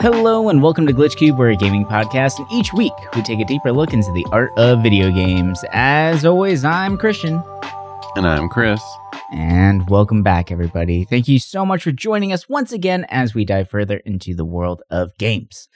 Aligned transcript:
Hello 0.00 0.48
and 0.48 0.62
welcome 0.62 0.86
to 0.86 0.94
Glitch 0.94 1.14
Cube, 1.14 1.38
we're 1.38 1.50
a 1.50 1.56
gaming 1.56 1.84
podcast, 1.84 2.38
and 2.38 2.50
each 2.50 2.72
week 2.72 2.94
we 3.14 3.20
take 3.20 3.38
a 3.38 3.44
deeper 3.44 3.70
look 3.70 3.92
into 3.92 4.10
the 4.12 4.24
art 4.32 4.50
of 4.56 4.82
video 4.82 5.10
games. 5.10 5.62
As 5.72 6.24
always, 6.24 6.64
I'm 6.64 6.96
Christian. 6.96 7.42
And 8.16 8.26
I'm 8.26 8.48
Chris. 8.48 8.82
And 9.30 9.86
welcome 9.90 10.22
back, 10.22 10.50
everybody. 10.50 11.04
Thank 11.04 11.28
you 11.28 11.38
so 11.38 11.66
much 11.66 11.82
for 11.82 11.92
joining 11.92 12.32
us 12.32 12.48
once 12.48 12.72
again 12.72 13.04
as 13.10 13.34
we 13.34 13.44
dive 13.44 13.68
further 13.68 13.98
into 13.98 14.34
the 14.34 14.46
world 14.46 14.82
of 14.88 15.14
games. 15.18 15.68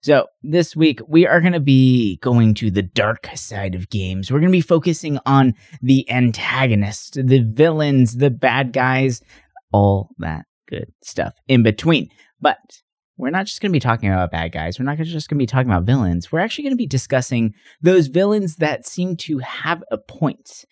So, 0.00 0.28
this 0.44 0.76
week 0.76 1.00
we 1.08 1.26
are 1.26 1.40
going 1.40 1.52
to 1.52 1.58
be 1.58 2.18
going 2.18 2.54
to 2.54 2.70
the 2.70 2.82
dark 2.82 3.30
side 3.34 3.74
of 3.74 3.90
games. 3.90 4.30
We're 4.30 4.38
going 4.38 4.52
to 4.52 4.56
be 4.56 4.60
focusing 4.60 5.18
on 5.26 5.54
the 5.82 6.08
antagonist, 6.08 7.14
the 7.14 7.40
villains, 7.40 8.18
the 8.18 8.30
bad 8.30 8.72
guys, 8.72 9.22
all 9.72 10.14
that 10.18 10.46
good 10.68 10.92
stuff 11.02 11.34
in 11.48 11.64
between. 11.64 12.10
But 12.40 12.58
we're 13.16 13.30
not 13.30 13.46
just 13.46 13.60
going 13.60 13.70
to 13.70 13.76
be 13.76 13.80
talking 13.80 14.10
about 14.10 14.30
bad 14.30 14.52
guys. 14.52 14.78
We're 14.78 14.84
not 14.84 14.98
just 14.98 15.28
going 15.28 15.38
to 15.38 15.42
be 15.42 15.46
talking 15.46 15.70
about 15.70 15.84
villains. 15.84 16.32
We're 16.32 16.40
actually 16.40 16.64
going 16.64 16.72
to 16.72 16.76
be 16.76 16.86
discussing 16.86 17.54
those 17.80 18.06
villains 18.06 18.56
that 18.56 18.86
seem 18.86 19.16
to 19.18 19.38
have 19.38 19.84
a 19.90 19.98
point. 19.98 20.64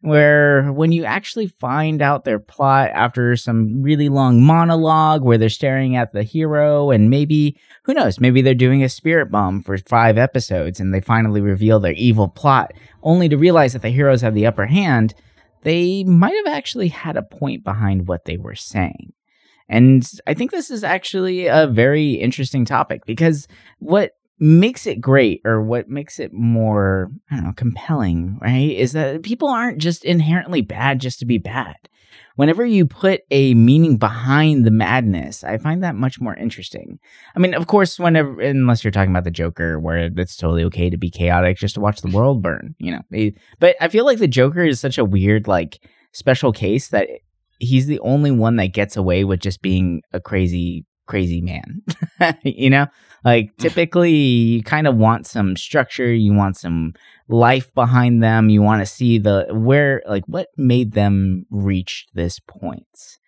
Where 0.00 0.72
when 0.72 0.92
you 0.92 1.04
actually 1.04 1.48
find 1.48 2.00
out 2.00 2.24
their 2.24 2.38
plot 2.38 2.90
after 2.94 3.34
some 3.34 3.82
really 3.82 4.08
long 4.08 4.40
monologue 4.40 5.24
where 5.24 5.38
they're 5.38 5.48
staring 5.48 5.96
at 5.96 6.12
the 6.12 6.22
hero 6.22 6.92
and 6.92 7.10
maybe, 7.10 7.58
who 7.82 7.94
knows, 7.94 8.20
maybe 8.20 8.40
they're 8.40 8.54
doing 8.54 8.84
a 8.84 8.88
spirit 8.88 9.28
bomb 9.28 9.60
for 9.60 9.76
five 9.76 10.16
episodes 10.16 10.78
and 10.78 10.94
they 10.94 11.00
finally 11.00 11.40
reveal 11.40 11.80
their 11.80 11.94
evil 11.94 12.28
plot 12.28 12.74
only 13.02 13.28
to 13.28 13.36
realize 13.36 13.72
that 13.72 13.82
the 13.82 13.88
heroes 13.88 14.20
have 14.20 14.34
the 14.34 14.46
upper 14.46 14.66
hand, 14.66 15.14
they 15.62 16.04
might 16.04 16.36
have 16.46 16.54
actually 16.54 16.88
had 16.88 17.16
a 17.16 17.22
point 17.22 17.64
behind 17.64 18.06
what 18.06 18.24
they 18.24 18.36
were 18.36 18.54
saying. 18.54 19.12
And 19.68 20.08
I 20.26 20.34
think 20.34 20.50
this 20.50 20.70
is 20.70 20.82
actually 20.82 21.46
a 21.46 21.66
very 21.66 22.12
interesting 22.12 22.64
topic 22.64 23.04
because 23.06 23.46
what 23.78 24.12
makes 24.38 24.86
it 24.86 25.00
great 25.00 25.40
or 25.44 25.62
what 25.62 25.88
makes 25.88 26.18
it 26.18 26.32
more, 26.32 27.10
I 27.30 27.36
don't 27.36 27.44
know, 27.44 27.52
compelling, 27.52 28.38
right, 28.40 28.70
is 28.70 28.92
that 28.92 29.22
people 29.22 29.48
aren't 29.48 29.78
just 29.78 30.04
inherently 30.04 30.62
bad 30.62 31.00
just 31.00 31.18
to 31.18 31.26
be 31.26 31.38
bad. 31.38 31.76
Whenever 32.36 32.64
you 32.64 32.86
put 32.86 33.22
a 33.32 33.52
meaning 33.54 33.96
behind 33.96 34.64
the 34.64 34.70
madness, 34.70 35.42
I 35.42 35.58
find 35.58 35.82
that 35.82 35.96
much 35.96 36.20
more 36.20 36.36
interesting. 36.36 37.00
I 37.34 37.40
mean, 37.40 37.52
of 37.52 37.66
course, 37.66 37.98
whenever, 37.98 38.40
unless 38.40 38.84
you're 38.84 38.92
talking 38.92 39.10
about 39.10 39.24
the 39.24 39.32
Joker, 39.32 39.80
where 39.80 40.08
it's 40.16 40.36
totally 40.36 40.62
okay 40.64 40.88
to 40.88 40.96
be 40.96 41.10
chaotic 41.10 41.56
just 41.56 41.74
to 41.74 41.80
watch 41.80 42.00
the 42.00 42.10
world 42.10 42.40
burn, 42.40 42.76
you 42.78 42.92
know. 42.92 43.02
Eh, 43.12 43.30
but 43.58 43.74
I 43.80 43.88
feel 43.88 44.04
like 44.04 44.18
the 44.18 44.28
Joker 44.28 44.62
is 44.62 44.78
such 44.78 44.98
a 44.98 45.04
weird, 45.04 45.48
like, 45.48 45.80
special 46.12 46.52
case 46.52 46.88
that 46.88 47.08
he's 47.58 47.86
the 47.86 48.00
only 48.00 48.30
one 48.30 48.56
that 48.56 48.72
gets 48.72 48.96
away 48.96 49.24
with 49.24 49.40
just 49.40 49.62
being 49.62 50.02
a 50.12 50.20
crazy 50.20 50.84
crazy 51.06 51.40
man 51.40 51.82
you 52.42 52.68
know 52.68 52.86
like 53.24 53.50
typically 53.58 54.12
you 54.12 54.62
kind 54.62 54.86
of 54.86 54.94
want 54.96 55.26
some 55.26 55.56
structure 55.56 56.12
you 56.12 56.32
want 56.34 56.56
some 56.56 56.92
life 57.28 57.72
behind 57.74 58.22
them 58.22 58.50
you 58.50 58.62
want 58.62 58.80
to 58.80 58.86
see 58.86 59.18
the 59.18 59.46
where 59.50 60.02
like 60.06 60.24
what 60.26 60.48
made 60.56 60.92
them 60.92 61.46
reach 61.50 62.06
this 62.12 62.38
point. 62.40 63.18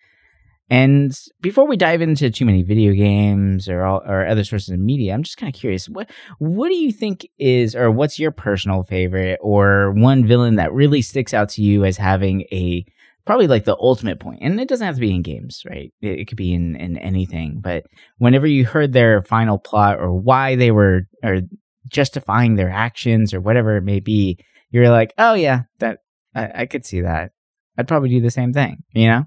and 0.69 1.19
before 1.41 1.67
we 1.67 1.75
dive 1.75 2.01
into 2.01 2.29
too 2.29 2.45
many 2.45 2.61
video 2.61 2.93
games 2.93 3.67
or 3.67 3.83
all, 3.83 4.01
or 4.05 4.27
other 4.27 4.43
sources 4.43 4.69
of 4.69 4.79
media, 4.79 5.13
I'm 5.13 5.23
just 5.23 5.37
kind 5.37 5.53
of 5.53 5.59
curious 5.59 5.89
what 5.89 6.09
what 6.37 6.69
do 6.69 6.75
you 6.75 6.91
think 6.91 7.27
is 7.39 7.75
or 7.75 7.89
what's 7.89 8.19
your 8.19 8.31
personal 8.31 8.83
favorite 8.83 9.39
or 9.41 9.91
one 9.91 10.25
villain 10.25 10.55
that 10.57 10.71
really 10.71 11.01
sticks 11.01 11.33
out 11.33 11.49
to 11.49 11.63
you 11.63 11.83
as 11.83 11.97
having 11.97 12.41
a 12.51 12.85
probably 13.25 13.47
like 13.47 13.65
the 13.65 13.77
ultimate 13.79 14.19
point 14.19 14.39
and 14.41 14.59
it 14.59 14.67
doesn't 14.67 14.85
have 14.85 14.95
to 14.95 15.01
be 15.01 15.13
in 15.13 15.21
games 15.21 15.63
right? 15.69 15.93
It, 16.01 16.19
it, 16.21 16.27
could 16.27 16.37
be 16.37 16.53
in 16.53 16.75
in 16.75 16.97
anything 16.97 17.59
but 17.61 17.85
whenever 18.17 18.47
you 18.47 18.65
heard 18.65 18.93
their 18.93 19.23
final 19.23 19.57
plot 19.57 19.99
or 19.99 20.13
why 20.13 20.55
they 20.55 20.71
were 20.71 21.07
or 21.23 21.41
justifying 21.89 22.55
their 22.55 22.69
actions 22.69 23.33
or 23.33 23.41
whatever 23.41 23.77
it 23.77 23.83
may 23.83 23.99
be 23.99 24.37
you're 24.71 24.89
like 24.89 25.13
oh 25.17 25.33
yeah 25.33 25.63
that 25.79 25.99
i, 26.35 26.51
I 26.61 26.65
could 26.65 26.85
see 26.85 27.01
that. 27.01 27.31
I'd 27.77 27.87
probably 27.87 28.09
do 28.09 28.21
the 28.21 28.31
same 28.31 28.53
thing 28.53 28.83
you 28.93 29.07
know? 29.07 29.25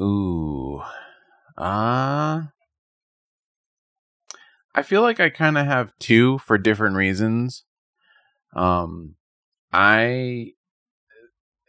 Ooh 0.00 0.82
uh 1.56 2.42
i 4.74 4.82
feel 4.82 5.02
like 5.02 5.18
i 5.18 5.28
kind 5.28 5.58
of 5.58 5.66
have 5.66 5.92
two 5.98 6.38
for 6.38 6.56
different 6.56 6.96
reasons. 6.96 7.64
Um 8.54 9.16
i 9.72 10.52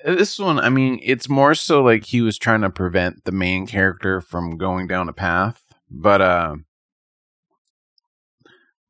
this 0.05 0.39
one, 0.39 0.59
I 0.59 0.69
mean, 0.69 0.99
it's 1.03 1.29
more 1.29 1.55
so 1.55 1.83
like 1.83 2.05
he 2.05 2.21
was 2.21 2.37
trying 2.37 2.61
to 2.61 2.69
prevent 2.69 3.25
the 3.25 3.31
main 3.31 3.67
character 3.67 4.21
from 4.21 4.57
going 4.57 4.87
down 4.87 5.09
a 5.09 5.13
path. 5.13 5.63
But 5.89 6.21
uh 6.21 6.55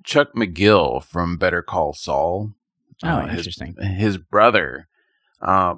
Chuck 0.03 0.33
McGill 0.33 1.03
from 1.03 1.37
Better 1.37 1.61
Call 1.61 1.93
Saul. 1.93 2.53
Oh, 3.03 3.09
uh, 3.09 3.27
interesting. 3.27 3.75
His, 3.79 3.97
his 3.97 4.17
brother, 4.17 4.87
uh, 5.41 5.75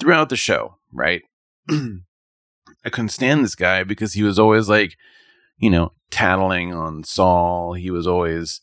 throughout 0.00 0.28
the 0.28 0.36
show, 0.36 0.76
right? 0.92 1.22
I 1.70 2.90
couldn't 2.90 3.10
stand 3.10 3.44
this 3.44 3.54
guy 3.54 3.84
because 3.84 4.14
he 4.14 4.22
was 4.22 4.38
always 4.38 4.68
like, 4.68 4.96
you 5.58 5.70
know, 5.70 5.92
tattling 6.10 6.72
on 6.72 7.04
Saul. 7.04 7.74
He 7.74 7.90
was 7.90 8.06
always 8.06 8.60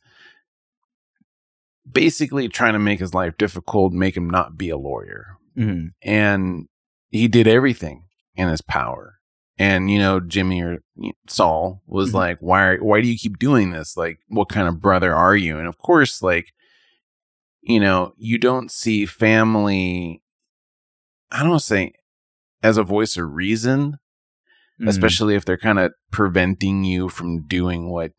basically 1.89 2.47
trying 2.47 2.73
to 2.73 2.79
make 2.79 2.99
his 2.99 3.13
life 3.13 3.37
difficult, 3.37 3.93
make 3.93 4.17
him 4.17 4.29
not 4.29 4.57
be 4.57 4.69
a 4.69 4.77
lawyer, 4.77 5.37
Mm-hmm. 5.57 5.87
And 6.01 6.67
he 7.09 7.27
did 7.27 7.47
everything 7.47 8.05
in 8.35 8.49
his 8.49 8.61
power. 8.61 9.15
And 9.57 9.89
you 9.89 9.99
know, 9.99 10.19
Jimmy 10.19 10.61
or 10.61 10.79
Saul 11.29 11.81
was 11.87 12.09
mm-hmm. 12.09 12.17
like, 12.17 12.37
"Why? 12.39 12.75
Why 12.75 13.01
do 13.01 13.07
you 13.07 13.17
keep 13.17 13.39
doing 13.39 13.71
this? 13.71 13.95
Like, 13.95 14.19
what 14.27 14.49
kind 14.49 14.67
of 14.67 14.81
brother 14.81 15.15
are 15.15 15.35
you?" 15.35 15.57
And 15.57 15.67
of 15.67 15.77
course, 15.77 16.21
like, 16.21 16.51
you 17.61 17.79
know, 17.79 18.13
you 18.17 18.37
don't 18.37 18.69
see 18.69 19.05
family. 19.05 20.21
I 21.31 21.43
don't 21.43 21.61
say 21.61 21.93
as 22.61 22.77
a 22.77 22.83
voice 22.83 23.15
of 23.15 23.31
reason, 23.31 23.93
mm-hmm. 23.93 24.89
especially 24.89 25.35
if 25.35 25.45
they're 25.45 25.57
kind 25.57 25.79
of 25.79 25.93
preventing 26.11 26.83
you 26.83 27.07
from 27.07 27.47
doing 27.47 27.89
what 27.89 28.11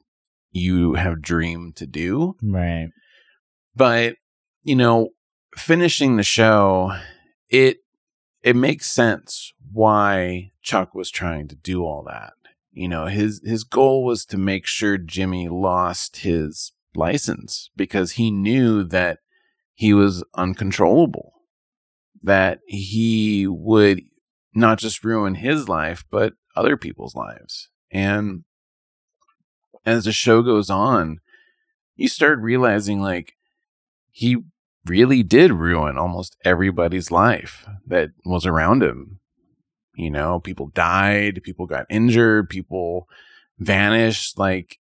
you 0.52 0.94
have 0.94 1.20
dreamed 1.20 1.76
to 1.76 1.86
do. 1.86 2.34
Right. 2.42 2.88
But 3.74 4.16
you 4.62 4.74
know, 4.74 5.10
finishing 5.54 6.16
the 6.16 6.22
show 6.22 6.92
it 7.48 7.78
it 8.42 8.56
makes 8.56 8.90
sense 8.90 9.52
why 9.72 10.52
Chuck 10.62 10.94
was 10.94 11.10
trying 11.10 11.48
to 11.48 11.56
do 11.56 11.84
all 11.84 12.04
that. 12.04 12.34
You 12.72 12.88
know, 12.88 13.06
his 13.06 13.40
his 13.44 13.64
goal 13.64 14.04
was 14.04 14.24
to 14.26 14.38
make 14.38 14.66
sure 14.66 14.98
Jimmy 14.98 15.48
lost 15.48 16.18
his 16.18 16.72
license 16.94 17.70
because 17.76 18.12
he 18.12 18.30
knew 18.30 18.84
that 18.84 19.18
he 19.74 19.92
was 19.92 20.24
uncontrollable. 20.34 21.32
That 22.22 22.60
he 22.66 23.46
would 23.46 24.02
not 24.54 24.78
just 24.78 25.04
ruin 25.04 25.36
his 25.36 25.68
life, 25.68 26.04
but 26.10 26.34
other 26.56 26.76
people's 26.76 27.14
lives. 27.14 27.68
And 27.90 28.44
as 29.84 30.04
the 30.04 30.12
show 30.12 30.42
goes 30.42 30.68
on, 30.70 31.20
you 31.94 32.08
start 32.08 32.40
realizing 32.40 33.00
like 33.00 33.34
he 34.10 34.38
really 34.86 35.22
did 35.22 35.52
ruin 35.52 35.98
almost 35.98 36.36
everybody's 36.44 37.10
life 37.10 37.66
that 37.86 38.10
was 38.24 38.46
around 38.46 38.82
him. 38.82 39.20
You 39.94 40.10
know, 40.10 40.40
people 40.40 40.68
died, 40.68 41.40
people 41.42 41.66
got 41.66 41.86
injured, 41.88 42.50
people 42.50 43.08
vanished. 43.58 44.38
Like, 44.38 44.78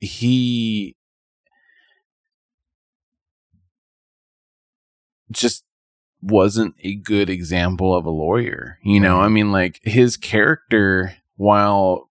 he 0.00 0.96
just 5.32 5.64
wasn't 6.20 6.74
a 6.84 6.94
good 6.94 7.28
example 7.28 7.94
of 7.94 8.06
a 8.06 8.10
lawyer. 8.10 8.78
You 8.84 9.00
know, 9.00 9.20
I 9.20 9.28
mean, 9.28 9.50
like, 9.50 9.80
his 9.82 10.16
character, 10.16 11.16
while 11.36 12.08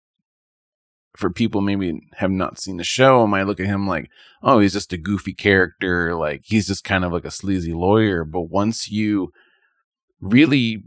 for 1.17 1.29
people 1.29 1.61
maybe 1.61 1.99
have 2.15 2.31
not 2.31 2.59
seen 2.59 2.77
the 2.77 2.83
show 2.83 3.25
might 3.25 3.47
look 3.47 3.59
at 3.59 3.65
him 3.65 3.87
like, 3.87 4.09
oh, 4.43 4.59
he's 4.59 4.73
just 4.73 4.93
a 4.93 4.97
goofy 4.97 5.33
character, 5.33 6.15
like 6.15 6.41
he's 6.45 6.67
just 6.67 6.83
kind 6.83 7.03
of 7.03 7.11
like 7.11 7.25
a 7.25 7.31
sleazy 7.31 7.73
lawyer. 7.73 8.23
But 8.23 8.43
once 8.43 8.91
you 8.91 9.33
really 10.21 10.83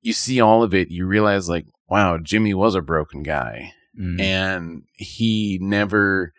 you 0.00 0.12
see 0.12 0.40
all 0.40 0.62
of 0.62 0.74
it, 0.74 0.90
you 0.90 1.06
realize 1.06 1.48
like, 1.48 1.66
wow, 1.88 2.18
Jimmy 2.18 2.54
was 2.54 2.74
a 2.74 2.80
broken 2.80 3.22
guy. 3.22 3.72
Mm. 3.98 4.20
And 4.20 4.82
he 4.92 5.58
never 5.60 6.32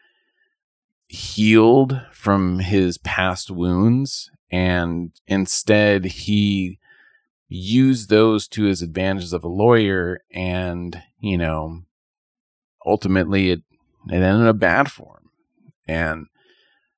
healed 1.07 2.01
from 2.11 2.59
his 2.59 2.97
past 2.97 3.51
wounds. 3.51 4.31
And 4.51 5.11
instead 5.27 6.05
he 6.05 6.79
used 7.47 8.09
those 8.09 8.47
to 8.47 8.63
his 8.63 8.81
advantages 8.81 9.33
of 9.33 9.43
a 9.43 9.49
lawyer 9.49 10.21
and, 10.31 11.01
you 11.19 11.37
know, 11.37 11.83
ultimately 12.85 13.51
it 13.51 13.61
it 14.07 14.21
ended 14.21 14.47
up 14.47 14.59
bad 14.59 14.91
for 14.91 15.19
him. 15.19 15.29
And 15.87 16.27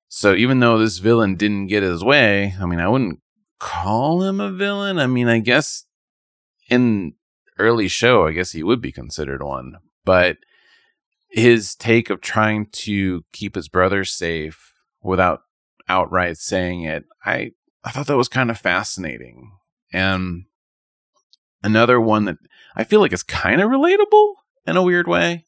so 0.08 0.34
even 0.34 0.60
though 0.60 0.78
this 0.78 0.98
villain 1.00 1.36
didn't 1.36 1.68
get 1.68 1.84
his 1.84 2.04
way, 2.04 2.54
I 2.60 2.66
mean, 2.66 2.80
I 2.80 2.88
wouldn't 2.88 3.20
call 3.60 4.24
him 4.24 4.40
a 4.40 4.52
villain. 4.52 5.00
I 5.00 5.08
mean, 5.08 5.28
I 5.28 5.40
guess 5.40 5.86
in 6.70 7.14
early 7.58 7.88
show, 7.88 8.28
I 8.28 8.32
guess 8.32 8.52
he 8.52 8.64
would 8.64 8.82
be 8.82 8.92
considered 8.92 9.44
one. 9.44 9.78
But 10.04 10.38
his 11.30 11.76
take 11.76 12.10
of 12.10 12.22
trying 12.22 12.68
to 12.68 13.24
keep 13.32 13.56
his 13.56 13.70
brother 13.70 14.04
safe 14.04 14.74
without 15.02 15.44
outright 15.88 16.38
saying 16.38 16.84
it, 16.84 17.06
I 17.26 17.52
I 17.84 17.92
thought 17.92 18.08
that 18.08 18.18
was 18.18 18.28
kind 18.28 18.52
of 18.52 18.58
fascinating. 18.58 19.52
And 19.94 20.46
another 21.64 22.00
one 22.00 22.26
that 22.26 22.38
I 22.76 22.84
feel 22.84 23.00
like 23.00 23.14
is 23.14 23.24
kind 23.24 23.62
of 23.62 23.70
relatable 23.70 24.34
in 24.66 24.78
a 24.78 24.84
weird 24.84 25.08
way, 25.08 25.46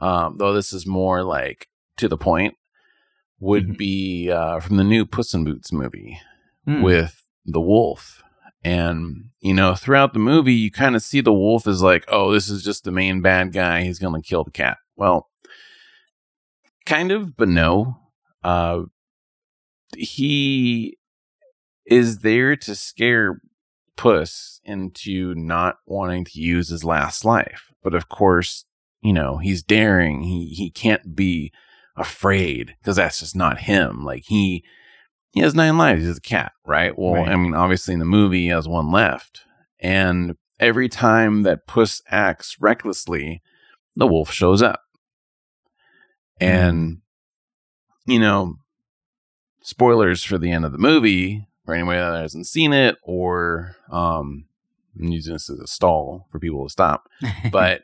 um, 0.00 0.36
though 0.38 0.52
this 0.52 0.72
is 0.72 0.86
more 0.86 1.22
like 1.22 1.68
to 1.96 2.08
the 2.08 2.16
point, 2.18 2.54
would 3.40 3.68
Mhm. 3.70 3.76
be 3.78 4.30
uh, 4.30 4.60
from 4.60 4.76
the 4.76 4.84
new 4.84 5.04
Puss 5.06 5.34
in 5.34 5.44
Boots 5.44 5.72
movie 5.72 6.18
Hmm. 6.66 6.82
with 6.82 7.24
the 7.44 7.60
wolf. 7.60 8.22
And, 8.66 9.26
you 9.40 9.52
know, 9.52 9.74
throughout 9.74 10.14
the 10.14 10.18
movie, 10.18 10.54
you 10.54 10.70
kind 10.70 10.96
of 10.96 11.02
see 11.02 11.20
the 11.20 11.32
wolf 11.34 11.66
as 11.66 11.82
like, 11.82 12.04
oh, 12.08 12.32
this 12.32 12.48
is 12.48 12.62
just 12.64 12.84
the 12.84 12.90
main 12.90 13.20
bad 13.20 13.52
guy. 13.52 13.82
He's 13.82 13.98
going 13.98 14.20
to 14.20 14.26
kill 14.26 14.42
the 14.44 14.50
cat. 14.50 14.78
Well, 14.96 15.28
kind 16.86 17.12
of, 17.12 17.36
but 17.36 17.48
no. 17.48 17.98
Uh, 18.42 18.84
he 19.96 20.96
is 21.86 22.20
there 22.20 22.56
to 22.56 22.74
scare 22.74 23.40
Puss 23.96 24.60
into 24.64 25.34
not 25.36 25.76
wanting 25.86 26.24
to 26.24 26.40
use 26.40 26.68
his 26.68 26.82
last 26.84 27.24
life. 27.24 27.70
But 27.82 27.94
of 27.94 28.08
course, 28.08 28.64
you 29.04 29.12
know, 29.12 29.36
he's 29.36 29.62
daring. 29.62 30.22
He 30.22 30.46
he 30.48 30.70
can't 30.70 31.14
be 31.14 31.52
afraid 31.94 32.74
because 32.80 32.96
that's 32.96 33.20
just 33.20 33.36
not 33.36 33.60
him. 33.60 34.02
Like 34.02 34.24
he 34.26 34.64
he 35.30 35.40
has 35.40 35.54
nine 35.54 35.76
lives. 35.76 36.04
He's 36.06 36.16
a 36.16 36.22
cat, 36.22 36.52
right? 36.66 36.98
Well, 36.98 37.12
Right. 37.22 37.28
I 37.28 37.36
mean, 37.36 37.54
obviously 37.54 37.92
in 37.92 38.00
the 38.00 38.06
movie 38.06 38.42
he 38.42 38.48
has 38.48 38.66
one 38.66 38.90
left. 38.90 39.42
And 39.78 40.36
every 40.58 40.88
time 40.88 41.42
that 41.42 41.66
Puss 41.66 42.00
acts 42.08 42.56
recklessly, 42.58 43.42
the 43.94 44.06
wolf 44.06 44.32
shows 44.32 44.62
up. 44.62 44.80
And 46.40 47.02
you 48.06 48.18
know, 48.18 48.56
spoilers 49.62 50.24
for 50.24 50.38
the 50.38 50.50
end 50.50 50.64
of 50.64 50.72
the 50.72 50.78
movie 50.78 51.46
for 51.66 51.74
anybody 51.74 51.98
that 51.98 52.20
hasn't 52.22 52.46
seen 52.46 52.72
it, 52.72 52.96
or 53.02 53.76
um, 53.90 54.46
I'm 54.98 55.08
using 55.08 55.34
this 55.34 55.50
as 55.50 55.58
a 55.58 55.66
stall 55.66 56.26
for 56.32 56.38
people 56.38 56.64
to 56.64 56.70
stop. 56.70 57.08
But 57.52 57.82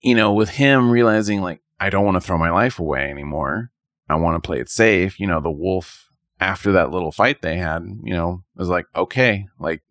you 0.00 0.14
know, 0.14 0.32
with 0.32 0.50
him 0.50 0.90
realizing 0.90 1.40
like 1.40 1.60
I 1.78 1.90
don't 1.90 2.04
want 2.04 2.16
to 2.16 2.20
throw 2.20 2.38
my 2.38 2.50
life 2.50 2.78
away 2.78 3.10
anymore. 3.10 3.70
I 4.08 4.16
want 4.16 4.42
to 4.42 4.46
play 4.46 4.60
it 4.60 4.68
safe. 4.68 5.18
You 5.18 5.26
know, 5.26 5.40
the 5.40 5.50
wolf 5.50 6.08
after 6.40 6.72
that 6.72 6.90
little 6.90 7.12
fight 7.12 7.42
they 7.42 7.56
had, 7.56 7.82
you 8.02 8.14
know, 8.14 8.44
was 8.54 8.68
like, 8.68 8.86
okay, 8.94 9.46
like 9.58 9.82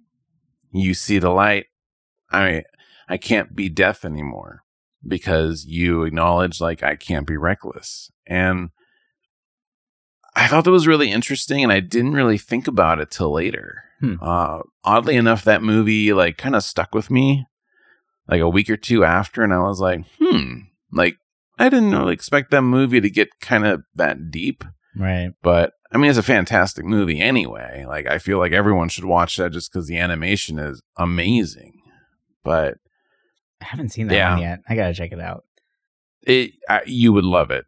you 0.72 0.94
see 0.94 1.20
the 1.20 1.30
light. 1.30 1.66
I 2.32 2.64
I 3.08 3.18
can't 3.18 3.56
be 3.56 3.70
deaf 3.70 4.06
anymore 4.06 4.64
because 5.08 5.66
you 5.66 6.04
acknowledge 6.04 6.60
like 6.60 6.84
I 6.84 6.96
can't 6.96 7.28
be 7.28 7.38
reckless. 7.38 8.12
And 8.26 8.70
I 10.36 10.48
thought 10.48 10.66
that 10.66 10.72
was 10.72 10.88
really 10.88 11.12
interesting 11.12 11.64
and 11.64 11.72
I 11.72 11.80
didn't 11.80 12.14
really 12.14 12.38
think 12.38 12.68
about 12.68 13.00
it 13.00 13.12
till 13.12 13.32
later. 13.32 13.84
Hmm. 14.00 14.16
Uh 14.22 14.60
oddly 14.84 15.16
enough 15.16 15.44
that 15.44 15.64
movie 15.64 16.14
like 16.14 16.38
kind 16.38 16.56
of 16.56 16.64
stuck 16.64 16.94
with 16.94 17.10
me 17.10 17.46
like 18.28 18.42
a 18.42 18.50
week 18.50 18.70
or 18.70 18.78
two 18.78 19.04
after 19.04 19.44
and 19.44 19.54
I 19.54 19.60
was 19.60 19.80
like, 19.80 20.02
"Hmm, 20.22 20.60
like 20.92 21.18
I 21.60 21.70
didn't 21.70 21.92
really 21.92 22.14
expect 22.14 22.52
that 22.52 22.62
movie 22.64 23.02
to 23.02 23.10
get 23.10 23.40
kind 23.40 23.66
of 23.66 23.84
that 23.96 24.32
deep." 24.32 24.64
right. 24.96 25.30
But 25.42 25.74
I 25.92 25.98
mean, 25.98 26.10
it's 26.10 26.20
a 26.20 26.24
fantastic 26.24 26.84
movie 26.86 27.20
anyway. 27.22 27.86
Like 27.88 28.08
I 28.08 28.18
feel 28.18 28.38
like 28.40 28.52
everyone 28.52 28.90
should 28.90 29.06
watch 29.06 29.38
that 29.38 29.52
just 29.52 29.72
because 29.72 29.88
the 29.88 29.98
animation 29.98 30.60
is 30.60 30.82
amazing. 30.98 31.82
But 32.44 32.76
I 33.62 33.66
haven't 33.66 33.90
seen 33.90 34.08
that 34.08 34.16
Yeah. 34.16 34.34
one 34.34 34.42
yet. 34.42 34.60
I 34.68 34.76
gotta 34.76 34.94
check 34.94 35.12
it 35.12 35.20
out. 35.20 35.44
it, 36.28 36.52
I, 36.68 36.82
you 36.86 37.14
would 37.14 37.24
love 37.24 37.52
it. 37.52 37.66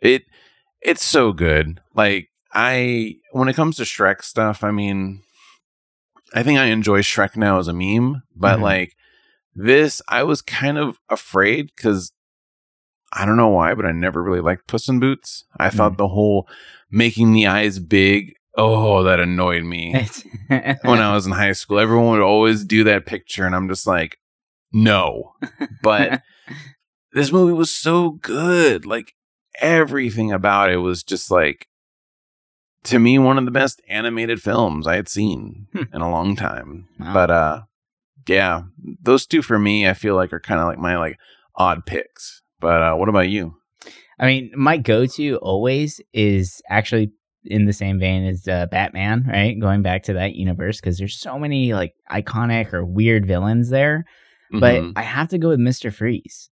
It, 0.00 0.24
it's 0.82 1.04
so 1.04 1.32
good. 1.32 1.80
Like 1.94 2.28
I, 2.52 3.14
when 3.32 3.48
it 3.48 3.54
comes 3.54 3.76
to 3.76 3.84
Shrek 3.84 4.22
stuff, 4.24 4.64
I 4.64 4.72
mean, 4.72 5.22
I 6.34 6.42
think 6.42 6.58
I 6.58 6.66
enjoy 6.66 7.00
Shrek 7.02 7.36
now 7.36 7.58
as 7.60 7.68
a 7.68 7.72
meme, 7.72 8.22
but 8.34 8.58
Mhm. 8.58 8.62
like 8.62 8.96
this, 9.54 10.00
I 10.08 10.22
was 10.22 10.42
kind 10.42 10.78
of 10.78 10.98
afraid 11.08 11.70
because 11.74 12.12
I 13.12 13.24
don't 13.26 13.36
know 13.36 13.48
why, 13.48 13.74
but 13.74 13.86
I 13.86 13.92
never 13.92 14.22
really 14.22 14.40
liked 14.40 14.66
Puss 14.68 14.88
in 14.88 15.00
Boots. 15.00 15.44
I 15.58 15.68
thought 15.70 15.96
the 15.96 16.08
whole 16.08 16.48
making 16.90 17.32
the 17.32 17.46
eyes 17.46 17.78
big. 17.78 18.34
Oh, 18.56 19.02
that 19.04 19.20
annoyed 19.20 19.64
me. 19.64 20.06
When 20.48 20.98
I 21.00 21.14
was 21.14 21.26
in 21.26 21.32
high 21.32 21.52
school. 21.52 21.78
Everyone 21.78 22.10
would 22.10 22.20
always 22.24 22.64
do 22.64 22.84
that 22.84 23.06
picture, 23.06 23.46
and 23.46 23.54
I'm 23.54 23.68
just 23.68 23.86
like, 23.86 24.18
no. 24.72 25.34
But 25.82 26.22
this 27.12 27.32
movie 27.32 27.52
was 27.52 27.70
so 27.72 28.10
good. 28.10 28.86
Like 28.86 29.14
everything 29.60 30.30
about 30.32 30.70
it 30.70 30.78
was 30.78 31.02
just 31.02 31.30
like, 31.30 31.66
to 32.84 32.98
me, 32.98 33.18
one 33.18 33.38
of 33.38 33.44
the 33.44 33.50
best 33.50 33.80
animated 33.88 34.40
films 34.42 34.86
I 34.86 34.96
had 34.96 35.08
seen 35.08 35.66
Hmm. 35.72 35.82
in 35.94 36.00
a 36.00 36.10
long 36.10 36.34
time. 36.36 36.88
Wow. 36.98 37.12
But 37.14 37.30
uh, 37.30 37.62
yeah, 38.26 38.62
those 39.02 39.26
two 39.26 39.42
for 39.42 39.58
me, 39.58 39.88
I 39.88 39.94
feel 39.94 40.14
like 40.14 40.32
are 40.32 40.40
kind 40.40 40.60
of 40.60 40.66
like 40.66 40.78
my 40.78 40.96
like 40.96 41.18
odd 41.56 41.86
picks. 41.86 42.42
But 42.60 42.82
uh, 42.82 42.94
what 42.94 43.08
about 43.08 43.28
you? 43.28 43.54
I 44.18 44.26
mean, 44.26 44.52
my 44.54 44.76
go-to 44.76 45.36
always 45.36 46.00
is 46.12 46.60
actually 46.68 47.12
in 47.44 47.64
the 47.64 47.72
same 47.72 47.98
vein 47.98 48.26
as 48.26 48.46
uh, 48.46 48.66
Batman, 48.70 49.24
right? 49.26 49.58
Going 49.58 49.80
back 49.80 50.02
to 50.04 50.12
that 50.12 50.34
universe 50.34 50.78
because 50.78 50.98
there's 50.98 51.18
so 51.18 51.38
many 51.38 51.72
like 51.72 51.94
iconic 52.10 52.74
or 52.74 52.84
weird 52.84 53.26
villains 53.26 53.70
there. 53.70 54.04
But 54.52 54.82
Mhm. 54.82 54.92
I 54.96 55.02
have 55.02 55.28
to 55.28 55.38
go 55.38 55.48
with 55.48 55.60
Mister 55.60 55.90
Freeze. 55.90 56.49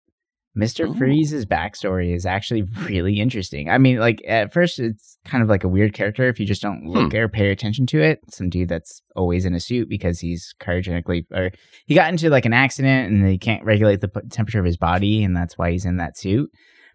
Mister 0.54 0.86
Ooh. 0.86 0.94
Freeze's 0.94 1.46
backstory 1.46 2.14
is 2.14 2.26
actually 2.26 2.62
really 2.84 3.20
interesting. 3.20 3.70
I 3.70 3.78
mean, 3.78 3.98
like 3.98 4.20
at 4.28 4.52
first 4.52 4.78
it's 4.78 5.16
kind 5.24 5.42
of 5.42 5.48
like 5.48 5.64
a 5.64 5.68
weird 5.68 5.94
character 5.94 6.28
if 6.28 6.38
you 6.38 6.44
just 6.44 6.60
don't 6.60 6.84
look 6.84 7.14
or 7.14 7.26
pay 7.28 7.50
attention 7.50 7.86
to 7.86 8.02
it. 8.02 8.20
Some 8.30 8.50
dude 8.50 8.68
that's 8.68 9.00
always 9.16 9.44
in 9.46 9.54
a 9.54 9.60
suit 9.60 9.88
because 9.88 10.20
he's 10.20 10.54
cryogenically 10.60 11.24
or 11.32 11.52
he 11.86 11.94
got 11.94 12.10
into 12.10 12.28
like 12.28 12.44
an 12.44 12.52
accident 12.52 13.10
and 13.10 13.26
he 13.26 13.38
can't 13.38 13.64
regulate 13.64 14.00
the 14.02 14.08
p- 14.08 14.20
temperature 14.30 14.58
of 14.58 14.66
his 14.66 14.76
body 14.76 15.24
and 15.24 15.34
that's 15.34 15.56
why 15.56 15.70
he's 15.70 15.86
in 15.86 15.96
that 15.96 16.18
suit. 16.18 16.50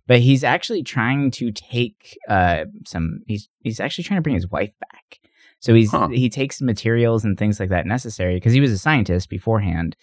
But 0.06 0.20
he's 0.20 0.44
actually 0.44 0.84
trying 0.84 1.32
to 1.32 1.52
take 1.52 2.18
uh 2.30 2.66
some 2.86 3.22
he's 3.28 3.50
he's 3.64 3.80
actually 3.80 4.04
trying 4.04 4.20
to 4.20 4.22
bring 4.24 4.36
his 4.36 4.50
wife 4.50 4.74
back. 4.80 5.20
So 5.60 5.74
he's 5.74 5.90
Huh. 5.90 6.10
he 6.10 6.30
takes 6.30 6.62
materials 6.62 7.26
and 7.26 7.38
things 7.40 7.60
like 7.60 7.70
that 7.70 7.88
necessary 7.88 8.36
because 8.36 8.54
he 8.54 8.62
was 8.62 8.72
a 8.72 8.78
scientist 8.78 9.30
beforehand 9.32 9.96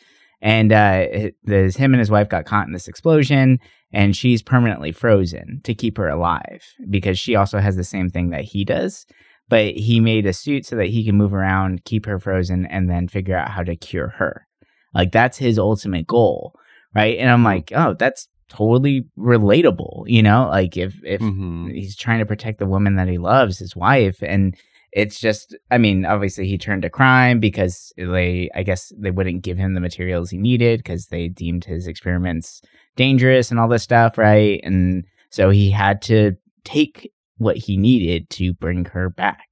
and 0.45 0.71
uh, 0.73 1.31
there's 1.43 1.75
him 1.77 1.95
and 1.95 1.99
his 1.99 2.11
wife 2.11 2.29
got 2.29 2.45
caught 2.45 2.67
in 2.67 2.73
this 2.73 2.87
explosion, 2.87 3.59
and 3.93 4.15
she's 4.15 4.43
permanently 4.43 4.93
frozen 4.93 5.61
to 5.65 5.75
keep 5.75 5.97
her 5.97 6.09
alive 6.09 6.63
because 6.91 7.19
she 7.19 7.35
also 7.35 7.59
has 7.59 7.75
the 7.77 7.83
same 7.83 8.11
thing 8.11 8.31
that 8.31 8.45
he 8.45 8.65
does. 8.65 9.07
But 9.49 9.75
he 9.75 10.01
made 10.01 10.27
a 10.27 10.33
suit 10.33 10.67
so 10.67 10.77
that 10.77 10.89
he 10.89 11.05
can 11.05 11.17
move 11.17 11.35
around, 11.35 11.85
keep 11.85 12.07
her 12.07 12.19
frozen, 12.21 12.67
and 12.67 12.89
then 12.91 13.09
figure 13.09 13.37
out 13.37 13.51
how 13.51 13.63
to 13.63 13.75
cure 13.77 14.09
her. 14.19 14.47
Like 14.95 15.13
that's 15.13 15.39
his 15.39 15.59
ultimate 15.59 16.07
goal, 16.07 16.55
right? 16.95 17.19
And 17.19 17.31
I'm 17.31 17.43
like, 17.45 17.73
oh, 17.75 17.95
that's 17.99 18.29
totally 18.49 19.07
relatable, 19.19 20.05
you 20.07 20.23
know? 20.23 20.49
Like 20.49 20.77
if 20.77 20.95
if 21.05 21.21
Mhm. 21.21 21.73
he's 21.75 21.97
trying 21.97 22.19
to 22.21 22.27
protect 22.27 22.59
the 22.59 22.67
woman 22.67 22.97
that 22.97 23.09
he 23.09 23.19
loves, 23.19 23.59
his 23.59 23.75
wife, 23.75 24.23
and 24.23 24.55
it's 24.95 25.21
just 25.21 25.55
I 25.71 25.79
mean, 25.79 26.07
obviously 26.07 26.47
he 26.47 26.57
turned 26.57 26.83
to 26.83 26.91
crime 26.91 27.41
because 27.41 27.93
they 27.97 28.49
I 28.55 28.63
guess 28.63 28.93
they 28.97 29.11
wouldn't 29.11 29.43
give 29.43 29.59
him 29.59 29.75
the 29.75 29.81
materials 29.81 30.31
he 30.31 30.39
needed 30.39 30.79
because 30.79 31.09
they 31.09 31.29
deemed 31.29 31.65
his 31.65 31.87
experiments 31.87 32.63
dangerous 32.97 33.51
and 33.51 33.59
all 33.59 33.69
this 33.69 33.83
stuff, 33.83 34.17
right? 34.17 34.61
And 34.63 35.05
so 35.31 35.51
he 35.51 35.71
had 35.71 36.01
to 36.03 36.37
take 36.63 37.13
what 37.39 37.57
he 37.57 37.77
needed 37.77 38.31
to 38.31 38.55
bring 38.55 38.85
her 38.87 39.11
back. 39.11 39.49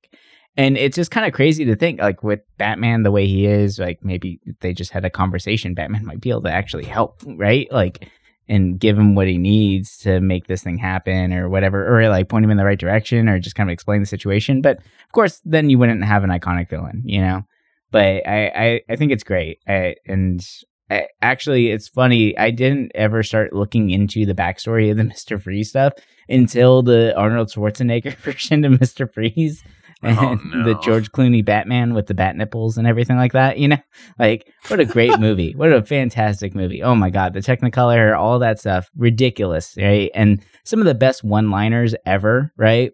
And 0.56 0.76
it's 0.76 0.96
just 0.96 1.10
kind 1.10 1.26
of 1.26 1.32
crazy 1.32 1.64
to 1.64 1.74
think, 1.74 2.00
like 2.00 2.22
with 2.22 2.40
Batman 2.58 3.02
the 3.02 3.10
way 3.10 3.26
he 3.26 3.46
is, 3.46 3.78
like 3.78 3.98
maybe 4.04 4.38
they 4.60 4.72
just 4.72 4.92
had 4.92 5.04
a 5.04 5.10
conversation, 5.10 5.74
Batman 5.74 6.04
might 6.04 6.20
be 6.20 6.30
able 6.30 6.42
to 6.42 6.52
actually 6.52 6.84
help, 6.84 7.20
right? 7.26 7.66
Like 7.72 8.08
and 8.52 8.78
give 8.78 8.98
him 8.98 9.14
what 9.14 9.26
he 9.26 9.38
needs 9.38 9.96
to 9.96 10.20
make 10.20 10.46
this 10.46 10.62
thing 10.62 10.76
happen 10.76 11.32
or 11.32 11.48
whatever, 11.48 11.88
or 11.88 12.06
like 12.10 12.28
point 12.28 12.44
him 12.44 12.50
in 12.50 12.58
the 12.58 12.66
right 12.66 12.78
direction 12.78 13.26
or 13.26 13.38
just 13.38 13.56
kind 13.56 13.70
of 13.70 13.72
explain 13.72 14.00
the 14.00 14.06
situation. 14.06 14.60
But 14.60 14.76
of 14.76 15.12
course, 15.12 15.40
then 15.46 15.70
you 15.70 15.78
wouldn't 15.78 16.04
have 16.04 16.22
an 16.22 16.28
iconic 16.28 16.68
villain, 16.68 17.02
you 17.06 17.22
know? 17.22 17.44
But 17.90 18.28
I, 18.28 18.52
I, 18.54 18.80
I 18.90 18.96
think 18.96 19.10
it's 19.10 19.24
great. 19.24 19.60
I, 19.66 19.94
and 20.06 20.46
I, 20.90 21.06
actually, 21.22 21.70
it's 21.70 21.88
funny. 21.88 22.36
I 22.36 22.50
didn't 22.50 22.92
ever 22.94 23.22
start 23.22 23.54
looking 23.54 23.88
into 23.88 24.26
the 24.26 24.34
backstory 24.34 24.90
of 24.90 24.98
the 24.98 25.02
Mr. 25.14 25.42
Freeze 25.42 25.70
stuff 25.70 25.94
until 26.28 26.82
the 26.82 27.16
Arnold 27.16 27.48
Schwarzenegger 27.48 28.14
version 28.16 28.66
of 28.66 28.72
Mr. 28.74 29.10
Freeze. 29.10 29.64
And 30.02 30.18
Oh, 30.18 30.36
the. 30.64 30.78
George 30.82 31.12
Clooney 31.12 31.44
Batman 31.44 31.94
with 31.94 32.06
the 32.06 32.14
bat 32.14 32.36
nipples 32.36 32.76
and 32.78 32.86
everything 32.86 33.16
like 33.16 33.32
that, 33.32 33.58
you 33.58 33.68
know? 33.68 33.78
Like, 34.18 34.52
what 34.68 34.80
a 34.80 34.84
great 34.84 35.18
movie. 35.18 35.54
What 35.54 35.72
a 35.72 35.82
fantastic 35.82 36.54
movie. 36.54 36.82
Oh 36.82 36.94
my 36.94 37.10
God. 37.10 37.34
The 37.34 37.40
Technicolor, 37.40 38.18
all 38.18 38.38
that 38.40 38.58
stuff, 38.60 38.90
ridiculous, 38.96 39.74
right? 39.76 40.10
And 40.14 40.44
some 40.64 40.80
of 40.80 40.86
the 40.86 40.94
best 40.94 41.24
one 41.24 41.50
liners 41.50 41.94
ever, 42.04 42.52
right? 42.56 42.92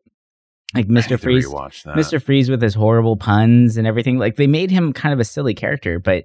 Like 0.74 0.86
Mr. 0.88 1.18
Freeze. 1.18 1.46
Mr. 1.96 2.22
Freeze 2.22 2.50
with 2.50 2.60
his 2.62 2.74
horrible 2.74 3.16
puns 3.16 3.76
and 3.78 3.86
everything. 3.86 4.18
Like 4.18 4.36
they 4.36 4.46
made 4.46 4.70
him 4.70 4.92
kind 4.92 5.12
of 5.14 5.20
a 5.20 5.24
silly 5.24 5.54
character, 5.54 5.98
but 5.98 6.24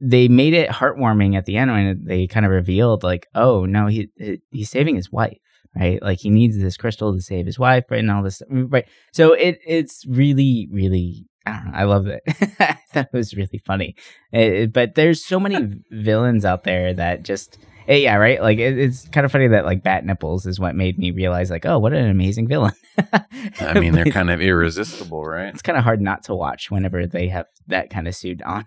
they 0.00 0.28
made 0.28 0.54
it 0.54 0.70
heartwarming 0.70 1.36
at 1.36 1.44
the 1.44 1.56
end 1.56 1.70
when 1.70 2.04
they 2.04 2.26
kind 2.26 2.46
of 2.46 2.52
revealed 2.52 3.02
like, 3.02 3.26
oh 3.34 3.64
no, 3.64 3.86
he 3.88 4.08
he's 4.50 4.70
saving 4.70 4.94
his 4.96 5.10
wife, 5.10 5.36
right? 5.76 6.02
Like 6.02 6.18
he 6.18 6.30
needs 6.30 6.58
this 6.58 6.76
crystal 6.76 7.14
to 7.14 7.20
save 7.20 7.46
his 7.46 7.58
wife, 7.58 7.84
right? 7.90 8.00
And 8.00 8.10
all 8.10 8.22
this, 8.22 8.42
right? 8.48 8.86
So 9.12 9.32
it 9.32 9.58
it's 9.66 10.04
really 10.06 10.68
really 10.70 11.26
I 11.46 11.52
don't 11.52 11.72
know. 11.72 11.78
I 11.78 11.84
love 11.84 12.06
it. 12.06 12.22
I 12.60 12.78
thought 12.92 13.08
it 13.12 13.16
was 13.16 13.34
really 13.34 13.60
funny. 13.64 13.96
It, 14.32 14.72
but 14.72 14.94
there's 14.94 15.24
so 15.24 15.40
many 15.40 15.80
villains 15.90 16.44
out 16.44 16.64
there 16.64 16.94
that 16.94 17.22
just 17.22 17.58
Eh, 17.90 17.96
yeah, 17.96 18.14
right. 18.14 18.40
Like 18.40 18.58
it, 18.58 18.78
it's 18.78 19.08
kind 19.08 19.24
of 19.24 19.32
funny 19.32 19.48
that 19.48 19.64
like 19.64 19.82
bat 19.82 20.04
nipples 20.04 20.46
is 20.46 20.60
what 20.60 20.76
made 20.76 20.96
me 20.96 21.10
realize 21.10 21.50
like, 21.50 21.66
oh, 21.66 21.80
what 21.80 21.92
an 21.92 22.08
amazing 22.08 22.46
villain. 22.46 22.72
I 23.60 23.80
mean, 23.80 23.94
they're 23.94 24.04
kind 24.04 24.30
of 24.30 24.40
irresistible, 24.40 25.24
right? 25.24 25.52
It's 25.52 25.62
kind 25.62 25.76
of 25.76 25.82
hard 25.82 26.00
not 26.00 26.22
to 26.24 26.34
watch 26.36 26.70
whenever 26.70 27.06
they 27.08 27.26
have 27.28 27.46
that 27.66 27.90
kind 27.90 28.06
of 28.06 28.14
suit 28.14 28.42
on. 28.42 28.64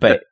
but 0.00 0.24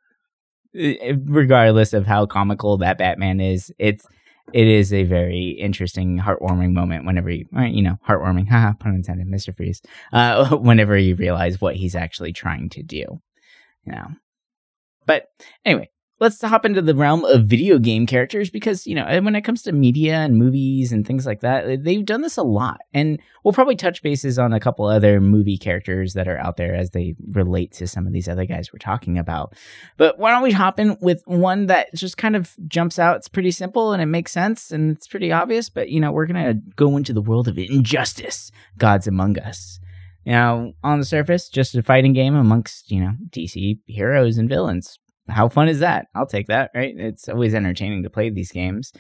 eh, 0.75 1.14
regardless 1.25 1.95
of 1.95 2.07
how 2.07 2.26
comical 2.26 2.76
that 2.78 2.99
Batman 2.99 3.40
is, 3.40 3.73
it's 3.78 4.05
it 4.53 4.67
is 4.67 4.93
a 4.93 5.05
very 5.05 5.50
interesting, 5.50 6.19
heartwarming 6.19 6.73
moment 6.73 7.05
whenever 7.05 7.31
you, 7.31 7.47
you 7.53 7.83
know, 7.83 7.97
heartwarming, 8.09 8.49
haha, 8.49 8.73
pun 8.79 8.95
intended, 8.95 9.26
Mister 9.26 9.53
Freeze. 9.53 9.83
Uh, 10.12 10.57
whenever 10.57 10.97
you 10.97 11.17
realize 11.17 11.61
what 11.61 11.76
he's 11.76 11.95
actually 11.95 12.33
trying 12.33 12.69
to 12.71 12.83
do, 12.83 12.97
you 12.97 13.93
know. 13.93 14.07
But 15.05 15.26
anyway, 15.65 15.91
let's 16.18 16.40
hop 16.40 16.64
into 16.64 16.80
the 16.80 16.94
realm 16.94 17.25
of 17.26 17.44
video 17.44 17.78
game 17.78 18.06
characters 18.06 18.49
because 18.49 18.87
you 18.87 18.94
know 18.94 19.04
when 19.20 19.37
it 19.37 19.42
comes 19.42 19.62
to 19.62 19.73
media 19.73 20.14
and 20.14 20.37
movies 20.37 20.92
and 20.92 21.06
things 21.06 21.26
like 21.26 21.40
that 21.40 21.85
they've 21.85 22.04
done 22.04 22.23
this 22.23 22.37
a 22.37 22.42
lot. 22.42 22.80
And 22.94 23.20
we'll 23.44 23.52
probably 23.52 23.76
touch 23.76 24.02
bases 24.02 24.38
on 24.38 24.52
a 24.52 24.61
couple 24.61 24.87
other 24.87 25.20
movie 25.20 25.58
characters 25.58 26.14
that 26.14 26.28
are 26.28 26.38
out 26.38 26.56
there 26.56 26.75
as 26.75 26.90
they 26.90 27.14
relate 27.32 27.73
to 27.73 27.87
some 27.87 28.06
of 28.06 28.12
these 28.12 28.28
other 28.28 28.46
guys 28.46 28.73
we're 28.73 28.78
talking 28.78 29.18
about. 29.18 29.54
But 29.96 30.18
why 30.18 30.32
don't 30.32 30.42
we 30.42 30.52
hop 30.52 30.80
in 30.80 30.96
with 31.00 31.23
one 31.26 31.66
that 31.66 31.94
just 31.94 32.16
kind 32.16 32.37
of 32.37 32.54
jumps 32.66 32.99
out? 32.99 33.16
It's 33.16 33.28
pretty 33.28 33.50
simple 33.50 33.92
and 33.92 34.02
it 34.02 34.06
makes 34.06 34.32
sense 34.32 34.70
and 34.70 34.96
it's 34.96 35.06
pretty 35.06 35.32
obvious 35.32 35.68
but 35.68 35.90
you 35.90 36.00
know 36.00 36.12
we're 36.12 36.26
gonna 36.26 36.54
go 36.76 36.96
into 36.96 37.12
the 37.12 37.23
world 37.23 37.49
of 37.49 37.58
injustice 37.58 38.50
gods 38.78 39.06
among 39.06 39.38
us. 39.38 39.80
Now, 40.25 40.73
on 40.82 40.99
the 40.99 41.04
surface, 41.04 41.49
just 41.49 41.76
a 41.76 41.85
fighting 41.85 42.12
game 42.12 42.35
amongst, 42.35 42.90
you 42.90 43.00
know, 43.00 43.12
DC 43.30 43.78
heroes 43.87 44.38
and 44.38 44.49
villains 44.49 44.99
how 45.28 45.49
fun 45.49 45.68
is 45.68 45.80
that? 45.80 46.06
I'll 46.14 46.26
take 46.26 46.47
that, 46.49 46.71
right? 46.75 46.95
It's 46.97 47.28
always 47.28 47.54
entertaining 47.54 48.02
to 48.02 48.11
play 48.11 48.30
these 48.30 48.52
games. 48.52 48.92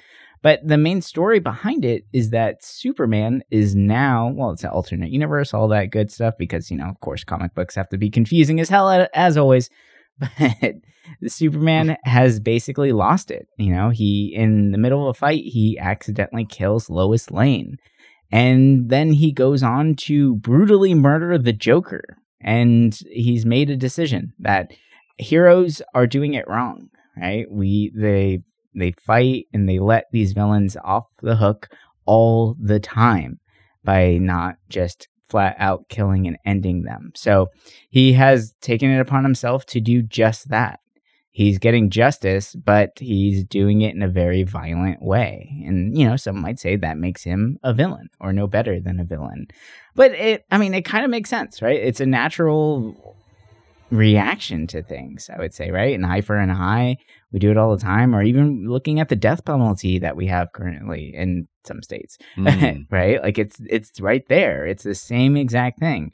But 0.42 0.60
the 0.66 0.78
main 0.78 1.02
story 1.02 1.40
behind 1.40 1.84
it 1.84 2.04
is 2.12 2.30
that 2.30 2.64
Superman 2.64 3.42
is 3.50 3.74
now, 3.74 4.32
well, 4.34 4.50
it's 4.50 4.64
an 4.64 4.70
alternate 4.70 5.10
universe, 5.10 5.54
all 5.54 5.68
that 5.68 5.90
good 5.90 6.10
stuff, 6.10 6.34
because, 6.38 6.70
you 6.70 6.76
know, 6.76 6.86
of 6.86 7.00
course, 7.00 7.24
comic 7.24 7.54
books 7.54 7.74
have 7.74 7.88
to 7.88 7.98
be 7.98 8.10
confusing 8.10 8.60
as 8.60 8.68
hell, 8.68 9.08
as 9.14 9.36
always. 9.36 9.70
But 10.38 10.76
the 11.20 11.30
Superman 11.30 11.96
has 12.04 12.40
basically 12.40 12.92
lost 12.92 13.30
it. 13.30 13.48
You 13.58 13.72
know, 13.72 13.90
he, 13.90 14.32
in 14.34 14.72
the 14.72 14.78
middle 14.78 15.02
of 15.02 15.16
a 15.16 15.18
fight, 15.18 15.44
he 15.44 15.78
accidentally 15.78 16.44
kills 16.44 16.90
Lois 16.90 17.30
Lane. 17.30 17.76
And 18.32 18.88
then 18.88 19.12
he 19.12 19.32
goes 19.32 19.62
on 19.62 19.94
to 19.96 20.36
brutally 20.36 20.94
murder 20.94 21.38
the 21.38 21.52
Joker. 21.52 22.02
And 22.40 22.98
he's 23.10 23.46
made 23.46 23.70
a 23.70 23.76
decision 23.76 24.32
that 24.40 24.72
heroes 25.18 25.82
are 25.94 26.06
doing 26.06 26.34
it 26.34 26.48
wrong, 26.48 26.88
right? 27.16 27.50
We 27.50 27.92
they 27.94 28.40
they 28.74 28.92
fight 28.92 29.46
and 29.52 29.68
they 29.68 29.78
let 29.78 30.06
these 30.12 30.32
villains 30.32 30.76
off 30.84 31.06
the 31.22 31.36
hook 31.36 31.68
all 32.04 32.56
the 32.60 32.78
time 32.78 33.40
by 33.84 34.18
not 34.18 34.56
just 34.68 35.08
flat 35.28 35.56
out 35.58 35.88
killing 35.88 36.26
and 36.26 36.36
ending 36.44 36.82
them. 36.82 37.12
So 37.14 37.48
he 37.90 38.12
has 38.12 38.54
taken 38.60 38.90
it 38.90 39.00
upon 39.00 39.24
himself 39.24 39.66
to 39.66 39.80
do 39.80 40.02
just 40.02 40.50
that. 40.50 40.80
He's 41.30 41.58
getting 41.58 41.90
justice, 41.90 42.54
but 42.54 42.92
he's 42.98 43.44
doing 43.44 43.82
it 43.82 43.94
in 43.94 44.02
a 44.02 44.08
very 44.08 44.42
violent 44.42 45.02
way. 45.02 45.62
And, 45.66 45.96
you 45.96 46.08
know, 46.08 46.16
some 46.16 46.40
might 46.40 46.58
say 46.58 46.76
that 46.76 46.96
makes 46.96 47.24
him 47.24 47.58
a 47.62 47.74
villain 47.74 48.08
or 48.20 48.32
no 48.32 48.46
better 48.46 48.80
than 48.80 49.00
a 49.00 49.04
villain. 49.04 49.48
But 49.94 50.12
it, 50.12 50.46
I 50.50 50.56
mean, 50.56 50.72
it 50.72 50.86
kind 50.86 51.04
of 51.04 51.10
makes 51.10 51.28
sense, 51.28 51.60
right? 51.60 51.78
It's 51.78 52.00
a 52.00 52.06
natural 52.06 53.16
reaction 53.90 54.66
to 54.68 54.82
things, 54.82 55.30
I 55.34 55.38
would 55.38 55.54
say, 55.54 55.70
right? 55.70 55.94
An 55.94 56.04
eye 56.04 56.20
for 56.20 56.36
an 56.36 56.50
eye. 56.50 56.96
We 57.32 57.38
do 57.38 57.50
it 57.50 57.56
all 57.56 57.74
the 57.76 57.82
time, 57.82 58.14
or 58.14 58.22
even 58.22 58.68
looking 58.68 59.00
at 59.00 59.08
the 59.08 59.16
death 59.16 59.44
penalty 59.44 59.98
that 59.98 60.16
we 60.16 60.26
have 60.26 60.52
currently 60.52 61.12
in 61.14 61.48
some 61.64 61.82
states, 61.82 62.18
mm. 62.36 62.86
right? 62.90 63.22
Like 63.22 63.38
it's 63.38 63.60
it's 63.68 64.00
right 64.00 64.26
there. 64.28 64.66
It's 64.66 64.84
the 64.84 64.94
same 64.94 65.36
exact 65.36 65.78
thing. 65.78 66.12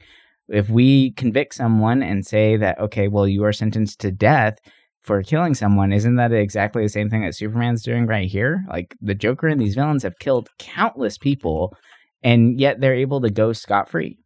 If 0.49 0.69
we 0.69 1.13
convict 1.13 1.55
someone 1.55 2.03
and 2.03 2.27
say 2.27 2.57
that, 2.57 2.79
okay, 2.79 3.09
well, 3.09 3.27
you 3.29 3.45
are 3.45 3.53
sentenced 3.53 4.01
to 4.01 4.11
death 4.11 4.59
for 5.03 5.23
killing 5.23 5.55
someone, 5.55 5.93
isn't 5.93 6.17
that 6.17 6.33
exactly 6.33 6.83
the 6.83 6.89
same 6.89 7.09
thing 7.09 7.23
that 7.23 7.35
Superman's 7.35 7.83
doing 7.83 8.07
right 8.07 8.29
here? 8.29 8.65
Like 8.69 8.97
the 9.01 9.15
Joker 9.15 9.49
and 9.49 9.61
these 9.61 9.75
villains 9.75 10.03
have 10.03 10.19
killed 10.19 10.49
countless 10.59 11.19
people, 11.19 11.75
and 12.23 12.61
yet 12.61 12.81
they're 12.81 12.95
able 12.95 13.21
to 13.21 13.31
go 13.31 13.53
scot 13.53 13.89
free. 13.89 14.19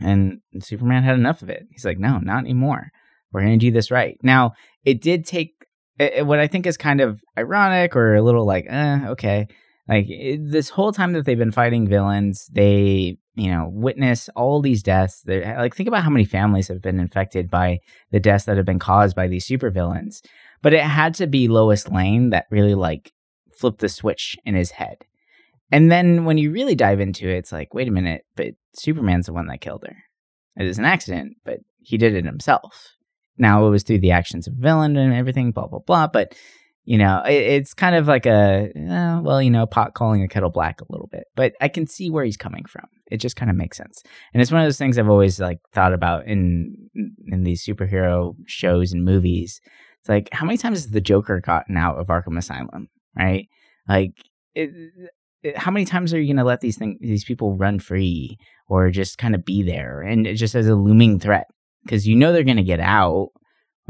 And 0.00 0.40
Superman 0.60 1.02
had 1.02 1.16
enough 1.16 1.42
of 1.42 1.50
it. 1.50 1.66
He's 1.70 1.84
like, 1.84 1.98
no, 1.98 2.18
not 2.18 2.44
anymore. 2.44 2.90
We're 3.32 3.42
going 3.42 3.58
to 3.58 3.66
do 3.66 3.72
this 3.72 3.90
right. 3.90 4.16
Now, 4.22 4.52
it 4.84 5.02
did 5.02 5.26
take 5.26 5.54
it, 5.98 6.26
what 6.26 6.38
I 6.38 6.46
think 6.46 6.66
is 6.66 6.76
kind 6.76 7.00
of 7.00 7.22
ironic 7.36 7.96
or 7.96 8.14
a 8.14 8.22
little 8.22 8.46
like, 8.46 8.66
eh, 8.68 9.00
okay. 9.08 9.48
Like 9.88 10.06
it, 10.08 10.50
this 10.50 10.68
whole 10.70 10.92
time 10.92 11.12
that 11.14 11.24
they've 11.24 11.38
been 11.38 11.52
fighting 11.52 11.88
villains, 11.88 12.48
they, 12.52 13.16
you 13.34 13.50
know, 13.50 13.70
witness 13.72 14.28
all 14.36 14.60
these 14.60 14.82
deaths. 14.82 15.22
They're, 15.24 15.56
like, 15.58 15.74
think 15.74 15.88
about 15.88 16.04
how 16.04 16.10
many 16.10 16.24
families 16.24 16.68
have 16.68 16.82
been 16.82 17.00
infected 17.00 17.50
by 17.50 17.80
the 18.10 18.20
deaths 18.20 18.44
that 18.44 18.56
have 18.56 18.66
been 18.66 18.78
caused 18.78 19.16
by 19.16 19.28
these 19.28 19.46
supervillains. 19.46 20.20
But 20.62 20.74
it 20.74 20.82
had 20.82 21.14
to 21.14 21.26
be 21.26 21.48
Lois 21.48 21.88
Lane 21.88 22.30
that 22.30 22.46
really 22.50 22.74
like 22.74 23.12
flipped 23.56 23.80
the 23.80 23.88
switch 23.88 24.36
in 24.44 24.54
his 24.54 24.72
head. 24.72 25.04
And 25.70 25.90
then 25.90 26.24
when 26.24 26.38
you 26.38 26.50
really 26.50 26.74
dive 26.74 27.00
into 27.00 27.28
it, 27.28 27.38
it's 27.38 27.52
like, 27.52 27.74
wait 27.74 27.88
a 27.88 27.92
minute, 27.92 28.22
but 28.36 28.48
Superman's 28.74 29.26
the 29.26 29.32
one 29.32 29.46
that 29.48 29.60
killed 29.60 29.84
her. 29.86 29.96
It 30.56 30.64
was 30.64 30.78
an 30.78 30.84
accident, 30.84 31.36
but 31.44 31.58
he 31.80 31.98
did 31.98 32.14
it 32.14 32.24
himself. 32.24 32.96
Now 33.36 33.66
it 33.66 33.70
was 33.70 33.82
through 33.82 34.00
the 34.00 34.10
actions 34.10 34.46
of 34.46 34.54
villain 34.54 34.96
and 34.96 35.14
everything, 35.14 35.52
blah 35.52 35.68
blah 35.68 35.78
blah. 35.78 36.08
But 36.08 36.34
you 36.84 36.98
know, 36.98 37.22
it, 37.26 37.34
it's 37.34 37.74
kind 37.74 37.94
of 37.94 38.08
like 38.08 38.26
a 38.26 38.70
uh, 38.74 39.20
well, 39.22 39.40
you 39.40 39.50
know, 39.50 39.66
pot 39.66 39.94
calling 39.94 40.22
a 40.22 40.28
kettle 40.28 40.50
black 40.50 40.80
a 40.80 40.86
little 40.88 41.06
bit. 41.06 41.24
But 41.36 41.52
I 41.60 41.68
can 41.68 41.86
see 41.86 42.10
where 42.10 42.24
he's 42.24 42.36
coming 42.36 42.64
from. 42.64 42.86
It 43.10 43.18
just 43.18 43.36
kind 43.36 43.50
of 43.50 43.56
makes 43.56 43.76
sense, 43.76 44.02
and 44.32 44.42
it's 44.42 44.50
one 44.50 44.60
of 44.60 44.66
those 44.66 44.78
things 44.78 44.98
I've 44.98 45.08
always 45.08 45.38
like 45.38 45.58
thought 45.72 45.94
about 45.94 46.26
in 46.26 46.74
in 47.26 47.44
these 47.44 47.64
superhero 47.64 48.34
shows 48.46 48.92
and 48.92 49.04
movies. 49.04 49.60
It's 50.00 50.08
like 50.08 50.28
how 50.32 50.44
many 50.44 50.58
times 50.58 50.78
has 50.78 50.90
the 50.90 51.00
Joker 51.00 51.40
gotten 51.40 51.76
out 51.76 51.98
of 51.98 52.08
Arkham 52.08 52.36
Asylum, 52.36 52.88
right? 53.16 53.48
Like 53.88 54.12
it, 54.54 54.70
Uh, 55.44 55.50
how 55.56 55.70
many 55.70 55.84
times 55.84 56.12
are 56.12 56.20
you 56.20 56.26
going 56.26 56.36
to 56.36 56.44
let 56.44 56.60
these 56.60 56.76
things 56.76 56.98
these 57.00 57.24
people 57.24 57.56
run 57.56 57.78
free 57.78 58.36
or 58.68 58.90
just 58.90 59.18
kind 59.18 59.34
of 59.34 59.44
be 59.44 59.62
there? 59.62 60.02
And 60.02 60.26
just 60.36 60.54
as 60.54 60.66
a 60.66 60.74
looming 60.74 61.18
threat 61.18 61.46
because 61.84 62.06
you 62.06 62.16
know 62.16 62.32
they're 62.32 62.44
going 62.44 62.56
to 62.56 62.62
get 62.62 62.80
out 62.80 63.30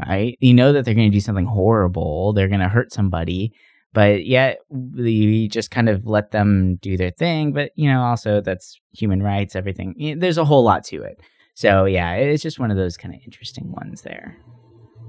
right? 0.07 0.37
You 0.39 0.53
know 0.53 0.73
that 0.73 0.85
they're 0.85 0.93
going 0.93 1.11
to 1.11 1.15
do 1.15 1.21
something 1.21 1.45
horrible 1.45 2.33
they're 2.33 2.47
going 2.47 2.61
to 2.61 2.69
hurt 2.69 2.93
somebody 2.93 3.53
but 3.93 4.25
yet 4.25 4.59
you 4.95 5.49
just 5.49 5.71
kind 5.71 5.89
of 5.89 6.05
let 6.05 6.31
them 6.31 6.77
do 6.81 6.95
their 6.95 7.11
thing 7.11 7.51
but 7.51 7.71
you 7.75 7.89
know 7.89 8.01
also 8.01 8.41
that's 8.41 8.79
human 8.91 9.21
rights 9.21 9.55
everything 9.55 10.15
there's 10.19 10.37
a 10.37 10.45
whole 10.45 10.63
lot 10.63 10.83
to 10.85 11.01
it. 11.03 11.19
So 11.53 11.85
yeah 11.85 12.13
it's 12.13 12.43
just 12.43 12.59
one 12.59 12.71
of 12.71 12.77
those 12.77 12.97
kind 12.97 13.13
of 13.13 13.21
interesting 13.25 13.71
ones 13.71 14.01
there. 14.01 14.37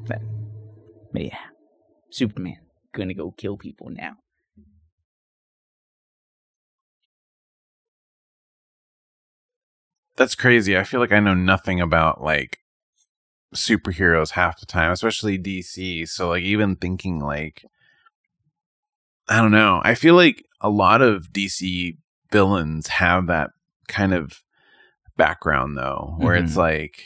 But, 0.06 0.22
but 1.12 1.24
yeah 1.24 1.38
superman 2.10 2.56
gonna 2.92 3.14
go 3.14 3.30
kill 3.30 3.56
people 3.56 3.90
now 3.90 4.14
That's 10.20 10.34
crazy. 10.34 10.76
I 10.76 10.84
feel 10.84 11.00
like 11.00 11.12
I 11.12 11.20
know 11.20 11.32
nothing 11.32 11.80
about 11.80 12.22
like 12.22 12.58
superheroes 13.54 14.32
half 14.32 14.60
the 14.60 14.66
time, 14.66 14.92
especially 14.92 15.38
DC. 15.38 16.06
So 16.10 16.28
like 16.28 16.42
even 16.42 16.76
thinking 16.76 17.20
like 17.20 17.64
I 19.30 19.38
don't 19.38 19.50
know. 19.50 19.80
I 19.82 19.94
feel 19.94 20.14
like 20.14 20.44
a 20.60 20.68
lot 20.68 21.00
of 21.00 21.32
DC 21.32 21.96
villains 22.30 22.88
have 22.88 23.28
that 23.28 23.52
kind 23.88 24.12
of 24.12 24.42
background 25.16 25.78
though, 25.78 26.16
where 26.18 26.36
mm-hmm. 26.36 26.44
it's 26.44 26.56
like 26.58 27.02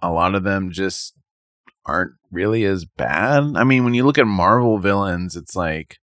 a 0.00 0.10
lot 0.10 0.34
of 0.34 0.44
them 0.44 0.70
just 0.70 1.12
aren't 1.84 2.12
really 2.30 2.64
as 2.64 2.86
bad. 2.86 3.54
I 3.54 3.64
mean, 3.64 3.84
when 3.84 3.92
you 3.92 4.06
look 4.06 4.16
at 4.16 4.26
Marvel 4.26 4.78
villains, 4.78 5.36
it's 5.36 5.54
like 5.54 5.98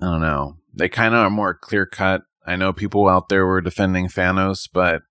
I 0.00 0.06
don't 0.06 0.20
know. 0.20 0.56
They 0.74 0.88
kind 0.88 1.14
of 1.14 1.20
are 1.20 1.30
more 1.30 1.54
clear 1.54 1.86
cut 1.86 2.22
I 2.46 2.56
know 2.56 2.72
people 2.72 3.08
out 3.08 3.28
there 3.28 3.46
were 3.46 3.60
defending 3.60 4.08
Thanos, 4.08 4.68
but 4.72 5.02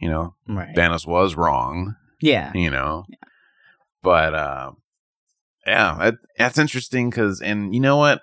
you 0.00 0.08
know, 0.08 0.34
right. 0.46 0.74
Thanos 0.76 1.06
was 1.06 1.34
wrong. 1.34 1.96
Yeah. 2.20 2.52
You 2.54 2.70
know. 2.70 3.04
Yeah. 3.08 3.16
But 4.02 4.34
uh 4.34 4.72
yeah, 5.66 6.12
that's 6.38 6.58
interesting 6.58 7.10
cuz 7.10 7.40
and 7.40 7.74
you 7.74 7.80
know 7.80 7.96
what? 7.96 8.20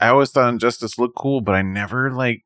I 0.00 0.08
always 0.08 0.30
thought 0.30 0.52
Injustice 0.52 0.98
looked 0.98 1.16
cool, 1.16 1.40
but 1.40 1.54
I 1.54 1.62
never 1.62 2.10
like 2.12 2.42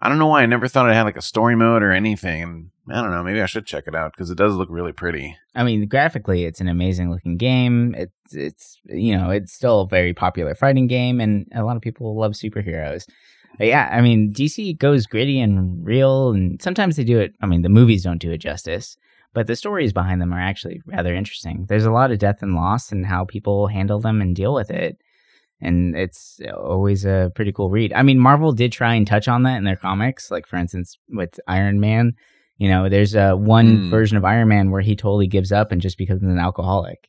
I 0.00 0.08
don't 0.08 0.18
know 0.18 0.28
why 0.28 0.42
I 0.42 0.46
never 0.46 0.68
thought 0.68 0.88
it 0.88 0.94
had 0.94 1.02
like 1.02 1.16
a 1.16 1.22
story 1.22 1.56
mode 1.56 1.82
or 1.82 1.90
anything. 1.90 2.70
I 2.90 3.02
don't 3.02 3.10
know. 3.10 3.22
Maybe 3.22 3.42
I 3.42 3.46
should 3.46 3.66
check 3.66 3.84
it 3.86 3.94
out 3.94 4.12
because 4.12 4.30
it 4.30 4.38
does 4.38 4.54
look 4.54 4.68
really 4.70 4.92
pretty. 4.92 5.36
I 5.54 5.64
mean, 5.64 5.86
graphically, 5.88 6.44
it's 6.44 6.60
an 6.60 6.68
amazing 6.68 7.10
looking 7.10 7.36
game. 7.36 7.94
It's 7.96 8.12
it's 8.32 8.78
you 8.84 9.16
know 9.16 9.30
it's 9.30 9.52
still 9.52 9.82
a 9.82 9.88
very 9.88 10.14
popular 10.14 10.54
fighting 10.54 10.86
game, 10.86 11.20
and 11.20 11.46
a 11.54 11.64
lot 11.64 11.76
of 11.76 11.82
people 11.82 12.16
love 12.16 12.32
superheroes. 12.32 13.06
Yeah, 13.58 13.88
I 13.90 14.00
mean, 14.00 14.32
DC 14.32 14.78
goes 14.78 15.06
gritty 15.06 15.40
and 15.40 15.84
real, 15.84 16.30
and 16.30 16.60
sometimes 16.62 16.96
they 16.96 17.04
do 17.04 17.18
it. 17.18 17.34
I 17.40 17.46
mean, 17.46 17.62
the 17.62 17.68
movies 17.68 18.04
don't 18.04 18.20
do 18.20 18.30
it 18.30 18.38
justice, 18.38 18.96
but 19.32 19.46
the 19.46 19.56
stories 19.56 19.92
behind 19.92 20.20
them 20.20 20.32
are 20.32 20.40
actually 20.40 20.80
rather 20.86 21.14
interesting. 21.14 21.66
There's 21.68 21.84
a 21.84 21.90
lot 21.90 22.12
of 22.12 22.18
death 22.18 22.42
and 22.42 22.54
loss, 22.54 22.92
and 22.92 23.04
how 23.04 23.24
people 23.24 23.66
handle 23.66 24.00
them 24.00 24.20
and 24.20 24.36
deal 24.36 24.54
with 24.54 24.70
it. 24.70 24.98
And 25.60 25.96
it's 25.96 26.40
always 26.56 27.04
a 27.04 27.32
pretty 27.34 27.52
cool 27.52 27.68
read. 27.68 27.92
I 27.92 28.02
mean, 28.02 28.20
Marvel 28.20 28.52
did 28.52 28.70
try 28.70 28.94
and 28.94 29.06
touch 29.06 29.26
on 29.26 29.42
that 29.42 29.56
in 29.56 29.64
their 29.64 29.76
comics, 29.76 30.30
like 30.30 30.46
for 30.46 30.56
instance 30.56 30.96
with 31.08 31.40
Iron 31.48 31.80
Man 31.80 32.14
you 32.58 32.68
know, 32.68 32.88
there's 32.88 33.14
a 33.14 33.36
one 33.36 33.84
mm. 33.84 33.90
version 33.90 34.16
of 34.16 34.24
Iron 34.24 34.48
Man 34.48 34.70
where 34.70 34.80
he 34.80 34.96
totally 34.96 35.28
gives 35.28 35.52
up 35.52 35.72
and 35.72 35.80
just 35.80 35.96
becomes 35.96 36.22
an 36.22 36.38
alcoholic. 36.38 37.08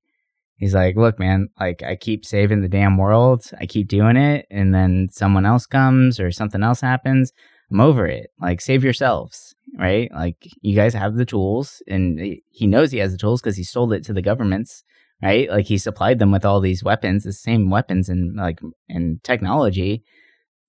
He's 0.59 0.75
like, 0.75 0.97
look, 0.97 1.17
man, 1.17 1.47
like 1.57 1.83
I 1.83 1.95
keep 1.95 2.25
saving 2.25 2.61
the 2.61 2.67
damn 2.67 2.97
world. 2.97 3.49
I 3.59 3.65
keep 3.65 3.87
doing 3.87 4.17
it. 4.17 4.45
And 4.51 4.75
then 4.75 5.07
someone 5.09 5.45
else 5.45 5.65
comes 5.65 6.19
or 6.19 6.31
something 6.31 6.61
else 6.61 6.81
happens. 6.81 7.31
I'm 7.71 7.79
over 7.79 8.05
it. 8.05 8.31
Like, 8.41 8.59
save 8.59 8.83
yourselves, 8.83 9.55
right? 9.77 10.11
Like, 10.13 10.35
you 10.61 10.75
guys 10.75 10.93
have 10.93 11.15
the 11.15 11.25
tools. 11.25 11.81
And 11.87 12.19
he 12.49 12.67
knows 12.67 12.91
he 12.91 12.97
has 12.97 13.13
the 13.13 13.17
tools 13.17 13.41
because 13.41 13.55
he 13.55 13.63
sold 13.63 13.93
it 13.93 14.03
to 14.05 14.13
the 14.13 14.21
governments, 14.21 14.83
right? 15.23 15.49
Like, 15.49 15.67
he 15.67 15.77
supplied 15.77 16.19
them 16.19 16.31
with 16.31 16.43
all 16.43 16.59
these 16.59 16.83
weapons, 16.83 17.23
the 17.23 17.31
same 17.31 17.69
weapons 17.69 18.09
and 18.09 18.35
like, 18.35 18.59
and 18.89 19.23
technology. 19.23 20.03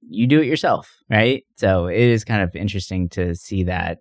You 0.08 0.28
do 0.28 0.40
it 0.40 0.46
yourself, 0.46 0.94
right? 1.10 1.42
So 1.56 1.86
it 1.86 1.98
is 1.98 2.24
kind 2.24 2.42
of 2.42 2.54
interesting 2.54 3.08
to 3.10 3.34
see 3.34 3.64
that 3.64 3.98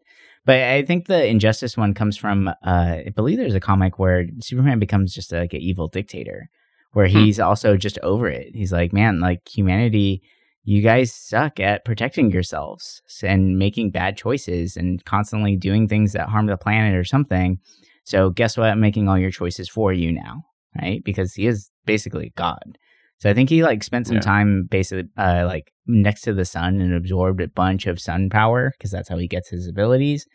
but 0.49 0.63
I 0.63 0.81
think 0.81 1.05
the 1.05 1.27
injustice 1.27 1.77
one 1.77 1.93
comes 1.93 2.17
from 2.17 2.47
uh, 2.47 2.53
I 2.63 3.13
believe 3.15 3.37
there's 3.37 3.53
a 3.53 3.59
comic 3.59 3.99
where 3.99 4.25
Superman 4.39 4.79
becomes 4.79 5.13
just 5.13 5.31
like 5.31 5.53
an 5.53 5.61
evil 5.61 5.87
dictator, 5.87 6.49
where 6.93 7.07
hmm. 7.07 7.19
he's 7.19 7.37
hmm. 7.37 7.43
also 7.43 7.77
just 7.77 7.99
over 7.99 8.27
it. 8.27 8.55
He's 8.55 8.71
like, 8.71 8.91
man, 8.91 9.19
like 9.19 9.47
humanity, 9.47 10.23
you 10.63 10.81
guys 10.81 11.13
suck 11.13 11.59
at 11.59 11.85
protecting 11.85 12.31
yourselves 12.31 13.03
and 13.21 13.59
making 13.59 13.91
bad 13.91 14.17
choices 14.17 14.75
and 14.75 15.05
constantly 15.05 15.55
doing 15.55 15.87
things 15.87 16.13
that 16.13 16.29
harm 16.29 16.47
the 16.47 16.57
planet 16.57 16.95
or 16.95 17.03
something. 17.03 17.59
So 18.03 18.31
guess 18.31 18.57
what? 18.57 18.71
I'm 18.71 18.79
making 18.79 19.07
all 19.07 19.19
your 19.19 19.29
choices 19.29 19.69
for 19.69 19.93
you 19.93 20.11
now, 20.11 20.45
right? 20.81 21.03
Because 21.03 21.35
he 21.35 21.45
is 21.45 21.69
basically 21.85 22.33
God. 22.35 22.79
So 23.19 23.29
I 23.29 23.35
think 23.35 23.51
he 23.51 23.61
like 23.61 23.83
spent 23.83 24.07
some 24.07 24.15
yeah. 24.15 24.21
time 24.21 24.67
basically 24.67 25.11
uh, 25.15 25.43
like 25.45 25.71
next 25.85 26.21
to 26.21 26.33
the 26.33 26.43
sun 26.43 26.81
and 26.81 26.95
absorbed 26.95 27.39
a 27.39 27.47
bunch 27.49 27.85
of 27.85 28.01
sun 28.01 28.31
power 28.31 28.73
because 28.75 28.89
that's 28.89 29.09
how 29.09 29.19
he 29.19 29.27
gets 29.27 29.49
his 29.49 29.67
abilities 29.67 30.25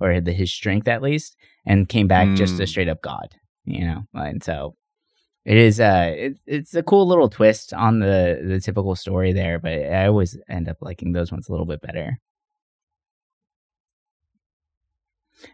or 0.00 0.20
the, 0.20 0.32
his 0.32 0.52
strength 0.52 0.88
at 0.88 1.02
least, 1.02 1.36
and 1.66 1.88
came 1.88 2.08
back 2.08 2.28
mm. 2.28 2.36
just 2.36 2.54
a 2.54 2.58
hmm. 2.58 2.66
straight 2.66 2.88
up 2.88 3.02
god. 3.02 3.34
You 3.64 3.86
know, 3.86 4.02
and 4.14 4.42
so 4.42 4.76
it 5.44 5.56
is. 5.56 5.80
Uh, 5.80 6.12
it, 6.14 6.36
it's 6.46 6.74
a 6.74 6.82
cool 6.82 7.06
little 7.06 7.28
twist 7.28 7.72
on 7.72 8.00
the 8.00 8.40
the 8.46 8.60
typical 8.60 8.94
story 8.94 9.32
there, 9.32 9.58
but 9.58 9.72
I 9.72 10.06
always 10.06 10.36
end 10.48 10.68
up 10.68 10.78
liking 10.80 11.12
those 11.12 11.32
ones 11.32 11.48
a 11.48 11.52
little 11.52 11.66
bit 11.66 11.80
better. 11.80 12.18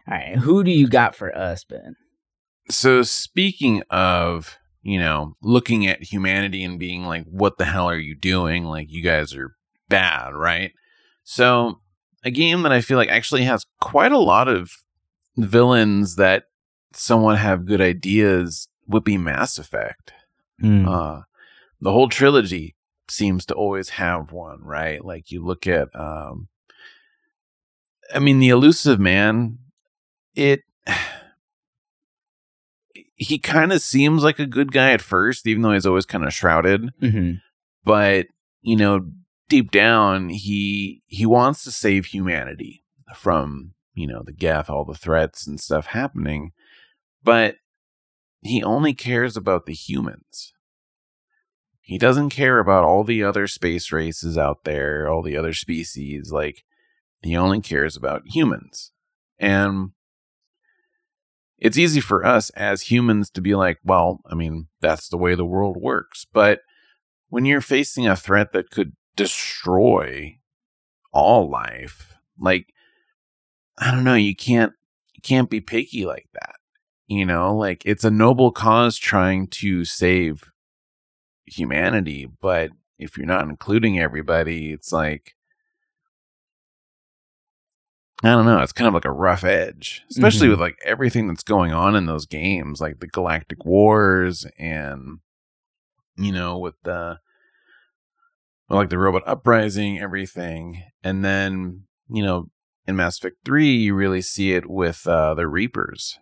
All 0.07 0.13
right, 0.13 0.37
who 0.37 0.63
do 0.63 0.71
you 0.71 0.87
got 0.87 1.15
for 1.15 1.35
us, 1.35 1.63
Ben? 1.63 1.95
So 2.69 3.01
speaking 3.03 3.83
of 3.89 4.57
you 4.83 4.99
know, 4.99 5.35
looking 5.41 5.87
at 5.87 6.01
humanity 6.03 6.63
and 6.63 6.79
being 6.79 7.05
like, 7.05 7.25
what 7.25 7.57
the 7.57 7.65
hell 7.65 7.89
are 7.89 7.97
you 7.97 8.15
doing? 8.15 8.65
Like, 8.65 8.87
you 8.89 9.03
guys 9.03 9.35
are 9.35 9.55
bad, 9.89 10.33
right? 10.33 10.71
So, 11.23 11.81
a 12.23 12.31
game 12.31 12.61
that 12.63 12.71
I 12.71 12.81
feel 12.81 12.97
like 12.97 13.09
actually 13.09 13.43
has 13.43 13.65
quite 13.79 14.11
a 14.11 14.17
lot 14.17 14.47
of 14.47 14.71
villains 15.37 16.15
that 16.15 16.45
somewhat 16.93 17.37
have 17.37 17.65
good 17.65 17.81
ideas 17.81 18.67
would 18.87 19.03
be 19.03 19.17
Mass 19.17 19.57
Effect. 19.57 20.13
Mm. 20.61 20.87
Uh, 20.87 21.23
the 21.79 21.91
whole 21.91 22.09
trilogy 22.09 22.75
seems 23.09 23.45
to 23.47 23.53
always 23.55 23.89
have 23.89 24.31
one, 24.31 24.63
right? 24.63 25.03
Like, 25.03 25.31
you 25.31 25.43
look 25.43 25.67
at, 25.67 25.87
um, 25.95 26.47
I 28.13 28.19
mean, 28.19 28.39
the 28.39 28.49
Illusive 28.49 28.99
Man, 28.99 29.57
it 30.35 30.61
he 33.15 33.37
kind 33.37 33.71
of 33.71 33.81
seems 33.81 34.23
like 34.23 34.39
a 34.39 34.47
good 34.47 34.71
guy 34.71 34.91
at 34.91 35.01
first, 35.01 35.45
even 35.47 35.61
though 35.61 35.73
he's 35.73 35.85
always 35.85 36.05
kind 36.05 36.25
of 36.25 36.33
shrouded. 36.33 36.89
Mm-hmm. 37.01 37.33
But 37.83 38.27
you 38.61 38.75
know, 38.75 39.11
deep 39.51 39.69
down, 39.69 40.29
he 40.29 41.03
he 41.07 41.25
wants 41.25 41.63
to 41.65 41.71
save 41.71 42.05
humanity 42.07 42.83
from 43.13 43.73
you 43.93 44.07
know 44.07 44.23
the 44.25 44.31
Geth, 44.31 44.69
all 44.69 44.85
the 44.85 44.95
threats 44.95 45.45
and 45.45 45.59
stuff 45.59 45.87
happening. 45.87 46.53
But 47.21 47.57
he 48.39 48.63
only 48.63 48.93
cares 48.93 49.35
about 49.35 49.65
the 49.65 49.73
humans. 49.73 50.53
He 51.81 51.97
doesn't 51.97 52.29
care 52.29 52.59
about 52.59 52.85
all 52.85 53.03
the 53.03 53.23
other 53.23 53.45
space 53.45 53.91
races 53.91 54.37
out 54.37 54.63
there, 54.63 55.09
all 55.09 55.21
the 55.21 55.35
other 55.35 55.53
species. 55.53 56.31
Like, 56.31 56.63
he 57.21 57.35
only 57.35 57.59
cares 57.59 57.97
about 57.97 58.23
humans. 58.33 58.91
And 59.37 59.91
it's 61.57 61.77
easy 61.77 61.99
for 61.99 62.25
us 62.25 62.49
as 62.51 62.83
humans 62.83 63.29
to 63.31 63.41
be 63.41 63.55
like, 63.55 63.79
well, 63.83 64.21
I 64.25 64.35
mean, 64.35 64.67
that's 64.79 65.09
the 65.09 65.17
way 65.17 65.35
the 65.35 65.45
world 65.45 65.75
works. 65.77 66.25
But 66.31 66.61
when 67.27 67.45
you're 67.45 67.61
facing 67.61 68.07
a 68.07 68.15
threat 68.15 68.53
that 68.53 68.71
could 68.71 68.93
destroy 69.15 70.37
all 71.11 71.49
life, 71.49 72.15
like, 72.39 72.73
I 73.77 73.91
don't 73.91 74.03
know, 74.03 74.15
you 74.15 74.35
can't, 74.35 74.73
you 75.13 75.21
can't 75.21 75.49
be 75.49 75.61
picky 75.61 76.05
like 76.05 76.27
that. 76.33 76.55
You 77.07 77.25
know, 77.25 77.55
like 77.55 77.83
it's 77.85 78.05
a 78.05 78.11
noble 78.11 78.51
cause 78.51 78.97
trying 78.97 79.47
to 79.47 79.83
save 79.83 80.51
humanity, 81.45 82.29
but 82.39 82.71
if 82.97 83.17
you're 83.17 83.25
not 83.25 83.43
including 83.43 83.99
everybody, 83.99 84.71
it's 84.71 84.93
like, 84.93 85.35
I 88.23 88.29
don't 88.29 88.45
know. 88.45 88.59
It's 88.61 88.71
kind 88.71 88.87
of 88.87 88.93
like 88.93 89.05
a 89.05 89.11
rough 89.11 89.43
edge, 89.43 90.03
especially 90.11 90.45
mm-hmm. 90.45 90.51
with 90.51 90.61
like 90.61 90.77
everything 90.85 91.27
that's 91.27 91.43
going 91.43 91.73
on 91.73 91.95
in 91.95 92.05
those 92.05 92.27
games, 92.27 92.79
like 92.79 92.99
the 92.99 93.07
Galactic 93.07 93.65
Wars 93.65 94.45
and, 94.59 95.19
you 96.15 96.31
know, 96.31 96.59
with 96.59 96.75
the, 96.83 97.19
well, 98.71 98.81
like 98.81 98.89
the 98.89 98.97
robot 98.97 99.23
uprising, 99.25 99.99
everything. 99.99 100.83
And 101.03 101.23
then, 101.23 101.83
you 102.09 102.23
know, 102.23 102.49
in 102.87 102.95
Mass 102.95 103.17
Effect 103.17 103.37
3, 103.45 103.67
you 103.67 103.93
really 103.93 104.21
see 104.21 104.53
it 104.53 104.69
with 104.69 105.05
uh, 105.05 105.33
the 105.33 105.47
Reapers. 105.47 106.17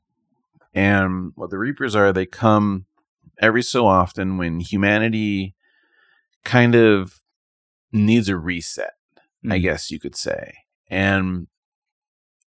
And 0.73 1.31
what 1.35 1.49
the 1.49 1.57
Reapers 1.57 1.95
are, 1.95 2.11
they 2.11 2.25
come 2.25 2.85
every 3.39 3.63
so 3.63 3.85
often 3.85 4.37
when 4.37 4.59
humanity 4.59 5.55
kind 6.43 6.75
of 6.75 7.21
needs 7.91 8.29
a 8.29 8.37
reset, 8.37 8.93
mm-hmm. 9.17 9.51
I 9.51 9.59
mm. 9.59 9.63
guess 9.63 9.91
you 9.91 9.99
could 9.99 10.15
say. 10.15 10.53
And 10.89 11.47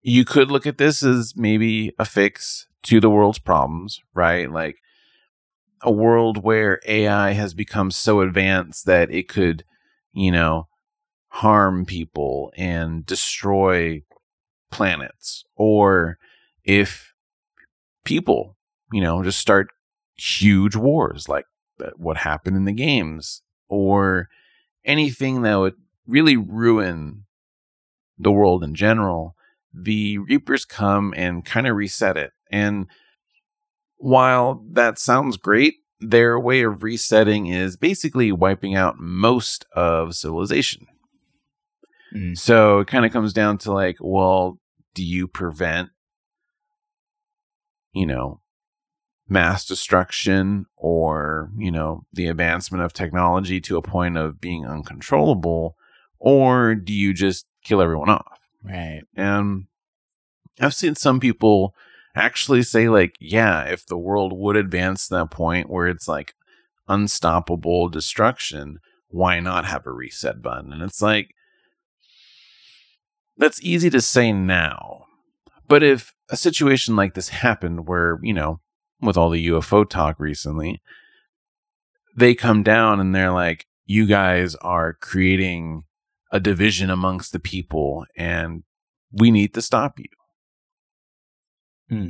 you 0.01 0.25
could 0.25 0.51
look 0.51 0.65
at 0.65 0.77
this 0.77 1.03
as 1.03 1.33
maybe 1.35 1.93
a 1.99 2.05
fix 2.05 2.67
to 2.83 2.99
the 2.99 3.09
world's 3.09 3.39
problems, 3.39 4.01
right? 4.13 4.51
Like 4.51 4.77
a 5.81 5.91
world 5.91 6.43
where 6.43 6.79
AI 6.87 7.31
has 7.31 7.53
become 7.53 7.91
so 7.91 8.21
advanced 8.21 8.85
that 8.85 9.11
it 9.11 9.27
could, 9.27 9.63
you 10.13 10.31
know, 10.31 10.67
harm 11.29 11.85
people 11.85 12.51
and 12.57 13.05
destroy 13.05 14.01
planets. 14.69 15.43
Or 15.55 16.17
if 16.63 17.13
people, 18.03 18.57
you 18.91 19.01
know, 19.01 19.23
just 19.23 19.39
start 19.39 19.67
huge 20.17 20.75
wars 20.75 21.27
like 21.29 21.45
what 21.95 22.17
happened 22.17 22.57
in 22.57 22.65
the 22.65 22.73
games, 22.73 23.41
or 23.67 24.27
anything 24.85 25.41
that 25.41 25.55
would 25.55 25.75
really 26.05 26.37
ruin 26.37 27.25
the 28.19 28.31
world 28.31 28.63
in 28.63 28.75
general 28.75 29.35
the 29.73 30.17
Reapers 30.17 30.65
come 30.65 31.13
and 31.15 31.45
kind 31.45 31.67
of 31.67 31.75
reset 31.75 32.17
it. 32.17 32.31
And 32.51 32.87
while 33.97 34.63
that 34.71 34.99
sounds 34.99 35.37
great, 35.37 35.75
their 36.01 36.39
way 36.39 36.63
of 36.63 36.83
resetting 36.83 37.45
is 37.47 37.77
basically 37.77 38.31
wiping 38.31 38.75
out 38.75 38.99
most 38.99 39.65
of 39.73 40.15
civilization. 40.15 40.87
Mm. 42.13 42.37
So 42.37 42.79
it 42.79 42.87
kind 42.87 43.05
of 43.05 43.13
comes 43.13 43.33
down 43.33 43.59
to 43.59 43.71
like, 43.71 43.97
well, 43.99 44.59
do 44.93 45.03
you 45.03 45.27
prevent, 45.27 45.89
you 47.93 48.05
know, 48.05 48.41
mass 49.29 49.65
destruction 49.65 50.65
or, 50.75 51.51
you 51.55 51.71
know, 51.71 52.03
the 52.11 52.27
advancement 52.27 52.83
of 52.83 52.91
technology 52.91 53.61
to 53.61 53.77
a 53.77 53.81
point 53.81 54.17
of 54.17 54.41
being 54.41 54.65
uncontrollable? 54.65 55.77
Or 56.19 56.75
do 56.75 56.93
you 56.93 57.13
just 57.13 57.45
kill 57.63 57.81
everyone 57.81 58.09
off? 58.09 58.39
Right. 58.63 59.03
And 59.15 59.67
I've 60.59 60.73
seen 60.73 60.95
some 60.95 61.19
people 61.19 61.73
actually 62.15 62.63
say, 62.63 62.89
like, 62.89 63.15
yeah, 63.19 63.63
if 63.63 63.85
the 63.85 63.97
world 63.97 64.33
would 64.33 64.55
advance 64.55 65.07
to 65.07 65.15
that 65.15 65.31
point 65.31 65.69
where 65.69 65.87
it's 65.87 66.07
like 66.07 66.33
unstoppable 66.87 67.89
destruction, 67.89 68.79
why 69.09 69.39
not 69.39 69.65
have 69.65 69.85
a 69.85 69.91
reset 69.91 70.41
button? 70.41 70.73
And 70.73 70.81
it's 70.81 71.01
like, 71.01 71.33
that's 73.37 73.61
easy 73.63 73.89
to 73.89 74.01
say 74.01 74.31
now. 74.31 75.05
But 75.67 75.83
if 75.83 76.13
a 76.29 76.37
situation 76.37 76.95
like 76.95 77.13
this 77.13 77.29
happened 77.29 77.87
where, 77.87 78.19
you 78.21 78.33
know, 78.33 78.59
with 79.01 79.17
all 79.17 79.29
the 79.29 79.47
UFO 79.47 79.89
talk 79.89 80.19
recently, 80.19 80.81
they 82.15 82.35
come 82.35 82.61
down 82.61 82.99
and 82.99 83.15
they're 83.15 83.31
like, 83.31 83.65
you 83.85 84.05
guys 84.05 84.55
are 84.55 84.93
creating 84.93 85.83
a 86.31 86.39
division 86.39 86.89
amongst 86.89 87.31
the 87.31 87.39
people 87.39 88.05
and 88.15 88.63
we 89.11 89.31
need 89.31 89.53
to 89.53 89.61
stop 89.61 89.99
you. 89.99 90.05
Hmm. 91.91 92.07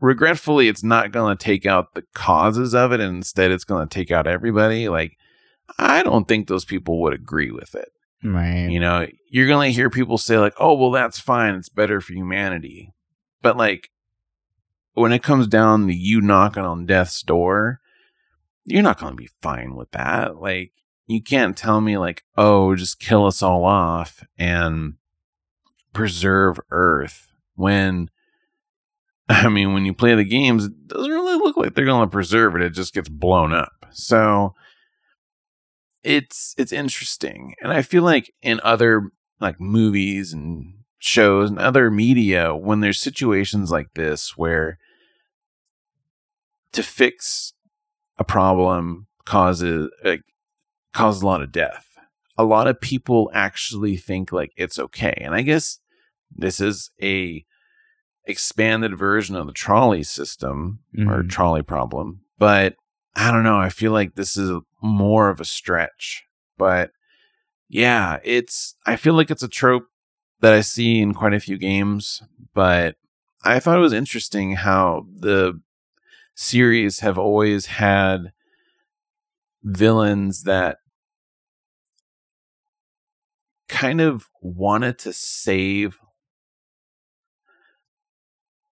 Regretfully, 0.00 0.66
it's 0.66 0.82
not 0.82 1.12
going 1.12 1.36
to 1.36 1.44
take 1.44 1.66
out 1.66 1.94
the 1.94 2.02
causes 2.14 2.74
of 2.74 2.90
it, 2.90 3.00
and 3.00 3.18
instead, 3.18 3.52
it's 3.52 3.62
going 3.62 3.86
to 3.86 3.94
take 3.94 4.10
out 4.10 4.26
everybody. 4.26 4.88
Like, 4.88 5.16
I 5.78 6.02
don't 6.02 6.26
think 6.26 6.48
those 6.48 6.64
people 6.64 7.00
would 7.02 7.12
agree 7.12 7.52
with 7.52 7.76
it. 7.76 7.90
Right. 8.24 8.68
You 8.68 8.80
know, 8.80 9.06
you're 9.30 9.46
going 9.46 9.70
to 9.70 9.74
hear 9.74 9.90
people 9.90 10.18
say, 10.18 10.38
like, 10.38 10.54
oh, 10.58 10.74
well, 10.74 10.90
that's 10.90 11.20
fine. 11.20 11.54
It's 11.54 11.68
better 11.68 12.00
for 12.00 12.14
humanity. 12.14 12.92
But, 13.42 13.56
like, 13.56 13.90
when 14.94 15.12
it 15.12 15.22
comes 15.22 15.46
down 15.46 15.86
to 15.86 15.94
you 15.94 16.20
knocking 16.20 16.64
on 16.64 16.86
death's 16.86 17.22
door, 17.22 17.78
you're 18.64 18.82
not 18.82 18.98
going 18.98 19.12
to 19.12 19.16
be 19.16 19.30
fine 19.40 19.76
with 19.76 19.90
that. 19.92 20.40
Like, 20.40 20.72
you 21.06 21.22
can't 21.22 21.56
tell 21.56 21.80
me, 21.80 21.96
like, 21.96 22.24
oh, 22.36 22.74
just 22.74 22.98
kill 22.98 23.26
us 23.26 23.42
all 23.42 23.64
off 23.64 24.24
and 24.36 24.94
preserve 25.92 26.58
Earth 26.70 27.28
when. 27.54 28.08
I 29.44 29.48
mean, 29.48 29.72
when 29.72 29.86
you 29.86 29.94
play 29.94 30.14
the 30.14 30.24
games, 30.24 30.66
it 30.66 30.88
doesn't 30.88 31.10
really 31.10 31.38
look 31.38 31.56
like 31.56 31.74
they're 31.74 31.86
going 31.86 32.06
to 32.06 32.12
preserve 32.12 32.54
it. 32.54 32.62
It 32.62 32.74
just 32.74 32.92
gets 32.92 33.08
blown 33.08 33.54
up. 33.54 33.72
So 33.90 34.54
it's 36.02 36.54
it's 36.58 36.72
interesting, 36.72 37.54
and 37.62 37.72
I 37.72 37.82
feel 37.82 38.02
like 38.02 38.32
in 38.42 38.60
other 38.62 39.10
like 39.40 39.58
movies 39.58 40.32
and 40.32 40.74
shows 40.98 41.48
and 41.48 41.58
other 41.58 41.90
media, 41.90 42.54
when 42.54 42.80
there's 42.80 43.00
situations 43.00 43.70
like 43.70 43.94
this 43.94 44.36
where 44.36 44.78
to 46.72 46.82
fix 46.82 47.54
a 48.18 48.24
problem 48.24 49.06
causes 49.24 49.88
like 50.04 50.22
causes 50.92 51.22
a 51.22 51.26
lot 51.26 51.42
of 51.42 51.52
death. 51.52 51.86
A 52.36 52.44
lot 52.44 52.66
of 52.66 52.80
people 52.80 53.30
actually 53.32 53.96
think 53.96 54.30
like 54.30 54.52
it's 54.56 54.78
okay. 54.78 55.14
And 55.20 55.34
I 55.34 55.42
guess 55.42 55.78
this 56.34 56.60
is 56.60 56.90
a 57.00 57.44
expanded 58.26 58.96
version 58.96 59.36
of 59.36 59.46
the 59.46 59.52
trolley 59.52 60.02
system 60.02 60.80
mm-hmm. 60.96 61.08
or 61.08 61.22
trolley 61.22 61.62
problem. 61.62 62.20
But 62.38 62.76
I 63.14 63.30
don't 63.30 63.44
know, 63.44 63.58
I 63.58 63.68
feel 63.68 63.92
like 63.92 64.14
this 64.14 64.36
is 64.36 64.60
more 64.82 65.28
of 65.28 65.40
a 65.40 65.44
stretch. 65.44 66.24
But 66.56 66.90
yeah, 67.68 68.18
it's 68.24 68.76
I 68.86 68.96
feel 68.96 69.14
like 69.14 69.30
it's 69.30 69.42
a 69.42 69.48
trope 69.48 69.86
that 70.40 70.52
I 70.52 70.60
see 70.60 71.00
in 71.00 71.14
quite 71.14 71.34
a 71.34 71.40
few 71.40 71.56
games, 71.56 72.22
but 72.54 72.96
I 73.44 73.58
thought 73.60 73.78
it 73.78 73.82
was 73.82 73.92
interesting 73.92 74.56
how 74.56 75.06
the 75.18 75.60
series 76.34 77.00
have 77.00 77.18
always 77.18 77.66
had 77.66 78.32
villains 79.62 80.42
that 80.44 80.78
kind 83.68 84.00
of 84.00 84.28
wanted 84.40 84.98
to 84.98 85.12
save 85.12 85.98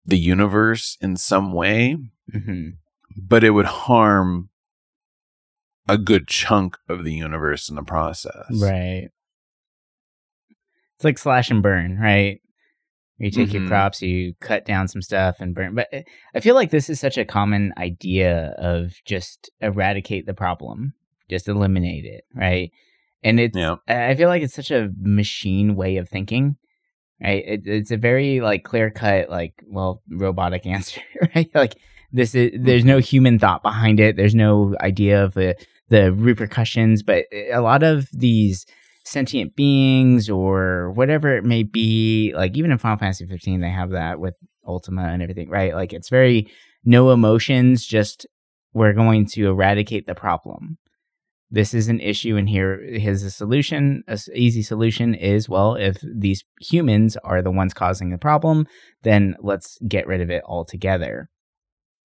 the 0.05 0.19
universe 0.19 0.97
in 1.01 1.17
some 1.17 1.53
way, 1.53 1.97
mm-hmm. 2.33 2.71
but 3.17 3.45
it 3.45 3.51
would 3.51 3.67
harm 3.67 4.49
a 5.89 5.99
good 5.99 6.29
chunk 6.29 6.79
of 6.89 7.05
the 7.05 7.13
universe 7.13 7.69
in 7.69 7.77
the 7.77 7.83
process. 7.83 8.47
Right. 8.61 9.09
It's 10.97 11.05
like 11.05 11.19
slash 11.19 11.51
and 11.51 11.63
burn, 11.63 11.99
right? 11.99 12.41
You 13.19 13.31
take 13.31 13.49
mm-hmm. 13.49 13.59
your 13.59 13.69
crops, 13.69 14.01
you 14.01 14.35
cut 14.41 14.65
down 14.65 14.89
some 14.89 15.03
stuff 15.03 15.37
and 15.41 15.55
burn. 15.55 15.75
But 15.75 15.89
eh, 15.93 16.03
I 16.35 16.41
feel 16.41 16.55
like 16.55 16.71
this 16.71 16.89
is 16.89 16.99
such 16.99 17.19
a 17.19 17.25
common 17.25 17.75
idea 17.77 18.55
of 18.57 18.95
just 19.05 19.51
eradicate 19.61 20.25
the 20.25 20.33
problem, 20.33 20.95
just 21.29 21.47
eliminate 21.47 22.07
it, 22.07 22.25
right? 22.35 22.71
And 23.23 23.39
it's, 23.39 23.57
yeah. 23.57 23.77
I 23.87 24.15
feel 24.15 24.29
like 24.29 24.43
it's 24.43 24.55
such 24.55 24.71
a 24.71 24.91
machine 24.99 25.77
way 25.77 25.99
of 25.99 26.09
thinking, 26.09 26.57
right? 27.23 27.45
It, 27.47 27.63
it's 27.67 27.91
a 27.91 27.97
very 27.97 28.41
like 28.41 28.65
clear 28.65 28.91
cut, 28.91 29.31
like, 29.31 29.55
well, 29.67 30.03
robotic 30.09 30.67
answer, 30.67 31.01
right? 31.35 31.51
Like 31.55 31.77
this 32.13 32.35
is, 32.35 32.53
hmm. 32.55 32.65
there's 32.65 32.85
no 32.85 32.99
human 32.99 33.39
thought 33.39 33.63
behind 33.63 34.01
it. 34.01 34.17
There's 34.17 34.35
no 34.35 34.75
idea 34.81 35.25
of 35.25 35.35
the, 35.35 35.57
the 35.89 36.13
repercussions, 36.13 37.03
but 37.03 37.25
a 37.33 37.61
lot 37.61 37.83
of 37.83 38.09
these, 38.13 38.67
sentient 39.05 39.57
beings 39.57 40.31
or 40.31 40.93
whatever 40.93 41.37
it 41.37 41.45
may 41.45 41.63
be. 41.63 42.33
Like 42.35 42.57
even 42.57 42.71
in 42.71 42.79
Final 42.79 42.99
Fantasy 42.99 43.27
15, 43.27 43.61
they 43.61 43.71
have 43.71 43.91
that 43.91 44.21
with 44.21 44.35
Ultima 44.67 45.05
and 45.05 45.23
everything, 45.23 45.49
right? 45.49 45.75
Like 45.75 45.93
it's 45.93 46.09
very 46.09 46.51
no 46.85 47.11
emotions, 47.11 47.85
just 47.85 48.27
we're 48.73 48.93
going 48.93 49.27
to 49.27 49.49
eradicate 49.49 50.07
the 50.07 50.15
problem. 50.15 50.79
This 51.53 51.75
is 51.75 51.89
an 51.89 51.99
issue, 51.99 52.37
and 52.37 52.49
here 52.49 52.75
is 52.75 53.25
a 53.25 53.31
solution. 53.31 54.05
A 54.07 54.19
easy 54.35 54.63
solution 54.63 55.15
is 55.15 55.49
well, 55.49 55.75
if 55.75 55.99
these 56.03 56.45
humans 56.61 57.17
are 57.25 57.43
the 57.43 57.51
ones 57.51 57.75
causing 57.75 58.11
the 58.11 58.19
problem, 58.19 58.67
then 59.03 59.35
let's 59.41 59.79
get 59.89 60.07
rid 60.07 60.21
of 60.21 60.31
it 60.31 60.45
altogether. 60.47 61.29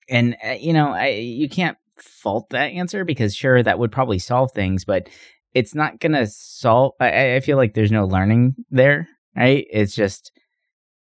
And 0.09 0.35
uh, 0.43 0.53
you 0.59 0.73
know, 0.73 0.89
I, 0.89 1.09
you 1.09 1.47
can't 1.47 1.77
fault 1.97 2.49
that 2.49 2.71
answer 2.71 3.05
because 3.05 3.35
sure, 3.35 3.61
that 3.61 3.77
would 3.77 3.91
probably 3.91 4.19
solve 4.19 4.51
things, 4.51 4.83
but 4.83 5.09
it's 5.53 5.75
not 5.75 5.99
gonna 5.99 6.25
solve. 6.25 6.93
I, 6.99 7.35
I 7.35 7.39
feel 7.39 7.57
like 7.57 7.75
there's 7.75 7.91
no 7.91 8.05
learning 8.05 8.55
there, 8.71 9.07
right? 9.35 9.67
It's 9.69 9.93
just 9.95 10.31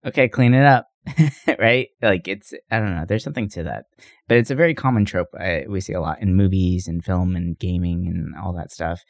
okay, 0.06 0.30
clean 0.30 0.54
it 0.54 0.66
up, 0.66 0.89
right? 1.60 1.90
Like 2.02 2.28
it's 2.28 2.54
I 2.72 2.80
don't 2.80 2.96
know. 2.96 3.06
There's 3.08 3.24
something 3.24 3.50
to 3.50 3.64
that, 3.64 3.86
but 4.28 4.38
it's 4.38 4.52
a 4.52 4.56
very 4.56 4.74
common 4.74 5.06
trope 5.06 5.30
I, 5.40 5.66
we 5.68 5.82
see 5.82 5.94
a 5.94 6.02
lot 6.02 6.22
in 6.22 6.36
movies 6.36 6.88
and 6.88 7.04
film 7.04 7.36
and 7.36 7.58
gaming 7.60 8.08
and 8.08 8.36
all 8.36 8.54
that 8.54 8.72
stuff. 8.72 9.02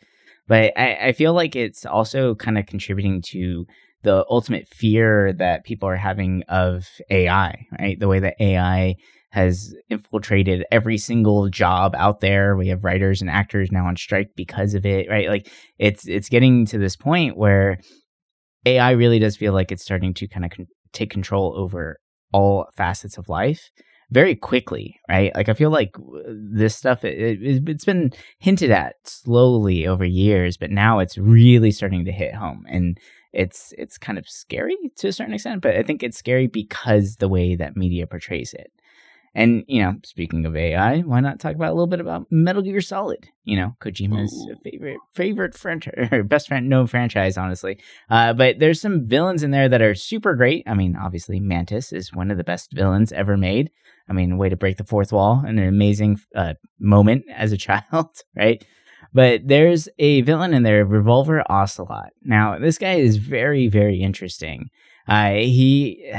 But 0.48 0.74
I, 0.78 0.96
I 1.08 1.12
feel 1.14 1.34
like 1.34 1.56
it's 1.56 1.86
also 1.86 2.36
kind 2.36 2.58
of 2.58 2.66
contributing 2.66 3.22
to 3.28 3.66
the 4.02 4.26
ultimate 4.30 4.68
fear 4.68 5.34
that 5.34 5.66
people 5.66 5.90
are 5.90 5.96
having 5.96 6.44
of 6.48 6.88
AI, 7.10 7.66
right? 7.80 8.00
The 8.00 8.08
way 8.08 8.20
that 8.20 8.36
AI 8.40 8.96
has 9.32 9.76
infiltrated 9.90 10.66
every 10.72 10.98
single 10.98 11.50
job 11.50 11.94
out 11.96 12.20
there. 12.20 12.56
We 12.56 12.70
have 12.70 12.84
writers 12.84 13.22
and 13.22 13.30
actors 13.30 13.72
now 13.72 13.86
on 13.86 13.96
strike 13.96 14.32
because 14.36 14.74
of 14.74 14.86
it, 14.86 15.08
right? 15.10 15.30
Like 15.30 15.52
it's 15.78 16.08
it's 16.08 16.30
getting 16.30 16.66
to 16.68 16.78
this 16.80 16.96
point 16.96 17.38
where 17.38 17.80
AI 18.66 18.92
really 18.92 19.20
does 19.20 19.38
feel 19.38 19.54
like 19.54 19.72
it's 19.72 19.84
starting 19.84 20.14
to 20.16 20.28
kind 20.28 20.46
of 20.46 20.52
con- 20.52 20.68
take 20.94 21.10
control 21.10 21.54
over 21.56 22.00
all 22.32 22.68
facets 22.76 23.18
of 23.18 23.30
life 23.30 23.72
very 24.12 24.36
quickly, 24.36 25.00
right? 25.08 25.34
Like 25.36 25.50
I 25.50 25.54
feel 25.54 25.70
like 25.70 25.96
uh, 25.98 26.22
this 26.28 26.76
stuff 26.76 27.06
it, 27.06 27.42
it, 27.42 27.70
it's 27.70 27.86
been 27.86 28.12
hinted 28.40 28.72
at 28.72 28.96
slowly 29.04 29.88
over 29.88 30.06
years, 30.06 30.58
but 30.58 30.72
now 30.72 31.00
it's 31.00 31.18
really 31.18 31.72
starting 31.72 32.06
to 32.06 32.12
hit 32.12 32.34
home 32.34 32.66
and 32.68 32.98
it's 33.32 33.74
it's 33.78 33.98
kind 33.98 34.18
of 34.18 34.28
scary 34.28 34.76
to 34.98 35.08
a 35.08 35.14
certain 35.14 35.34
extent, 35.34 35.62
but 35.62 35.76
I 35.76 35.84
think 35.84 36.02
it's 36.02 36.18
scary 36.18 36.48
because 36.48 37.18
the 37.18 37.30
way 37.30 37.56
that 37.56 37.78
media 37.78 38.08
portrays 38.08 38.54
it. 38.54 38.72
And 39.36 39.64
you 39.68 39.82
know, 39.82 39.96
speaking 40.04 40.46
of 40.46 40.56
AI, 40.56 41.00
why 41.00 41.20
not 41.20 41.40
talk 41.40 41.56
about 41.56 41.70
a 41.70 41.74
little 41.74 41.88
bit 41.88 42.00
about 42.00 42.28
Metal 42.32 42.62
Gear 42.62 42.82
Solid? 42.82 43.28
You 43.44 43.58
know, 43.58 43.76
Kojima's 43.82 44.34
Ooh. 44.34 44.56
favorite 44.64 45.00
favorite 45.14 45.58
friend, 45.58 45.86
or 46.12 46.24
best 46.24 46.48
friend 46.48 46.70
known 46.70 46.88
franchise, 46.88 47.38
honestly. 47.38 47.80
Uh, 48.10 48.34
but 48.34 48.60
there's 48.60 48.82
some 48.82 49.08
villains 49.08 49.44
in 49.44 49.52
there 49.52 49.70
that 49.70 49.82
are 49.82 49.96
super 49.96 50.36
great. 50.36 50.64
I 50.68 50.74
mean, 50.74 50.96
obviously, 50.96 51.40
Mantis 51.40 51.94
is 51.94 52.14
one 52.14 52.32
of 52.32 52.38
the 52.38 52.44
best 52.44 52.72
villains 52.72 53.12
ever 53.12 53.38
made. 53.38 53.72
I 54.10 54.14
mean, 54.14 54.38
way 54.38 54.50
to 54.50 54.58
break 54.58 54.78
the 54.78 54.84
fourth 54.84 55.12
wall, 55.12 55.44
and 55.46 55.60
an 55.60 55.68
amazing 55.68 56.20
uh, 56.36 56.56
moment 56.80 57.26
as 57.34 57.52
a 57.52 57.58
child, 57.68 58.10
right? 58.36 58.66
But 59.14 59.48
there's 59.48 59.90
a 59.98 60.22
villain 60.22 60.54
in 60.54 60.64
there, 60.64 60.86
Revolver 60.86 61.44
Ocelot. 61.50 62.10
Now, 62.24 62.60
this 62.60 62.78
guy 62.78 62.96
is 62.96 63.18
very, 63.18 63.68
very 63.68 64.02
interesting. 64.02 64.70
Uh, 65.08 65.32
he 65.32 66.12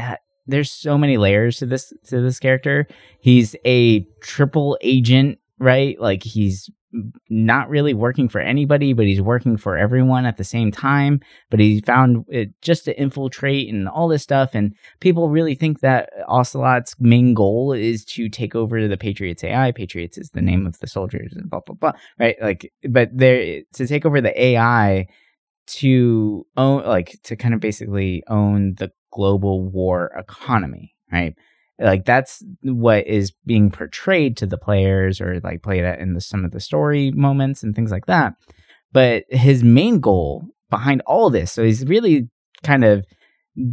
there's 0.47 0.73
so 0.73 0.99
many 0.99 1.17
layers 1.17 1.59
to 1.59 1.67
this 1.67 1.93
to 2.07 2.21
this 2.21 2.39
character. 2.39 2.87
He's 3.21 3.55
a 3.65 4.01
triple 4.23 4.79
agent, 4.81 5.39
right? 5.59 6.01
Like 6.01 6.23
he's 6.23 6.71
not 7.29 7.69
really 7.69 7.95
working 7.95 8.29
for 8.29 8.41
anybody, 8.41 8.93
but 8.93 9.07
he's 9.07 9.23
working 9.23 9.57
for 9.57 9.77
everyone 9.77 10.27
at 10.27 10.37
the 10.37 10.45
same 10.45 10.73
time. 10.73 11.21
But 11.49 11.61
he 11.61 11.81
found 11.83 12.25
it 12.29 12.51
just 12.63 12.85
to 12.87 13.01
infiltrate 13.01 13.73
and 13.73 13.89
all 13.89 14.09
this 14.09 14.25
stuff. 14.25 14.51
And 14.55 14.75
people 14.99 15.31
really 15.31 15.55
think 15.55 15.81
that 15.81 16.11
Ocelot's 16.29 16.97
main 16.99 17.33
goal 17.35 17.73
is 17.73 18.05
to 18.07 18.29
take 18.29 18.57
over 18.57 18.89
the 18.89 18.97
Patriots 18.97 19.45
AI. 19.45 19.71
Patriots 19.71 20.19
is 20.19 20.31
the 20.31 20.43
name 20.43 20.67
of 20.67 20.81
the 20.81 20.89
soldiers 20.89 21.33
and 21.37 21.49
blah 21.49 21.61
blah 21.61 21.77
blah. 21.77 21.93
Right? 22.19 22.37
Like, 22.43 22.73
but 22.89 23.11
there 23.13 23.61
to 23.75 23.87
take 23.87 24.05
over 24.05 24.21
the 24.21 24.43
AI 24.43 25.07
to 25.67 26.45
own, 26.57 26.83
like, 26.85 27.17
to 27.23 27.37
kind 27.37 27.55
of 27.55 27.61
basically 27.61 28.25
own 28.27 28.75
the 28.79 28.91
global 29.13 29.63
war 29.65 30.11
economy, 30.17 30.95
right? 31.13 31.35
Like 31.79 32.05
that's 32.05 32.45
what 32.63 33.07
is 33.07 33.33
being 33.47 33.71
portrayed 33.71 34.37
to 34.39 34.47
the 34.47 34.59
players 34.59 35.21
or 35.21 35.41
like 35.41 35.63
played 35.63 35.85
in 35.85 36.15
the, 36.15 36.21
some 36.21 36.45
of 36.45 36.51
the 36.51 36.61
story 36.61 37.11
moments 37.11 37.63
and 37.63 37.75
things 37.75 37.91
like 37.91 38.07
that. 38.07 38.35
But 38.93 39.25
his 39.29 39.63
main 39.65 40.01
goal 40.01 40.45
behind 40.69 41.03
all 41.07 41.31
this, 41.31 41.53
so 41.53 41.65
he's 41.65 41.87
really 41.87 42.29
kind 42.63 42.85
of 42.85 43.05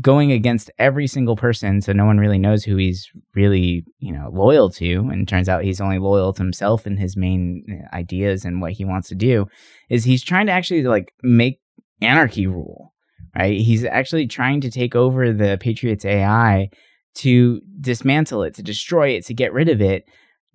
going 0.01 0.31
against 0.31 0.71
every 0.79 1.05
single 1.05 1.35
person 1.35 1.81
so 1.81 1.93
no 1.93 2.05
one 2.05 2.17
really 2.17 2.39
knows 2.39 2.63
who 2.63 2.75
he's 2.77 3.09
really 3.35 3.85
you 3.99 4.11
know 4.11 4.29
loyal 4.33 4.71
to 4.71 5.07
and 5.11 5.27
turns 5.27 5.47
out 5.47 5.63
he's 5.63 5.79
only 5.79 5.99
loyal 5.99 6.33
to 6.33 6.41
himself 6.41 6.87
and 6.87 6.99
his 6.99 7.15
main 7.15 7.63
uh, 7.71 7.95
ideas 7.95 8.43
and 8.43 8.59
what 8.59 8.71
he 8.71 8.83
wants 8.83 9.07
to 9.07 9.15
do 9.15 9.45
is 9.89 10.03
he's 10.03 10.23
trying 10.23 10.47
to 10.47 10.51
actually 10.51 10.83
like 10.83 11.13
make 11.21 11.61
anarchy 12.01 12.47
rule 12.47 12.91
right? 13.37 13.59
He's 13.59 13.85
actually 13.85 14.27
trying 14.27 14.61
to 14.61 14.71
take 14.71 14.95
over 14.95 15.31
the 15.31 15.57
patriots 15.59 16.05
ai 16.05 16.69
to 17.15 17.61
dismantle 17.79 18.43
it 18.43 18.53
to 18.55 18.63
destroy 18.63 19.09
it 19.09 19.25
to 19.25 19.33
get 19.33 19.51
rid 19.51 19.69
of 19.69 19.81
it 19.81 20.05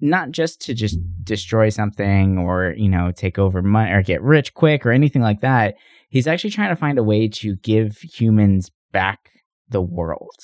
not 0.03 0.33
just 0.33 0.61
to 0.61 0.75
just 0.75 0.99
destroy 1.23 1.69
something 1.69 2.37
or 2.37 2.75
you 2.77 2.89
know 2.89 3.13
take 3.13 3.39
over 3.39 3.63
money 3.63 3.91
or 3.91 4.03
get 4.03 4.21
rich 4.21 4.53
quick 4.53 4.85
or 4.85 4.91
anything 4.91 5.23
like 5.23 5.41
that. 5.41 5.77
He's 6.11 6.27
actually 6.27 6.51
trying 6.51 6.71
to 6.71 6.77
find 6.77 6.99
a 6.99 7.05
way 7.05 7.29
to 7.29 7.57
give 7.57 7.99
humans 7.99 8.71
back 8.91 9.31
the 9.71 9.81
world 9.81 10.41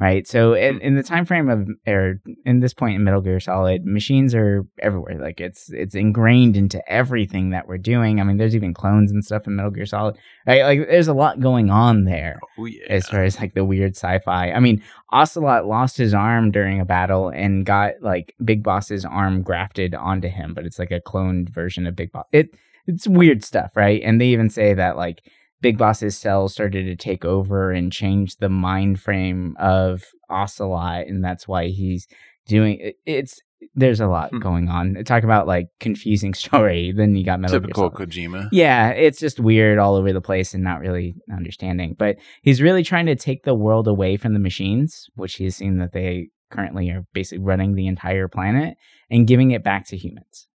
right 0.00 0.26
so 0.26 0.54
in, 0.54 0.74
mm-hmm. 0.74 0.86
in 0.86 0.94
the 0.94 1.02
time 1.02 1.24
frame 1.24 1.48
of 1.48 1.68
or 1.86 2.20
in 2.44 2.60
this 2.60 2.74
point 2.74 2.96
in 2.96 3.04
metal 3.04 3.20
gear 3.20 3.40
solid 3.40 3.84
machines 3.84 4.34
are 4.34 4.66
everywhere 4.80 5.20
like 5.20 5.40
it's 5.40 5.70
it's 5.72 5.94
ingrained 5.94 6.56
into 6.56 6.82
everything 6.90 7.50
that 7.50 7.68
we're 7.68 7.78
doing 7.78 8.20
i 8.20 8.24
mean 8.24 8.36
there's 8.36 8.56
even 8.56 8.74
clones 8.74 9.10
and 9.10 9.24
stuff 9.24 9.46
in 9.46 9.56
metal 9.56 9.70
gear 9.70 9.86
solid 9.86 10.16
right 10.46 10.62
like 10.64 10.88
there's 10.88 11.08
a 11.08 11.14
lot 11.14 11.40
going 11.40 11.70
on 11.70 12.04
there 12.04 12.38
Oh 12.58 12.66
yeah. 12.66 12.86
as 12.88 13.08
far 13.08 13.24
as 13.24 13.38
like 13.40 13.54
the 13.54 13.64
weird 13.64 13.96
sci-fi. 13.96 14.50
I 14.50 14.60
mean, 14.60 14.82
Ocelot 15.10 15.66
lost 15.66 15.96
his 15.96 16.14
arm 16.14 16.50
during 16.50 16.80
a 16.80 16.84
battle 16.84 17.28
and 17.28 17.66
got 17.66 17.94
like 18.00 18.34
Big 18.44 18.62
Boss's 18.62 19.04
arm 19.04 19.42
grafted 19.42 19.94
onto 19.94 20.28
him, 20.28 20.54
but 20.54 20.64
it's 20.64 20.78
like 20.78 20.90
a 20.90 21.00
cloned 21.00 21.48
version 21.48 21.86
of 21.86 21.96
Big 21.96 22.12
Boss. 22.12 22.26
It 22.32 22.54
it's 22.86 23.08
weird 23.08 23.42
stuff, 23.44 23.76
right? 23.76 24.00
And 24.02 24.20
they 24.20 24.26
even 24.26 24.50
say 24.50 24.74
that 24.74 24.96
like 24.96 25.22
Big 25.60 25.78
Boss's 25.78 26.16
cells 26.16 26.52
started 26.52 26.84
to 26.84 26.96
take 26.96 27.24
over 27.24 27.70
and 27.72 27.90
change 27.92 28.36
the 28.36 28.48
mind 28.48 29.00
frame 29.00 29.56
of 29.58 30.04
Ocelot, 30.28 31.06
and 31.06 31.24
that's 31.24 31.48
why 31.48 31.68
he's 31.68 32.06
doing 32.46 32.78
it. 32.80 32.96
It's 33.06 33.40
there's 33.74 34.00
a 34.00 34.06
lot 34.06 34.28
Hmm. 34.30 34.40
going 34.40 34.68
on. 34.68 35.02
Talk 35.04 35.22
about 35.24 35.46
like 35.46 35.68
confusing 35.80 36.34
story. 36.44 36.92
Then 36.92 37.16
you 37.16 37.24
got 37.24 37.40
Metal 37.40 37.58
Gear 37.60 37.68
Typical. 37.68 37.90
Kojima. 37.90 38.48
Yeah, 38.52 38.90
it's 38.90 39.18
just 39.18 39.40
weird 39.40 39.78
all 39.78 39.94
over 39.94 40.12
the 40.12 40.20
place 40.20 40.52
and 40.52 40.62
not 40.62 40.80
really 40.80 41.14
understanding. 41.32 41.96
But 41.98 42.16
he's 42.42 42.60
really 42.60 42.82
trying 42.84 43.06
to 43.06 43.16
take 43.16 43.44
the 43.44 43.54
world 43.54 43.88
away 43.88 44.18
from 44.18 44.34
the 44.34 44.38
machines, 44.38 45.06
which 45.14 45.36
he's 45.36 45.56
seen 45.56 45.78
that 45.78 45.92
they 45.92 46.28
currently 46.50 46.90
are 46.90 47.06
basically 47.14 47.42
running 47.42 47.74
the 47.74 47.86
entire 47.86 48.28
planet 48.28 48.76
and 49.10 49.26
giving 49.26 49.50
it 49.52 49.64
back 49.64 49.86
to 49.88 49.96
humans. 49.96 50.46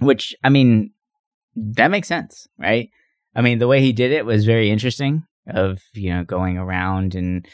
Which, 0.00 0.34
I 0.42 0.48
mean, 0.48 0.92
that 1.56 1.88
makes 1.92 2.08
sense, 2.08 2.48
right? 2.58 2.90
I 3.38 3.40
mean, 3.40 3.60
the 3.60 3.68
way 3.68 3.80
he 3.80 3.92
did 3.92 4.10
it 4.10 4.26
was 4.26 4.44
very 4.44 4.68
interesting 4.68 5.22
of, 5.46 5.80
you 5.94 6.12
know, 6.12 6.24
going 6.24 6.58
around 6.58 7.14
and 7.14 7.46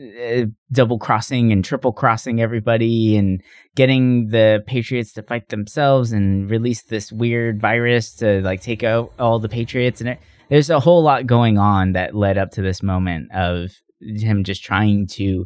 uh, 0.00 0.46
double 0.72 0.98
crossing 0.98 1.52
and 1.52 1.62
triple 1.62 1.92
crossing 1.92 2.40
everybody 2.40 3.14
and 3.14 3.42
getting 3.76 4.28
the 4.28 4.64
patriots 4.66 5.12
to 5.12 5.22
fight 5.22 5.50
themselves 5.50 6.12
and 6.12 6.48
release 6.48 6.82
this 6.84 7.12
weird 7.12 7.60
virus 7.60 8.14
to 8.14 8.40
like 8.40 8.62
take 8.62 8.82
out 8.82 9.12
all 9.18 9.38
the 9.38 9.50
patriots. 9.50 10.00
And 10.00 10.08
it, 10.08 10.18
there's 10.48 10.70
a 10.70 10.80
whole 10.80 11.02
lot 11.02 11.26
going 11.26 11.58
on 11.58 11.92
that 11.92 12.14
led 12.14 12.38
up 12.38 12.52
to 12.52 12.62
this 12.62 12.82
moment 12.82 13.30
of 13.34 13.70
him 14.00 14.44
just 14.44 14.64
trying 14.64 15.06
to 15.08 15.44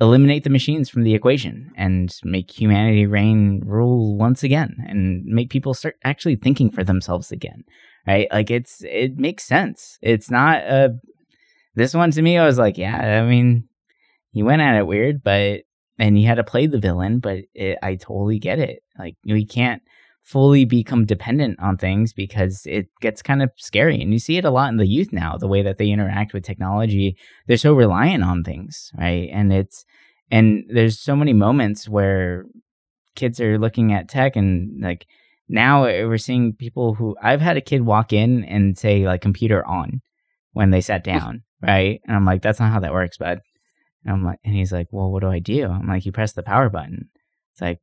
eliminate 0.00 0.42
the 0.42 0.50
machines 0.50 0.90
from 0.90 1.04
the 1.04 1.14
equation 1.14 1.70
and 1.76 2.12
make 2.24 2.50
humanity 2.50 3.06
reign 3.06 3.62
rule 3.64 4.16
once 4.16 4.42
again 4.42 4.74
and 4.88 5.24
make 5.26 5.48
people 5.48 5.74
start 5.74 5.94
actually 6.02 6.34
thinking 6.34 6.72
for 6.72 6.82
themselves 6.82 7.30
again 7.30 7.62
right? 8.06 8.28
Like 8.30 8.50
it's 8.50 8.82
it 8.82 9.16
makes 9.18 9.44
sense. 9.44 9.98
It's 10.02 10.30
not 10.30 10.62
a 10.62 10.96
this 11.76 11.94
one 11.94 12.10
to 12.10 12.22
me 12.22 12.38
i 12.38 12.44
was 12.44 12.58
like 12.58 12.78
yeah 12.78 13.22
i 13.22 13.28
mean 13.28 13.68
he 14.32 14.42
went 14.42 14.62
at 14.62 14.76
it 14.76 14.86
weird 14.86 15.22
but 15.22 15.60
and 15.98 16.16
he 16.16 16.24
had 16.24 16.34
to 16.36 16.44
play 16.44 16.66
the 16.66 16.78
villain 16.78 17.20
but 17.20 17.40
it, 17.54 17.78
i 17.82 17.94
totally 17.94 18.38
get 18.38 18.58
it. 18.58 18.82
Like 18.98 19.14
we 19.24 19.44
can't 19.46 19.82
fully 20.22 20.64
become 20.64 21.04
dependent 21.04 21.58
on 21.60 21.76
things 21.76 22.12
because 22.12 22.62
it 22.66 22.88
gets 23.00 23.22
kind 23.22 23.42
of 23.42 23.50
scary 23.56 24.00
and 24.00 24.12
you 24.12 24.18
see 24.18 24.36
it 24.36 24.44
a 24.44 24.50
lot 24.50 24.70
in 24.70 24.76
the 24.76 24.86
youth 24.86 25.12
now 25.12 25.36
the 25.36 25.46
way 25.46 25.62
that 25.62 25.76
they 25.76 25.88
interact 25.88 26.32
with 26.32 26.42
technology. 26.42 27.16
They're 27.46 27.56
so 27.56 27.74
reliant 27.74 28.24
on 28.24 28.42
things 28.42 28.90
right? 28.98 29.28
And 29.32 29.52
it's 29.52 29.84
and 30.30 30.64
there's 30.68 30.98
so 30.98 31.14
many 31.14 31.32
moments 31.32 31.88
where 31.88 32.46
kids 33.14 33.40
are 33.40 33.58
looking 33.58 33.92
at 33.92 34.08
tech 34.08 34.34
and 34.34 34.82
like 34.82 35.06
now 35.48 35.84
eh, 35.84 36.04
we're 36.04 36.18
seeing 36.18 36.54
people 36.54 36.94
who 36.94 37.16
I've 37.22 37.40
had 37.40 37.56
a 37.56 37.62
kid 37.62 37.82
walk 37.82 38.12
in 38.12 38.44
and 38.44 38.76
say 38.76 39.06
like 39.06 39.20
computer 39.20 39.66
on 39.66 40.00
when 40.52 40.70
they 40.70 40.80
sat 40.80 41.04
down, 41.04 41.42
right? 41.62 42.00
And 42.06 42.16
I'm 42.16 42.24
like, 42.24 42.42
that's 42.42 42.60
not 42.60 42.72
how 42.72 42.80
that 42.80 42.92
works, 42.92 43.18
bud. 43.18 43.40
And 44.04 44.14
I'm 44.14 44.24
like, 44.24 44.38
and 44.44 44.54
he's 44.54 44.72
like, 44.72 44.88
well, 44.90 45.10
what 45.10 45.20
do 45.20 45.28
I 45.28 45.38
do? 45.38 45.66
I'm 45.66 45.86
like, 45.86 46.06
you 46.06 46.12
press 46.12 46.32
the 46.32 46.42
power 46.42 46.68
button. 46.68 47.10
It's 47.52 47.60
like, 47.60 47.80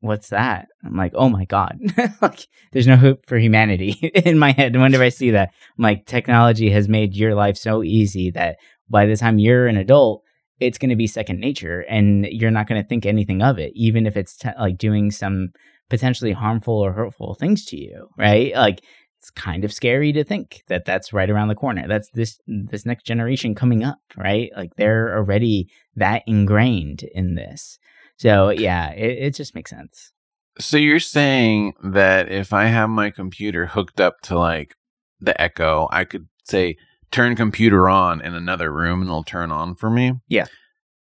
what's 0.00 0.28
that? 0.28 0.68
I'm 0.84 0.96
like, 0.96 1.12
oh 1.14 1.28
my 1.28 1.44
god, 1.44 1.78
like 2.22 2.46
there's 2.72 2.86
no 2.86 2.96
hope 2.96 3.26
for 3.26 3.38
humanity 3.38 3.92
in 4.14 4.38
my 4.38 4.52
head. 4.52 4.74
And 4.74 4.82
whenever 4.82 5.04
I 5.04 5.08
see 5.08 5.30
that, 5.30 5.50
I'm 5.78 5.82
like, 5.82 6.06
technology 6.06 6.70
has 6.70 6.88
made 6.88 7.14
your 7.14 7.34
life 7.34 7.56
so 7.56 7.82
easy 7.82 8.30
that 8.32 8.56
by 8.88 9.06
the 9.06 9.16
time 9.16 9.38
you're 9.38 9.66
an 9.66 9.76
adult, 9.76 10.22
it's 10.60 10.78
going 10.78 10.90
to 10.90 10.96
be 10.96 11.06
second 11.06 11.40
nature, 11.40 11.80
and 11.88 12.26
you're 12.26 12.50
not 12.50 12.68
going 12.68 12.80
to 12.80 12.86
think 12.86 13.06
anything 13.06 13.42
of 13.42 13.58
it, 13.58 13.72
even 13.74 14.06
if 14.06 14.16
it's 14.16 14.36
t- 14.36 14.48
like 14.58 14.78
doing 14.78 15.10
some 15.10 15.48
potentially 15.90 16.32
harmful 16.32 16.74
or 16.74 16.92
hurtful 16.92 17.34
things 17.34 17.64
to 17.66 17.76
you, 17.76 18.08
right? 18.16 18.54
Like 18.54 18.82
it's 19.18 19.30
kind 19.30 19.64
of 19.64 19.72
scary 19.72 20.12
to 20.12 20.24
think 20.24 20.62
that 20.68 20.84
that's 20.84 21.12
right 21.12 21.30
around 21.30 21.48
the 21.48 21.54
corner. 21.54 21.86
That's 21.88 22.10
this 22.10 22.38
this 22.46 22.84
next 22.84 23.04
generation 23.04 23.54
coming 23.54 23.82
up, 23.82 23.98
right? 24.16 24.50
Like 24.56 24.74
they're 24.76 25.16
already 25.16 25.68
that 25.96 26.22
ingrained 26.26 27.02
in 27.02 27.34
this. 27.34 27.78
So 28.16 28.50
yeah, 28.50 28.90
it, 28.92 29.18
it 29.18 29.34
just 29.34 29.54
makes 29.54 29.70
sense. 29.70 30.12
So 30.58 30.76
you're 30.76 31.00
saying 31.00 31.74
that 31.82 32.30
if 32.30 32.52
I 32.52 32.66
have 32.66 32.88
my 32.88 33.10
computer 33.10 33.66
hooked 33.66 34.00
up 34.00 34.20
to 34.22 34.38
like 34.38 34.74
the 35.20 35.40
Echo, 35.40 35.88
I 35.90 36.04
could 36.04 36.28
say 36.44 36.76
turn 37.14 37.36
computer 37.36 37.88
on 37.88 38.20
in 38.20 38.34
another 38.34 38.72
room 38.72 39.00
and 39.00 39.08
it'll 39.08 39.22
turn 39.22 39.52
on 39.52 39.74
for 39.76 39.88
me? 39.88 40.14
Yeah. 40.28 40.46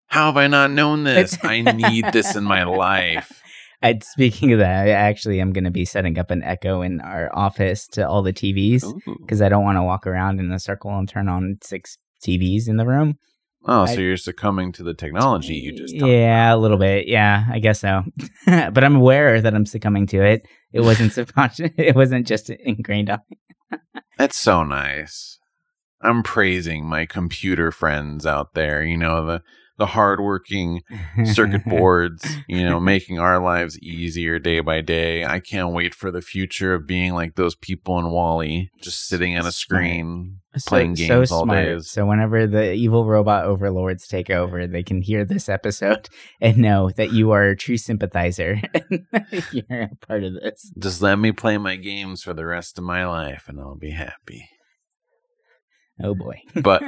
How 0.08 0.27
have 0.27 0.38
I 0.38 0.47
not 0.47 0.71
known 0.71 1.03
this? 1.03 1.38
I 1.43 1.62
need 1.62 2.05
this 2.12 2.36
in 2.36 2.43
my 2.43 2.63
life. 2.63 3.38
And 3.82 4.04
speaking 4.04 4.52
of 4.52 4.60
that, 4.60 4.88
I 4.88 4.92
actually 4.92 5.39
am 5.39 5.54
going 5.54 5.63
to 5.63 5.72
be 5.72 5.86
setting 5.86 6.18
up 6.20 6.32
an 6.32 6.44
Echo 6.44 6.82
in 6.82 7.00
our 7.02 7.30
office 7.34 7.88
to 7.94 8.08
all 8.08 8.22
the 8.22 8.34
TVs 8.34 8.84
because 9.22 9.42
I 9.42 9.50
don't 9.50 9.63
want 9.63 9.78
to 9.78 9.84
walk 9.84 10.06
around 10.06 10.39
in 10.39 10.52
a 10.52 10.60
circle 10.60 10.92
and 10.98 11.08
turn 11.08 11.30
on 11.30 11.58
six 11.63 11.98
TVs 12.26 12.68
in 12.68 12.78
the 12.78 12.86
room. 12.86 13.15
Oh, 13.65 13.86
so 13.86 13.94
I- 13.94 13.96
you're 13.98 14.18
succumbing 14.18 14.72
to 14.74 14.84
the 14.84 14.94
technology 14.94 15.56
you 15.56 15.74
just 15.74 15.98
talked 15.98 16.12
yeah, 16.12 16.54
a 16.54 16.58
little 16.58 16.78
bit. 16.78 17.08
Yeah, 17.08 17.46
I 17.52 17.60
guess 17.60 17.82
so. 17.82 18.04
but 18.46 18.84
I'm 18.84 18.96
aware 18.96 19.42
that 19.42 19.54
I'm 19.54 19.65
succumbing 19.65 20.08
to 20.08 20.22
it. 20.24 20.44
It 20.74 20.82
wasn't 20.82 21.13
subconscious. 21.13 21.72
It 21.78 21.96
wasn't 21.96 22.28
just 22.28 22.50
ingrained 22.50 23.10
on 23.10 23.20
That's 24.18 24.38
so 24.38 24.63
nice. 24.63 25.39
I'm 26.02 26.24
praising 26.24 26.86
my 26.86 27.06
computer 27.06 27.72
friends 27.72 28.26
out 28.26 28.54
there, 28.54 28.82
you 28.82 28.98
know, 28.98 29.26
the 29.26 29.42
the 29.80 29.88
hardworking 29.88 30.84
circuit 31.26 31.63
boards, 31.65 32.24
you 32.48 32.63
know, 32.63 32.80
making 32.80 33.18
our 33.18 33.39
lives 33.42 33.80
easier 33.80 34.38
day 34.38 34.60
by 34.60 34.82
day. 34.82 35.26
I 35.26 35.39
can't 35.39 35.74
wait 35.74 35.96
for 35.96 36.12
the 36.12 36.22
future 36.22 36.74
of 36.76 36.86
being 36.86 37.13
like 37.13 37.36
those 37.36 37.56
people 37.56 37.98
in 37.98 38.12
WALL-E, 38.12 38.70
just 38.82 39.08
sitting 39.08 39.36
on 39.38 39.48
a 39.48 39.52
screen 39.52 40.39
So- 40.58 40.70
playing 40.70 40.94
games 40.96 41.32
all 41.32 41.44
smart. 41.46 41.65
days. 41.65 41.89
So 41.89 42.06
whenever 42.06 42.46
the 42.46 42.74
evil 42.74 43.06
robot 43.06 43.46
overlords 43.46 44.06
take 44.08 44.30
over, 44.30 44.68
they 44.68 44.84
can 44.84 45.02
hear 45.02 45.26
this 45.26 45.50
episode 45.50 46.10
and 46.42 46.58
know 46.58 46.89
that 46.98 47.12
you 47.13 47.32
are 47.32 47.44
a 47.50 47.58
true 47.58 47.78
sympathizer. 47.78 48.62
And 49.32 49.44
you're 49.54 49.82
a 49.84 49.96
part 50.08 50.24
of 50.24 50.34
this. 50.34 50.72
Just 50.78 51.02
let 51.02 51.18
me 51.18 51.32
play 51.32 51.58
my 51.58 51.76
games 51.78 52.22
for 52.24 52.34
the 52.34 52.46
rest 52.46 52.78
of 52.78 52.84
my 52.84 53.06
life 53.08 53.46
and 53.48 53.60
I'll 53.60 53.76
be 53.76 53.92
happy. 53.92 54.48
Oh 56.04 56.15
boy. 56.15 56.42
But 56.56 56.82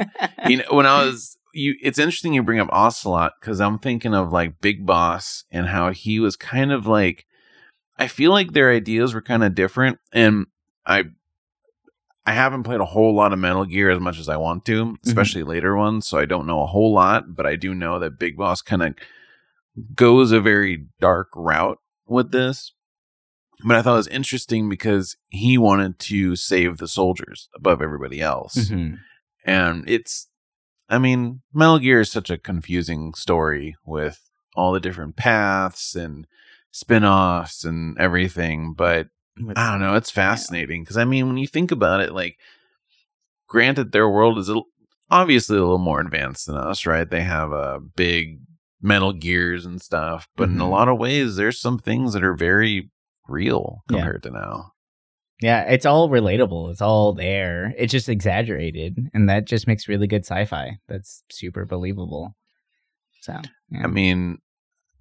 you 0.47 0.57
know, 0.57 0.63
when 0.71 0.85
I 0.85 1.05
was 1.05 1.37
you, 1.53 1.75
it's 1.81 1.99
interesting 1.99 2.33
you 2.33 2.43
bring 2.43 2.59
up 2.59 2.69
Ocelot 2.71 3.33
because 3.39 3.59
I'm 3.61 3.79
thinking 3.79 4.13
of 4.13 4.31
like 4.31 4.61
Big 4.61 4.85
Boss 4.85 5.43
and 5.51 5.67
how 5.67 5.91
he 5.91 6.19
was 6.19 6.35
kind 6.35 6.71
of 6.71 6.87
like. 6.87 7.25
I 7.97 8.07
feel 8.07 8.31
like 8.31 8.53
their 8.53 8.71
ideas 8.71 9.13
were 9.13 9.21
kind 9.21 9.43
of 9.43 9.53
different, 9.53 9.99
and 10.11 10.47
I, 10.87 11.03
I 12.25 12.33
haven't 12.33 12.63
played 12.63 12.79
a 12.79 12.85
whole 12.85 13.13
lot 13.13 13.31
of 13.33 13.37
Metal 13.39 13.65
Gear 13.65 13.91
as 13.91 13.99
much 13.99 14.17
as 14.17 14.27
I 14.27 14.37
want 14.37 14.65
to, 14.65 14.97
especially 15.05 15.43
later 15.43 15.75
ones. 15.75 16.07
So 16.07 16.17
I 16.17 16.25
don't 16.25 16.47
know 16.47 16.61
a 16.61 16.67
whole 16.67 16.93
lot, 16.93 17.35
but 17.35 17.45
I 17.45 17.55
do 17.55 17.75
know 17.75 17.99
that 17.99 18.17
Big 18.17 18.37
Boss 18.37 18.61
kind 18.63 18.81
of 18.81 18.95
goes 19.95 20.31
a 20.31 20.39
very 20.41 20.87
dark 20.99 21.27
route 21.35 21.77
with 22.07 22.31
this. 22.31 22.73
But 23.63 23.77
I 23.77 23.81
thought 23.83 23.93
it 23.93 23.97
was 23.97 24.07
interesting 24.07 24.67
because 24.69 25.15
he 25.29 25.57
wanted 25.57 25.99
to 25.99 26.35
save 26.35 26.77
the 26.77 26.87
soldiers 26.87 27.47
above 27.55 27.79
everybody 27.81 28.19
else 28.19 28.55
Mhm. 28.71 28.97
and 29.45 29.87
it's 29.87 30.27
i 30.91 30.99
mean 30.99 31.41
metal 31.53 31.79
gear 31.79 32.01
is 32.01 32.11
such 32.11 32.29
a 32.29 32.37
confusing 32.37 33.13
story 33.13 33.75
with 33.85 34.29
all 34.55 34.71
the 34.71 34.79
different 34.79 35.15
paths 35.15 35.95
and 35.95 36.27
spin-offs 36.71 37.63
and 37.63 37.97
everything 37.97 38.73
but 38.73 39.07
i 39.55 39.71
don't 39.71 39.81
know 39.81 39.95
it's 39.95 40.11
fascinating 40.11 40.83
because 40.83 40.97
i 40.97 41.03
mean 41.03 41.27
when 41.27 41.37
you 41.37 41.47
think 41.47 41.71
about 41.71 42.01
it 42.01 42.13
like 42.13 42.37
granted 43.47 43.91
their 43.91 44.09
world 44.09 44.37
is 44.37 44.49
a, 44.49 44.61
obviously 45.11 45.57
a 45.57 45.61
little 45.61 45.77
more 45.77 45.99
advanced 45.99 46.47
than 46.47 46.55
us, 46.55 46.85
right? 46.85 47.07
They 47.07 47.21
have 47.21 47.51
a 47.51 47.55
uh, 47.55 47.79
big 47.79 48.39
Metal 48.81 49.13
Gears 49.13 49.65
and 49.65 49.79
stuff, 49.79 50.27
but 50.35 50.45
mm-hmm. 50.45 50.55
in 50.55 50.61
a 50.61 50.63
mm-hmm. 50.63 50.71
lot 50.71 50.87
of 50.87 50.97
ways, 50.97 51.35
there's 51.35 51.59
some 51.59 51.77
things 51.77 52.13
that 52.13 52.23
are 52.23 52.33
very 52.33 52.89
real 53.27 53.83
compared 53.87 54.21
yeah. 54.25 54.31
to 54.31 54.37
now. 54.37 54.71
Yeah, 55.41 55.63
it's 55.63 55.87
all 55.87 56.07
relatable. 56.07 56.71
It's 56.71 56.81
all 56.81 57.13
there. 57.13 57.73
It's 57.75 57.91
just 57.91 58.07
exaggerated, 58.09 59.09
and 59.13 59.27
that 59.27 59.45
just 59.45 59.67
makes 59.67 59.87
really 59.87 60.05
good 60.05 60.23
sci-fi. 60.23 60.77
That's 60.87 61.23
super 61.31 61.65
believable. 61.65 62.35
So, 63.21 63.39
yeah. 63.71 63.83
I 63.83 63.87
mean, 63.87 64.37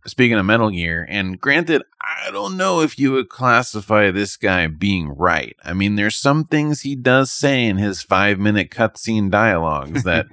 speaking 0.06 0.38
of 0.38 0.46
Metal 0.46 0.70
Gear, 0.70 1.06
and 1.10 1.38
granted, 1.38 1.82
I 2.00 2.30
don't 2.30 2.56
know 2.56 2.80
if 2.80 2.98
you 2.98 3.12
would 3.12 3.28
classify 3.28 4.10
this 4.10 4.38
guy 4.38 4.66
being 4.66 5.10
right. 5.10 5.56
I 5.62 5.74
mean, 5.74 5.96
there's 5.96 6.16
some 6.16 6.44
things 6.44 6.80
he 6.80 6.96
does 6.96 7.30
say 7.30 7.66
in 7.66 7.76
his 7.76 8.02
five 8.02 8.38
minute 8.38 8.70
cutscene 8.70 9.30
dialogues 9.30 10.04
that 10.04 10.26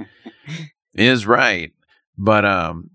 is 0.93 1.28
right, 1.28 1.74
but 2.17 2.46
um, 2.46 2.91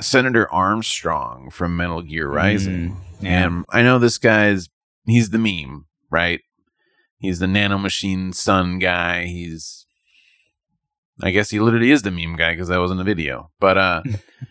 Senator 0.00 0.50
Armstrong 0.50 1.50
from 1.50 1.76
Metal 1.76 2.00
Gear 2.00 2.28
Rising, 2.28 2.90
mm, 2.90 2.96
yeah. 3.20 3.44
and 3.44 3.64
I 3.68 3.82
know 3.82 3.98
this 3.98 4.16
guy's 4.16 4.70
he's 5.06 5.30
the 5.30 5.38
meme, 5.38 5.86
right? 6.10 6.40
He's 7.18 7.38
the 7.38 7.46
nanomachine 7.46 8.34
son 8.34 8.78
guy. 8.78 9.26
He's 9.26 9.86
I 11.22 11.30
guess 11.30 11.50
he 11.50 11.60
literally 11.60 11.90
is 11.90 12.02
the 12.02 12.10
meme 12.10 12.36
guy 12.36 12.52
because 12.52 12.68
that 12.68 12.80
was 12.80 12.90
in 12.90 12.96
the 12.96 13.04
video. 13.04 13.50
But 13.60 13.78
uh 13.78 14.02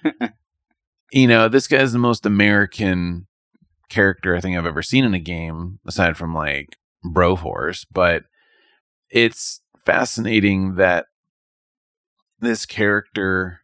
you 1.11 1.27
know, 1.27 1.47
this 1.47 1.67
guy's 1.67 1.93
the 1.93 1.99
most 1.99 2.25
American 2.25 3.27
character 3.89 4.35
I 4.35 4.41
think 4.41 4.57
I've 4.57 4.65
ever 4.65 4.81
seen 4.81 5.03
in 5.03 5.13
a 5.13 5.19
game, 5.19 5.79
aside 5.85 6.17
from 6.17 6.33
like 6.33 6.77
Broforce. 7.05 7.85
But 7.91 8.23
it's 9.09 9.61
fascinating 9.85 10.75
that 10.75 11.05
this 12.39 12.65
character, 12.65 13.61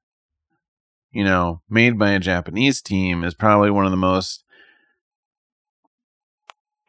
you 1.11 1.23
know, 1.23 1.61
made 1.69 1.97
by 1.97 2.11
a 2.11 2.19
Japanese 2.19 2.81
team 2.81 3.23
is 3.23 3.33
probably 3.33 3.71
one 3.71 3.85
of 3.85 3.91
the 3.91 3.97
most 3.97 4.43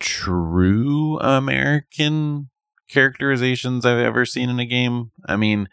true 0.00 1.18
American 1.20 2.50
characterizations 2.88 3.86
I've 3.86 3.98
ever 3.98 4.26
seen 4.26 4.50
in 4.50 4.58
a 4.58 4.66
game. 4.66 5.12
I 5.26 5.36
mean, 5.36 5.68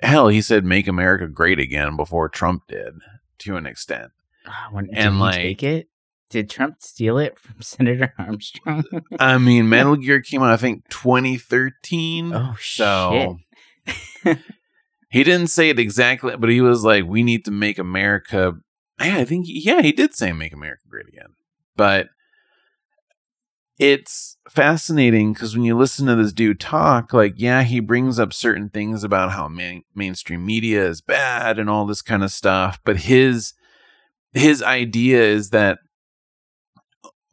hell, 0.00 0.28
he 0.28 0.42
said 0.42 0.64
"Make 0.64 0.86
America 0.86 1.26
Great 1.26 1.58
Again" 1.58 1.96
before 1.96 2.28
Trump 2.28 2.64
did, 2.68 2.94
to 3.38 3.56
an 3.56 3.66
extent. 3.66 4.12
Ah, 4.46 4.68
when, 4.70 4.88
and 4.92 5.18
like, 5.18 5.34
take 5.34 5.62
it? 5.62 5.88
Did 6.28 6.50
Trump 6.50 6.76
steal 6.80 7.18
it 7.18 7.38
from 7.38 7.56
Senator 7.62 8.12
Armstrong? 8.18 8.84
I 9.18 9.38
mean, 9.38 9.68
Metal 9.70 9.96
Gear 9.96 10.20
came 10.20 10.42
out, 10.42 10.50
I 10.50 10.56
think, 10.56 10.88
2013. 10.90 12.32
Oh, 12.34 12.56
so 12.60 13.38
shit. 13.86 14.38
he 15.08 15.24
didn't 15.24 15.48
say 15.48 15.70
it 15.70 15.78
exactly, 15.78 16.36
but 16.36 16.50
he 16.50 16.60
was 16.60 16.84
like, 16.84 17.04
"We 17.04 17.22
need 17.22 17.44
to 17.46 17.50
make 17.50 17.78
America." 17.78 18.54
Yeah, 19.00 19.18
I 19.18 19.24
think, 19.24 19.44
yeah, 19.48 19.82
he 19.82 19.92
did 19.92 20.14
say 20.14 20.32
"Make 20.32 20.52
America 20.52 20.82
Great 20.88 21.08
Again," 21.08 21.34
but 21.76 22.08
it's 23.78 24.38
fascinating 24.48 25.32
because 25.32 25.54
when 25.54 25.64
you 25.64 25.76
listen 25.76 26.06
to 26.06 26.16
this 26.16 26.32
dude 26.32 26.60
talk, 26.60 27.12
like, 27.12 27.34
yeah, 27.36 27.62
he 27.62 27.80
brings 27.80 28.18
up 28.18 28.32
certain 28.32 28.70
things 28.70 29.04
about 29.04 29.32
how 29.32 29.48
main, 29.48 29.82
mainstream 29.94 30.46
media 30.46 30.86
is 30.86 31.00
bad 31.00 31.58
and 31.58 31.68
all 31.68 31.84
this 31.84 32.02
kind 32.02 32.24
of 32.24 32.30
stuff, 32.30 32.80
but 32.84 32.98
his 32.98 33.54
his 34.32 34.62
idea 34.62 35.22
is 35.22 35.50
that 35.50 35.78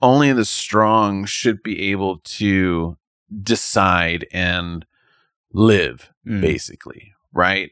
only 0.02 0.32
the 0.34 0.46
strong 0.46 1.26
should 1.26 1.62
be 1.64 1.92
able 1.92 2.20
to 2.20 2.98
decide 3.42 4.26
and 4.32 4.86
live, 5.54 6.12
mm. 6.28 6.42
basically, 6.42 7.14
right? 7.34 7.72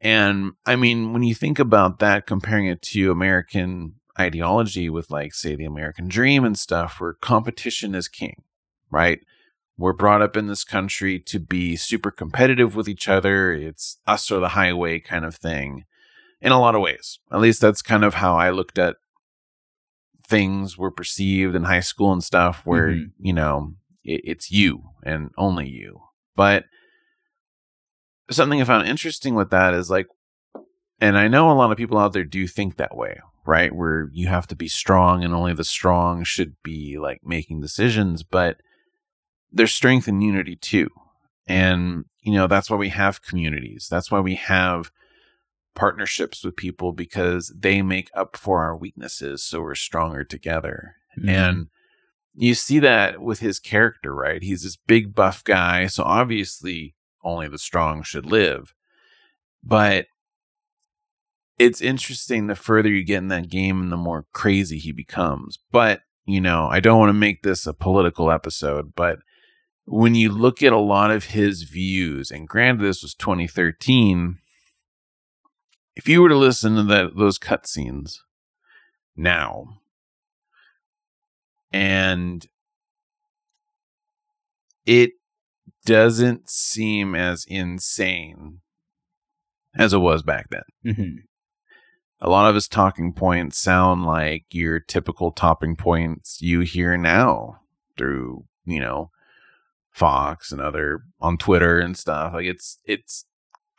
And 0.00 0.52
I 0.66 0.76
mean, 0.76 1.12
when 1.12 1.22
you 1.22 1.34
think 1.34 1.58
about 1.58 1.98
that, 2.00 2.26
comparing 2.26 2.66
it 2.66 2.82
to 2.82 3.10
American 3.10 3.94
ideology 4.18 4.88
with 4.88 5.10
like 5.10 5.34
say 5.34 5.54
the 5.54 5.64
American 5.64 6.08
dream 6.08 6.44
and 6.44 6.58
stuff 6.58 7.00
where 7.00 7.14
competition 7.14 7.94
is 7.94 8.08
king, 8.08 8.42
right? 8.90 9.20
We're 9.78 9.94
brought 9.94 10.22
up 10.22 10.36
in 10.36 10.48
this 10.48 10.64
country 10.64 11.18
to 11.20 11.40
be 11.40 11.76
super 11.76 12.10
competitive 12.10 12.76
with 12.76 12.88
each 12.88 13.08
other. 13.08 13.52
It's 13.52 13.98
us 14.06 14.30
or 14.30 14.38
the 14.38 14.50
highway 14.50 15.00
kind 15.00 15.24
of 15.24 15.34
thing 15.34 15.84
in 16.40 16.52
a 16.52 16.60
lot 16.60 16.74
of 16.74 16.82
ways. 16.82 17.18
At 17.32 17.40
least 17.40 17.60
that's 17.60 17.82
kind 17.82 18.04
of 18.04 18.14
how 18.14 18.36
I 18.36 18.50
looked 18.50 18.78
at 18.78 18.96
things 20.26 20.76
were 20.76 20.90
perceived 20.90 21.54
in 21.54 21.64
high 21.64 21.80
school 21.80 22.12
and 22.12 22.22
stuff 22.22 22.62
where, 22.64 22.88
mm-hmm. 22.88 23.26
you 23.26 23.32
know, 23.32 23.74
it, 24.04 24.20
it's 24.24 24.50
you 24.50 24.82
and 25.02 25.30
only 25.36 25.68
you. 25.68 26.00
But 26.36 26.64
something 28.30 28.60
I 28.60 28.64
found 28.64 28.88
interesting 28.88 29.34
with 29.34 29.50
that 29.50 29.74
is 29.74 29.90
like, 29.90 30.06
and 31.02 31.18
I 31.18 31.26
know 31.26 31.50
a 31.50 31.52
lot 31.52 31.72
of 31.72 31.76
people 31.76 31.98
out 31.98 32.12
there 32.12 32.22
do 32.22 32.46
think 32.46 32.76
that 32.76 32.96
way, 32.96 33.18
right? 33.44 33.74
Where 33.74 34.08
you 34.12 34.28
have 34.28 34.46
to 34.46 34.54
be 34.54 34.68
strong 34.68 35.24
and 35.24 35.34
only 35.34 35.52
the 35.52 35.64
strong 35.64 36.22
should 36.22 36.54
be 36.62 36.96
like 36.96 37.22
making 37.24 37.60
decisions, 37.60 38.22
but 38.22 38.58
there's 39.50 39.72
strength 39.72 40.06
in 40.06 40.20
unity 40.20 40.54
too. 40.54 40.88
And, 41.48 42.04
you 42.20 42.32
know, 42.32 42.46
that's 42.46 42.70
why 42.70 42.76
we 42.76 42.90
have 42.90 43.20
communities. 43.20 43.88
That's 43.90 44.12
why 44.12 44.20
we 44.20 44.36
have 44.36 44.92
partnerships 45.74 46.44
with 46.44 46.54
people 46.54 46.92
because 46.92 47.52
they 47.58 47.82
make 47.82 48.08
up 48.14 48.36
for 48.36 48.62
our 48.62 48.76
weaknesses. 48.76 49.42
So 49.42 49.60
we're 49.60 49.74
stronger 49.74 50.22
together. 50.22 50.94
Mm-hmm. 51.18 51.28
And 51.28 51.66
you 52.32 52.54
see 52.54 52.78
that 52.78 53.20
with 53.20 53.40
his 53.40 53.58
character, 53.58 54.14
right? 54.14 54.40
He's 54.40 54.62
this 54.62 54.76
big 54.76 55.16
buff 55.16 55.42
guy. 55.42 55.88
So 55.88 56.04
obviously 56.04 56.94
only 57.24 57.48
the 57.48 57.58
strong 57.58 58.04
should 58.04 58.24
live. 58.24 58.72
But 59.64 60.06
it's 61.62 61.80
interesting 61.80 62.46
the 62.46 62.56
further 62.56 62.88
you 62.88 63.04
get 63.04 63.18
in 63.18 63.28
that 63.28 63.48
game 63.48 63.80
and 63.80 63.92
the 63.92 63.96
more 63.96 64.26
crazy 64.32 64.78
he 64.78 64.90
becomes. 64.90 65.58
But, 65.70 66.00
you 66.26 66.40
know, 66.40 66.66
I 66.68 66.80
don't 66.80 66.98
want 66.98 67.10
to 67.10 67.14
make 67.14 67.42
this 67.42 67.66
a 67.66 67.72
political 67.72 68.30
episode, 68.32 68.94
but 68.96 69.20
when 69.84 70.14
you 70.14 70.30
look 70.30 70.62
at 70.62 70.72
a 70.72 70.78
lot 70.78 71.10
of 71.12 71.26
his 71.26 71.62
views, 71.62 72.30
and 72.30 72.48
granted 72.48 72.84
this 72.84 73.02
was 73.02 73.14
2013, 73.14 74.38
if 75.94 76.08
you 76.08 76.22
were 76.22 76.28
to 76.28 76.36
listen 76.36 76.76
to 76.76 76.82
that 76.84 77.16
those 77.16 77.38
cutscenes 77.38 78.18
now, 79.16 79.78
and 81.72 82.46
it 84.84 85.12
doesn't 85.84 86.50
seem 86.50 87.14
as 87.14 87.44
insane 87.46 88.60
as 89.76 89.92
it 89.92 89.98
was 89.98 90.22
back 90.22 90.48
then. 90.50 90.62
Mm-hmm 90.84 91.16
a 92.22 92.30
lot 92.30 92.48
of 92.48 92.54
his 92.54 92.68
talking 92.68 93.12
points 93.12 93.58
sound 93.58 94.06
like 94.06 94.44
your 94.52 94.78
typical 94.78 95.32
talking 95.32 95.74
points 95.74 96.40
you 96.40 96.60
hear 96.60 96.96
now 96.96 97.60
through, 97.98 98.44
you 98.64 98.78
know, 98.78 99.10
Fox 99.90 100.52
and 100.52 100.60
other 100.60 101.02
on 101.20 101.36
Twitter 101.36 101.80
and 101.80 101.98
stuff. 101.98 102.32
Like 102.32 102.46
it's 102.46 102.78
it's 102.84 103.26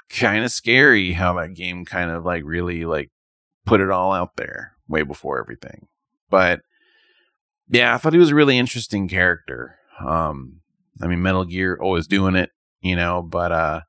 kind 0.09 0.43
of 0.43 0.51
scary 0.51 1.13
how 1.13 1.33
that 1.35 1.53
game 1.53 1.85
kind 1.85 2.11
of 2.11 2.25
like 2.25 2.43
really 2.45 2.83
like 2.83 3.11
put 3.65 3.79
it 3.79 3.89
all 3.89 4.11
out 4.11 4.35
there 4.35 4.73
way 4.89 5.03
before 5.03 5.39
everything. 5.39 5.87
But 6.29 6.59
yeah, 7.69 7.95
I 7.95 7.97
thought 7.97 8.13
he 8.13 8.19
was 8.19 8.31
a 8.31 8.35
really 8.35 8.57
interesting 8.57 9.07
character. 9.07 9.77
Um 10.05 10.59
I 11.01 11.07
mean 11.07 11.21
Metal 11.21 11.45
Gear 11.45 11.79
always 11.81 12.07
doing 12.07 12.35
it, 12.35 12.49
you 12.81 12.97
know, 12.97 13.21
but 13.21 13.53
uh 13.53 13.81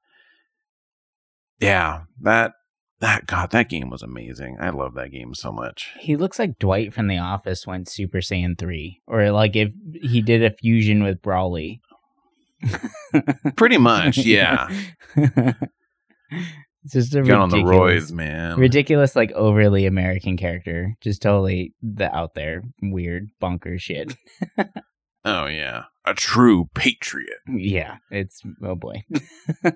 yeah, 1.60 2.02
that 2.22 2.52
that 3.00 3.26
God, 3.26 3.50
that 3.50 3.68
game 3.68 3.90
was 3.90 4.02
amazing. 4.02 4.56
I 4.60 4.70
love 4.70 4.94
that 4.94 5.10
game 5.10 5.34
so 5.34 5.52
much. 5.52 5.92
He 5.98 6.16
looks 6.16 6.38
like 6.38 6.58
Dwight 6.58 6.94
from 6.94 7.08
The 7.08 7.18
Office 7.18 7.66
went 7.66 7.88
Super 7.88 8.18
Saiyan 8.18 8.58
three, 8.58 9.00
or 9.06 9.30
like 9.30 9.56
if 9.56 9.72
he 10.02 10.22
did 10.22 10.42
a 10.42 10.54
fusion 10.54 11.02
with 11.02 11.20
Broly. 11.22 11.80
Pretty 13.56 13.78
much, 13.78 14.18
yeah. 14.18 14.68
it's 15.16 16.92
just 16.92 17.14
a 17.14 17.22
Got 17.22 17.40
on 17.40 17.48
the 17.50 17.58
roids, 17.58 18.12
man. 18.12 18.58
Ridiculous, 18.58 19.16
like 19.16 19.32
overly 19.32 19.86
American 19.86 20.36
character. 20.36 20.94
Just 21.00 21.22
totally 21.22 21.74
the 21.82 22.14
out 22.14 22.34
there 22.34 22.62
weird 22.82 23.28
bunker 23.40 23.78
shit. 23.78 24.14
oh 25.24 25.46
yeah, 25.46 25.84
a 26.04 26.14
true 26.14 26.68
patriot. 26.74 27.40
Yeah, 27.48 27.96
it's 28.10 28.42
oh 28.62 28.76
boy. 28.76 29.04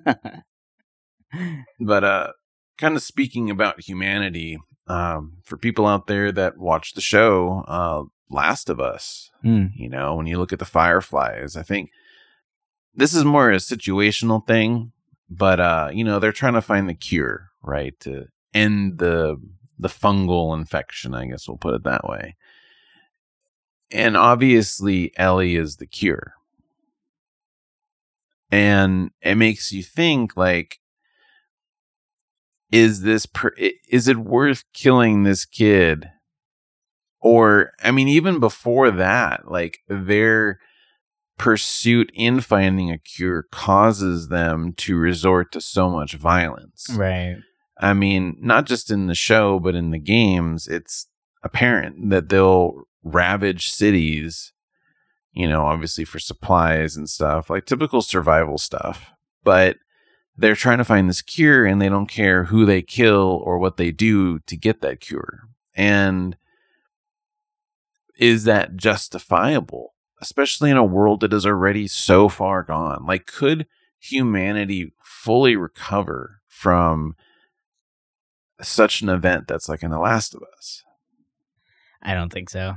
but 1.80 2.04
uh 2.04 2.32
kind 2.78 2.96
of 2.96 3.02
speaking 3.02 3.50
about 3.50 3.80
humanity, 3.80 4.58
um, 4.86 5.38
for 5.44 5.56
people 5.58 5.86
out 5.86 6.06
there 6.06 6.32
that 6.32 6.56
watch 6.56 6.94
the 6.94 7.00
show, 7.00 7.64
uh, 7.68 8.04
Last 8.30 8.70
of 8.70 8.80
Us, 8.80 9.30
mm. 9.44 9.70
you 9.74 9.88
know, 9.88 10.14
when 10.14 10.26
you 10.26 10.38
look 10.38 10.52
at 10.52 10.58
the 10.58 10.64
Fireflies, 10.64 11.56
I 11.56 11.62
think 11.62 11.90
this 12.94 13.14
is 13.14 13.24
more 13.24 13.50
a 13.50 13.56
situational 13.56 14.46
thing, 14.46 14.92
but 15.28 15.60
uh, 15.60 15.90
you 15.92 16.04
know, 16.04 16.18
they're 16.18 16.32
trying 16.32 16.54
to 16.54 16.62
find 16.62 16.88
the 16.88 16.94
cure, 16.94 17.50
right, 17.62 17.98
to 18.00 18.26
end 18.54 18.98
the 18.98 19.36
the 19.78 19.88
fungal 19.88 20.56
infection. 20.56 21.14
I 21.14 21.26
guess 21.26 21.46
we'll 21.48 21.58
put 21.58 21.74
it 21.74 21.84
that 21.84 22.08
way. 22.08 22.36
And 23.90 24.16
obviously, 24.16 25.12
Ellie 25.16 25.56
is 25.56 25.76
the 25.76 25.86
cure. 25.86 26.34
and 28.50 29.10
it 29.20 29.34
makes 29.34 29.72
you 29.72 29.82
think 29.82 30.36
like 30.36 30.78
is 32.70 33.02
this 33.02 33.26
per- 33.26 33.54
is 33.88 34.08
it 34.08 34.18
worth 34.18 34.64
killing 34.72 35.22
this 35.22 35.44
kid? 35.44 36.08
Or 37.20 37.72
i 37.82 37.90
mean 37.90 38.08
even 38.08 38.38
before 38.40 38.90
that 38.90 39.50
like 39.50 39.80
their 39.88 40.60
pursuit 41.36 42.10
in 42.14 42.40
finding 42.40 42.90
a 42.90 42.98
cure 42.98 43.44
causes 43.50 44.28
them 44.28 44.72
to 44.74 44.96
resort 44.96 45.52
to 45.52 45.60
so 45.60 45.88
much 45.90 46.14
violence. 46.14 46.86
Right. 46.94 47.36
i 47.80 47.92
mean 47.92 48.36
not 48.40 48.66
just 48.66 48.90
in 48.90 49.06
the 49.06 49.14
show 49.14 49.58
but 49.58 49.74
in 49.74 49.90
the 49.90 49.98
games 49.98 50.68
it's 50.68 51.06
apparent 51.42 52.10
that 52.10 52.28
they'll 52.28 52.84
ravage 53.02 53.70
cities 53.70 54.52
you 55.32 55.48
know 55.48 55.62
obviously 55.62 56.04
for 56.04 56.18
supplies 56.18 56.96
and 56.96 57.08
stuff 57.08 57.50
like 57.50 57.64
typical 57.66 58.02
survival 58.02 58.58
stuff. 58.58 59.10
But 59.44 59.76
they're 60.38 60.54
trying 60.54 60.78
to 60.78 60.84
find 60.84 61.08
this 61.08 61.20
cure 61.20 61.66
and 61.66 61.82
they 61.82 61.88
don't 61.88 62.06
care 62.06 62.44
who 62.44 62.64
they 62.64 62.80
kill 62.80 63.42
or 63.44 63.58
what 63.58 63.76
they 63.76 63.90
do 63.90 64.38
to 64.40 64.56
get 64.56 64.80
that 64.80 65.00
cure. 65.00 65.48
And 65.74 66.36
is 68.16 68.44
that 68.44 68.76
justifiable, 68.76 69.94
especially 70.20 70.70
in 70.70 70.76
a 70.76 70.84
world 70.84 71.20
that 71.20 71.32
is 71.32 71.44
already 71.44 71.88
so 71.88 72.28
far 72.28 72.62
gone? 72.62 73.04
Like, 73.04 73.26
could 73.26 73.66
humanity 73.98 74.92
fully 75.02 75.56
recover 75.56 76.40
from 76.46 77.16
such 78.60 79.02
an 79.02 79.08
event 79.08 79.48
that's 79.48 79.68
like 79.68 79.82
in 79.82 79.90
The 79.90 79.98
Last 79.98 80.34
of 80.34 80.42
Us? 80.56 80.84
I 82.02 82.14
don't 82.14 82.32
think 82.32 82.48
so. 82.48 82.76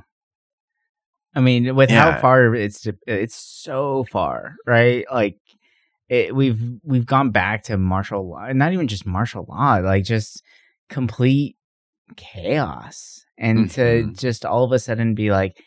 I 1.36 1.39
mean, 1.41 1.76
with 1.76 1.89
Yeah. 1.91 2.12
how 2.14 2.22
far 2.22 2.53
it's 2.55 2.88
it's 3.07 3.36
so 3.36 4.03
far, 4.12 4.55
right? 4.66 5.05
Like 5.12 5.38
it, 6.12 6.36
we've 6.36 6.62
we've 6.84 7.05
gone 7.05 7.32
back 7.32 7.64
to 7.66 7.78
martial 7.78 8.28
law, 8.30 8.51
not 8.51 8.74
even 8.74 8.88
just 8.89 9.05
martial 9.05 9.45
law, 9.47 9.78
like 9.78 10.03
just 10.03 10.43
complete 10.89 11.55
chaos, 12.18 13.26
and 13.38 13.72
to 13.72 13.82
Mhm. 13.82 14.20
just 14.20 14.45
all 14.45 14.66
of 14.66 14.72
a 14.74 14.80
sudden 14.80 15.16
be 15.16 15.32
like, 15.32 15.64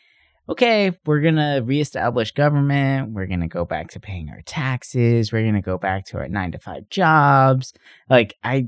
okay, 0.47 0.91
we're 1.07 1.21
gonna 1.21 1.63
reestablish 1.63 2.31
government, 2.31 3.11
we're 3.13 3.25
gonna 3.25 3.47
go 3.47 3.65
back 3.65 3.89
to 3.89 3.99
paying 3.99 4.29
our 4.29 4.41
taxes, 4.45 5.31
we're 5.31 5.43
gonna 5.43 5.61
go 5.63 5.79
back 5.79 6.05
to 6.05 6.17
our 6.19 6.27
nine 6.27 6.51
to 6.51 6.59
five 6.59 6.87
jobs. 6.89 7.73
Like 8.07 8.35
I, 8.43 8.67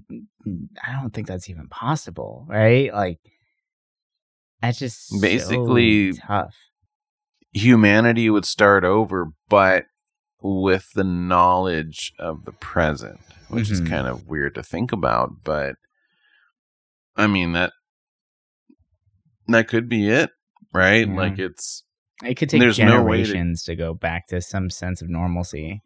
I 0.84 0.93
don't 0.99 1.13
think 1.13 1.28
that's 1.28 1.47
even 1.49 1.67
possible, 1.67 2.45
right? 2.49 2.91
Like 2.91 3.19
that's 4.63 4.80
just 4.80 5.09
so 5.09 5.21
Basically, 5.21 6.13
tough. 6.13 6.55
Humanity 7.53 8.30
would 8.32 8.45
start 8.45 8.84
over, 8.84 9.32
but 9.47 9.86
with 10.41 10.91
the 10.93 11.03
knowledge 11.03 12.13
of 12.19 12.45
the 12.45 12.51
present, 12.51 13.19
which 13.49 13.69
is 13.71 13.81
Mhm. 13.81 13.89
kind 13.89 14.07
of 14.07 14.27
weird 14.27 14.55
to 14.55 14.63
think 14.63 14.91
about, 14.91 15.43
but 15.43 15.75
I 17.15 17.27
mean 17.27 17.53
that 17.53 17.73
that 19.47 19.67
could 19.67 19.88
be 19.89 20.09
it, 20.09 20.29
right? 20.73 21.07
Yeah. 21.07 21.15
Like 21.15 21.39
it's 21.39 21.83
It 22.23 22.33
could 22.35 22.49
take 22.49 22.59
There's 22.59 22.79
no 22.79 22.85
to- 22.85 22.91
generations 22.93 23.63
to, 23.65 23.75
go 23.75 23.93
back 23.93 24.27
to 24.29 24.41
some 24.41 24.71
sense 24.71 25.01
of 25.03 25.09
normalcy. 25.09 25.81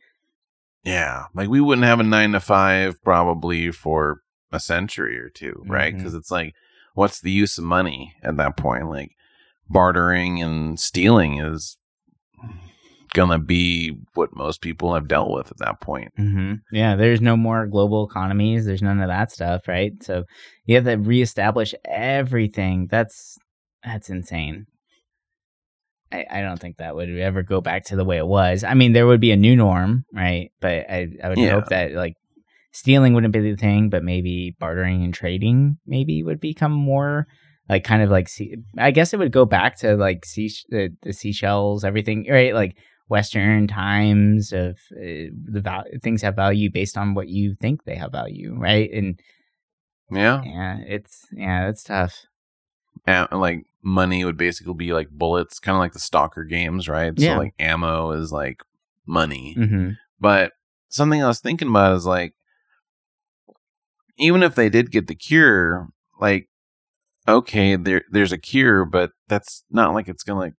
yeah, 0.84 1.26
like 1.34 1.49
we 1.49 1.60
wouldn't 1.62 1.86
have 1.86 1.99
a 1.99 2.04
9 2.04 2.32
to 2.32 2.39
5 2.39 3.04
probably 3.04 3.70
for 3.72 4.22
a 4.52 4.60
century 4.60 5.20
or 5.20 5.30
two, 5.30 5.62
right? 5.68 5.93
Mhm. 5.95 6.04
Cuz 6.04 6.14
it's 6.14 6.32
like 6.32 6.54
what's 6.93 7.20
the 7.22 7.32
use 7.32 7.58
of 7.58 7.64
money 7.66 8.16
at 8.24 8.36
that 8.38 8.56
point? 8.58 8.89
Like 8.89 9.12
bartering 9.70 10.41
and 10.41 10.80
stealing 10.80 11.38
is 11.39 11.78
gonna 13.14 13.39
be 13.39 13.97
what 14.14 14.36
most 14.36 14.62
people 14.62 14.93
have 14.93 15.07
dealt 15.07 15.32
with 15.32 15.51
at 15.51 15.57
that 15.57 15.82
point. 15.82 16.12
hmm 16.18 16.55
Yeah, 16.72 16.95
there's 16.95 17.22
no 17.22 17.36
more 17.38 17.68
global 17.68 18.07
economies. 18.07 18.66
There's 18.66 18.82
none 18.82 19.01
of 19.01 19.07
that 19.09 19.32
stuff, 19.32 19.68
right? 19.68 19.91
So 20.01 20.24
you 20.66 20.76
have 20.76 20.86
to 20.86 20.95
reestablish 20.95 21.74
everything. 21.86 22.88
That's 22.89 23.38
that's 23.84 24.09
insane. 24.09 24.68
I, 26.12 26.26
I 26.30 26.41
don't 26.41 26.59
think 26.59 26.78
that 26.78 26.95
would 26.95 27.09
ever 27.09 27.41
go 27.43 27.62
back 27.62 27.86
to 27.86 27.95
the 27.95 28.03
way 28.03 28.18
it 28.18 28.28
was. 28.28 28.64
I 28.64 28.74
mean, 28.74 28.93
there 28.93 29.07
would 29.07 29.22
be 29.22 29.32
a 29.32 29.38
new 29.38 29.55
norm, 29.55 30.05
right? 30.14 30.51
But 30.59 30.89
I, 30.89 31.07
I 31.24 31.30
would 31.30 31.38
Yeah. 31.38 31.53
hope 31.53 31.68
that 31.68 31.93
like 31.93 32.16
stealing 32.74 33.14
wouldn't 33.14 33.34
be 33.34 33.39
the 33.39 33.55
thing, 33.55 33.89
but 33.89 34.03
maybe 34.03 34.55
bartering 34.59 35.03
and 35.03 35.14
trading 35.14 35.78
maybe 35.86 36.22
would 36.24 36.39
become 36.41 36.72
more 36.74 37.28
like 37.70 37.84
kind 37.86 38.01
of 38.01 38.09
like 38.09 38.28
sea- 38.28 38.57
I 38.78 38.91
guess 38.91 39.14
it 39.14 39.18
would 39.20 39.32
go 39.32 39.45
back 39.45 39.78
to 39.80 39.95
like 39.95 40.26
sea 40.26 40.51
the, 40.70 40.89
the 41.03 41.14
seashells, 41.14 41.86
everything, 41.86 42.28
right? 42.30 42.53
Like 42.53 42.76
Western 43.12 43.68
times 43.68 44.53
of 44.53 44.80
uh, 44.93 45.28
the 45.34 45.62
val- 45.62 45.84
things 46.01 46.22
have 46.22 46.36
value 46.36 46.72
based 46.72 46.97
on 46.97 47.14
what 47.14 47.28
you 47.28 47.55
think 47.55 47.84
they 47.84 47.95
have 47.95 48.14
value, 48.14 48.55
right? 48.57 48.89
And 48.93 49.20
Yeah. 50.09 50.41
yeah, 50.43 50.78
it's 50.88 51.28
yeah, 51.32 51.68
it's 51.68 51.84
tough. 51.84 52.26
And 53.05 53.28
like 53.34 53.66
money 53.84 54.24
would 54.24 54.38
basically 54.38 54.76
be 54.76 54.93
like 54.93 55.09
bullets, 55.09 55.59
kind 55.59 55.76
of 55.76 55.80
like 55.80 55.91
the 55.91 55.99
stalker 55.99 56.45
games, 56.45 56.88
right? 56.88 57.12
Yeah. 57.18 57.34
So 57.34 57.39
like 57.39 57.53
ammo 57.59 58.12
is 58.12 58.32
like 58.32 58.64
money. 59.05 59.55
hmm 59.55 59.89
But 60.20 60.53
something 60.88 61.22
I 61.22 61.28
was 61.28 61.41
thinking 61.41 61.68
about 61.68 61.97
is 61.97 62.05
like, 62.05 62.34
even 64.18 64.41
if 64.41 64.55
they 64.55 64.70
did 64.70 64.91
get 64.91 65.07
the 65.07 65.16
cure, 65.16 65.89
like, 66.20 66.47
okay, 67.28 67.76
there 67.76 68.03
there's 68.09 68.32
a 68.32 68.38
cure, 68.38 68.86
but 68.86 69.12
that's 69.28 69.64
not 69.70 69.93
like 69.93 70.07
it's 70.07 70.24
gonna 70.24 70.39
like 70.39 70.53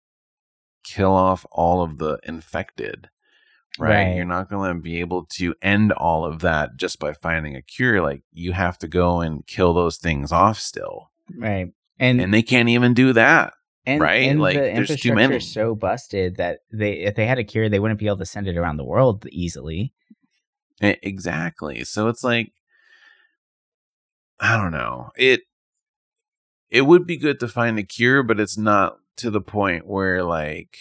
kill 0.85 1.13
off 1.13 1.45
all 1.53 1.83
of 1.83 1.99
the 1.99 2.19
infected, 2.25 3.09
right? 3.79 3.89
Right. 4.07 4.17
You're 4.17 4.25
not 4.25 4.49
gonna 4.51 4.75
be 4.79 5.01
able 5.01 5.25
to 5.37 5.55
end 5.63 5.93
all 5.93 6.25
of 6.25 6.41
that 6.41 6.77
just 6.77 6.99
by 6.99 7.13
finding 7.13 7.57
a 7.57 7.63
cure. 7.63 8.01
Like, 8.03 8.23
you 8.33 8.53
have 8.53 8.79
to 8.79 8.89
go 8.89 9.21
and 9.21 9.47
kill 9.47 9.73
those 9.75 9.97
things 9.99 10.33
off 10.33 10.59
still, 10.59 11.11
Right. 11.37 11.73
And 11.99 12.21
and 12.21 12.33
they 12.35 12.43
can't 12.43 12.69
even 12.69 12.95
do 12.95 13.13
that. 13.13 13.53
and, 13.87 14.01
right? 14.01 14.29
And 14.29 14.41
Like, 14.41 14.55
the 14.57 14.61
there's 14.75 15.01
too 15.01 15.15
many. 15.15 15.41
so 15.41 15.75
busted 15.75 16.37
that 16.37 16.61
they 16.73 16.93
if 17.01 17.15
they 17.15 17.27
had 17.27 17.39
a 17.39 17.45
cure, 17.45 17.69
they 17.69 17.79
wouldn't 17.81 18.01
be 18.01 18.07
able 18.07 18.19
to 18.19 18.27
send 18.27 18.47
it 18.49 18.57
around 18.57 18.77
the 18.77 18.85
world 18.85 19.27
easily. 19.31 19.93
E- 20.83 20.97
Exactly. 21.03 21.85
So 21.85 22.09
it's 22.09 22.25
like 22.25 22.53
I 24.41 24.57
don't 24.57 24.73
know. 24.73 25.11
It 25.17 25.43
it 26.71 26.83
would 26.83 27.07
be 27.07 27.17
good 27.17 27.39
to 27.41 27.49
find 27.49 27.79
a 27.79 27.83
cure, 27.83 28.23
but 28.23 28.41
it's 28.41 28.57
not 28.59 28.97
to 29.17 29.31
the 29.31 29.41
point 29.41 29.87
where 29.87 30.23
like 30.23 30.79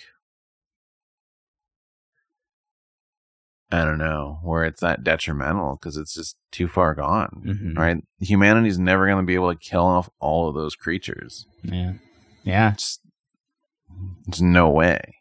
I 3.74 3.86
don't 3.86 4.00
know, 4.00 4.40
where 4.44 4.66
it's 4.66 4.82
that 4.82 5.02
detrimental 5.04 5.78
because 5.78 5.96
it's 5.96 6.14
just 6.14 6.36
too 6.52 6.68
far 6.68 6.94
gone. 6.94 7.42
Mhm. 7.46 7.78
Right? 7.78 8.04
Humanity's 8.20 8.78
never 8.78 9.06
going 9.06 9.20
to 9.20 9.26
be 9.26 9.36
able 9.36 9.54
to 9.54 9.58
kill 9.60 9.86
off 9.86 10.10
all 10.20 10.50
of 10.50 10.56
those 10.56 10.76
creatures. 10.76 11.46
Yeah. 11.64 11.94
Yeah. 12.44 12.72
Just 12.72 13.00
there's 14.26 14.42
no 14.42 14.70
way. 14.70 15.16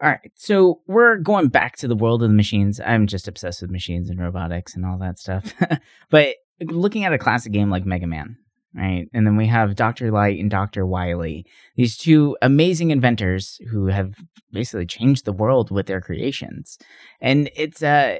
All 0.00 0.08
right. 0.08 0.32
So 0.34 0.80
we're 0.86 1.16
going 1.16 1.48
back 1.48 1.76
to 1.78 1.88
the 1.88 1.94
world 1.94 2.22
of 2.22 2.30
the 2.30 2.34
machines. 2.34 2.80
I'm 2.80 3.06
just 3.06 3.28
obsessed 3.28 3.60
with 3.62 3.70
machines 3.70 4.08
and 4.08 4.18
robotics 4.18 4.74
and 4.74 4.86
all 4.86 4.98
that 4.98 5.18
stuff. 5.18 5.52
but 6.10 6.36
looking 6.60 7.04
at 7.04 7.12
a 7.12 7.18
classic 7.18 7.52
game 7.52 7.70
like 7.70 7.84
Mega 7.84 8.06
Man, 8.06 8.36
right? 8.74 9.08
And 9.12 9.26
then 9.26 9.36
we 9.36 9.46
have 9.46 9.76
Dr. 9.76 10.10
Light 10.10 10.38
and 10.38 10.50
Dr. 10.50 10.86
Wily, 10.86 11.46
these 11.76 11.96
two 11.96 12.36
amazing 12.42 12.90
inventors 12.90 13.58
who 13.70 13.86
have 13.86 14.14
basically 14.52 14.86
changed 14.86 15.24
the 15.24 15.32
world 15.32 15.70
with 15.70 15.86
their 15.86 16.00
creations. 16.00 16.78
And 17.20 17.50
it's 17.54 17.82
uh 17.82 18.18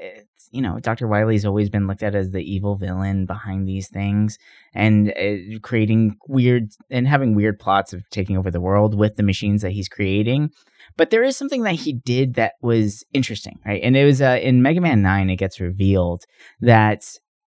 you 0.53 0.61
know, 0.61 0.79
Dr. 0.79 1.07
Wily's 1.07 1.45
always 1.45 1.71
been 1.71 1.87
looked 1.87 2.03
at 2.03 2.13
as 2.13 2.29
the 2.29 2.43
evil 2.43 2.75
villain 2.75 3.25
behind 3.25 3.67
these 3.67 3.89
things 3.89 4.37
and 4.75 5.09
uh, 5.09 5.57
creating 5.63 6.15
weird 6.27 6.69
and 6.91 7.07
having 7.07 7.33
weird 7.33 7.59
plots 7.59 7.91
of 7.91 8.07
taking 8.11 8.37
over 8.37 8.51
the 8.51 8.61
world 8.61 8.95
with 8.95 9.15
the 9.15 9.23
machines 9.23 9.63
that 9.63 9.71
he's 9.71 9.89
creating. 9.89 10.51
But 10.95 11.09
there 11.09 11.23
is 11.23 11.35
something 11.35 11.63
that 11.63 11.73
he 11.73 11.91
did 11.91 12.35
that 12.35 12.53
was 12.61 13.03
interesting, 13.13 13.59
right? 13.65 13.81
And 13.83 13.97
it 13.97 14.05
was 14.05 14.21
uh, 14.21 14.39
in 14.43 14.61
Mega 14.61 14.79
Man 14.79 15.01
9, 15.01 15.31
it 15.31 15.37
gets 15.37 15.59
revealed 15.59 16.23
that 16.61 17.03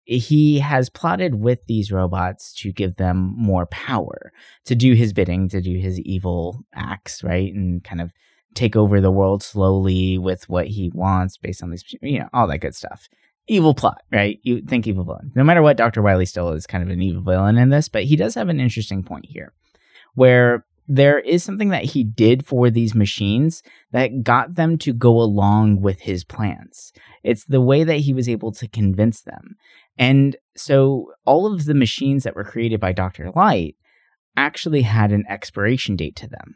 he 0.07 0.59
has 0.59 0.89
plotted 0.89 1.35
with 1.35 1.65
these 1.67 1.91
robots 1.91 2.53
to 2.53 2.71
give 2.71 2.95
them 2.95 3.33
more 3.35 3.65
power, 3.65 4.31
to 4.65 4.73
do 4.73 4.93
his 4.93 5.11
bidding, 5.11 5.49
to 5.49 5.61
do 5.61 5.77
his 5.77 5.99
evil 5.99 6.63
acts, 6.73 7.23
right? 7.23 7.53
And 7.53 7.83
kind 7.83 7.99
of 7.99 8.11
take 8.53 8.75
over 8.77 9.01
the 9.01 9.11
world 9.11 9.43
slowly 9.43 10.17
with 10.17 10.47
what 10.47 10.67
he 10.67 10.89
wants 10.93 11.37
based 11.37 11.61
on 11.61 11.71
these, 11.71 11.83
you 12.01 12.19
know, 12.19 12.29
all 12.33 12.47
that 12.47 12.59
good 12.59 12.73
stuff. 12.73 13.09
Evil 13.49 13.73
plot, 13.73 14.01
right? 14.11 14.39
You 14.43 14.61
think 14.61 14.87
evil 14.87 15.03
villain. 15.03 15.31
No 15.35 15.43
matter 15.43 15.61
what, 15.61 15.77
Dr. 15.77 16.01
Wily 16.01 16.25
still 16.25 16.49
is 16.51 16.65
kind 16.65 16.83
of 16.83 16.89
an 16.89 17.01
evil 17.01 17.21
villain 17.21 17.57
in 17.57 17.69
this, 17.69 17.89
but 17.89 18.05
he 18.05 18.15
does 18.15 18.33
have 18.35 18.47
an 18.49 18.61
interesting 18.61 19.03
point 19.03 19.25
here 19.25 19.53
where 20.15 20.65
there 20.87 21.19
is 21.19 21.43
something 21.43 21.69
that 21.69 21.83
he 21.83 22.03
did 22.03 22.45
for 22.45 22.69
these 22.69 22.95
machines 22.95 23.61
that 23.91 24.23
got 24.23 24.55
them 24.55 24.77
to 24.79 24.93
go 24.93 25.19
along 25.19 25.81
with 25.81 25.99
his 25.99 26.23
plans. 26.23 26.93
It's 27.23 27.45
the 27.45 27.61
way 27.61 27.83
that 27.83 27.97
he 27.97 28.13
was 28.13 28.29
able 28.29 28.53
to 28.53 28.67
convince 28.67 29.21
them. 29.21 29.55
And 29.97 30.37
so 30.55 31.11
all 31.25 31.51
of 31.51 31.65
the 31.65 31.73
machines 31.73 32.23
that 32.23 32.35
were 32.35 32.43
created 32.43 32.79
by 32.79 32.93
Dr. 32.93 33.31
Light 33.35 33.75
actually 34.37 34.83
had 34.83 35.11
an 35.11 35.25
expiration 35.27 35.95
date 35.95 36.15
to 36.17 36.27
them. 36.27 36.55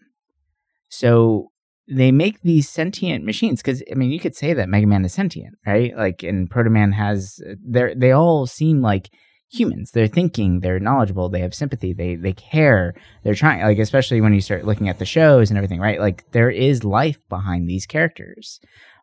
So 0.88 1.52
they 1.88 2.12
make 2.12 2.42
these 2.42 2.70
sentient 2.70 3.26
machines 3.26 3.62
because 3.62 3.84
I 3.92 3.96
mean 3.96 4.12
you 4.12 4.20
could 4.20 4.36
say 4.36 4.54
that 4.54 4.70
Mega 4.70 4.88
Man 4.88 5.04
is 5.04 5.14
sentient, 5.14 5.58
right? 5.66 5.96
Like 5.98 6.24
and 6.24 6.50
Proto 6.50 6.70
Man 6.70 6.94
has 6.94 7.42
they 7.66 7.94
they 7.96 8.12
all 8.12 8.46
seem 8.46 8.82
like 8.82 9.10
humans. 9.52 9.92
They're 9.92 10.08
thinking, 10.08 10.62
they're 10.62 10.80
knowledgeable, 10.80 11.30
they 11.30 11.42
have 11.42 11.54
sympathy, 11.54 11.94
they 11.94 12.16
they 12.16 12.34
care, 12.34 12.94
they're 13.24 13.36
trying 13.36 13.62
like 13.62 13.80
especially 13.80 14.22
when 14.22 14.34
you 14.34 14.42
start 14.42 14.66
looking 14.66 14.90
at 14.90 15.00
the 15.00 15.06
shows 15.06 15.50
and 15.50 15.58
everything, 15.58 15.80
right? 15.80 16.00
Like 16.00 16.30
there 16.32 16.50
is 16.50 16.84
life 16.84 17.28
behind 17.30 17.70
these 17.70 17.86
characters. 17.86 18.60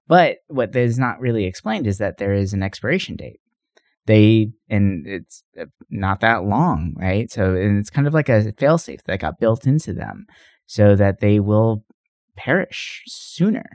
But 0.06 0.38
what 0.48 0.74
is 0.74 0.98
not 0.98 1.20
really 1.20 1.44
explained 1.44 1.86
is 1.86 1.98
that 1.98 2.16
there 2.16 2.32
is 2.32 2.54
an 2.54 2.62
expiration 2.62 3.16
date. 3.16 3.40
They 4.06 4.52
and 4.70 5.06
it's 5.06 5.44
uh, 5.60 5.66
not 5.90 6.20
that 6.20 6.44
long, 6.44 6.94
right? 6.96 7.30
So 7.30 7.54
and 7.54 7.78
it's 7.78 7.90
kind 7.90 8.06
of 8.06 8.14
like 8.14 8.30
a 8.30 8.52
failsafe 8.52 9.02
that 9.04 9.20
got 9.20 9.38
built 9.38 9.66
into 9.66 9.92
them 9.92 10.26
so 10.66 10.96
that 10.96 11.20
they 11.20 11.40
will 11.40 11.84
perish 12.36 13.02
sooner 13.06 13.66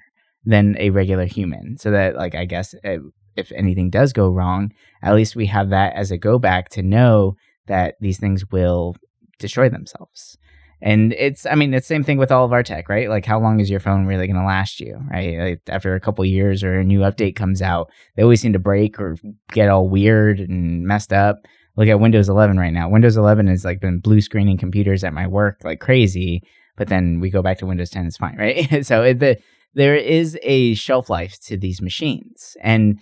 than 0.43 0.75
a 0.79 0.89
regular 0.89 1.25
human. 1.25 1.77
So 1.77 1.91
that 1.91 2.15
like 2.15 2.33
I 2.33 2.45
guess 2.45 2.73
uh, 2.83 2.97
if 3.35 3.51
anything 3.53 3.89
does 3.89 4.13
go 4.13 4.29
wrong, 4.29 4.71
at 5.01 5.15
least 5.15 5.35
we 5.35 5.45
have 5.47 5.69
that 5.69 5.93
as 5.95 6.11
a 6.11 6.17
go 6.17 6.39
back 6.39 6.69
to 6.69 6.83
know 6.83 7.35
that 7.67 7.95
these 7.99 8.19
things 8.19 8.45
will 8.51 8.95
destroy 9.39 9.69
themselves. 9.69 10.37
And 10.81 11.13
it's, 11.13 11.45
I 11.45 11.55
mean, 11.55 11.73
it's 11.73 11.87
the 11.87 11.95
same 11.95 12.03
thing 12.03 12.17
with 12.17 12.31
all 12.31 12.43
of 12.43 12.51
our 12.51 12.61
tech, 12.61 12.89
right? 12.89 13.07
Like, 13.09 13.25
how 13.25 13.39
long 13.39 13.61
is 13.61 13.69
your 13.69 13.79
phone 13.79 14.05
really 14.05 14.27
going 14.27 14.39
to 14.39 14.45
last 14.45 14.81
you, 14.81 14.99
right? 15.09 15.39
Like, 15.39 15.61
after 15.69 15.95
a 15.95 15.99
couple 16.01 16.25
years 16.25 16.61
or 16.61 16.79
a 16.79 16.83
new 16.83 16.99
update 16.99 17.37
comes 17.37 17.61
out, 17.61 17.89
they 18.15 18.23
always 18.23 18.41
seem 18.41 18.51
to 18.51 18.59
break 18.59 18.99
or 18.99 19.17
get 19.53 19.69
all 19.69 19.87
weird 19.87 20.41
and 20.41 20.83
messed 20.83 21.13
up. 21.13 21.37
Look 21.77 21.87
at 21.87 22.01
Windows 22.01 22.27
11 22.27 22.57
right 22.57 22.73
now. 22.73 22.89
Windows 22.89 23.15
11 23.15 23.47
has 23.47 23.63
like 23.63 23.79
been 23.79 23.99
blue 23.99 24.19
screening 24.19 24.57
computers 24.57 25.05
at 25.05 25.13
my 25.13 25.25
work 25.25 25.61
like 25.63 25.79
crazy, 25.79 26.43
but 26.75 26.89
then 26.89 27.21
we 27.21 27.29
go 27.29 27.41
back 27.41 27.59
to 27.59 27.65
Windows 27.65 27.89
10, 27.89 28.05
it's 28.05 28.17
fine, 28.17 28.35
right? 28.37 28.85
so 28.85 29.03
it, 29.03 29.19
the, 29.19 29.37
there 29.73 29.95
is 29.95 30.37
a 30.43 30.73
shelf 30.73 31.09
life 31.09 31.39
to 31.45 31.57
these 31.57 31.81
machines. 31.81 32.57
And 32.61 32.99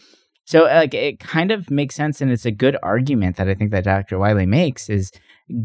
so 0.52 0.64
like 0.64 0.93
it 0.93 1.22
kind 1.22 1.49
of 1.49 1.72
makes 1.72 1.95
sense 1.95 2.20
and 2.20 2.30
it's 2.30 2.45
a 2.45 2.52
good 2.52 2.76
argument 2.84 3.38
that 3.38 3.47
I 3.47 3.56
think 3.56 3.72
that 3.72 3.86
Dr. 3.86 4.20
Wily 4.20 4.45
makes 4.45 4.89
is 4.89 5.10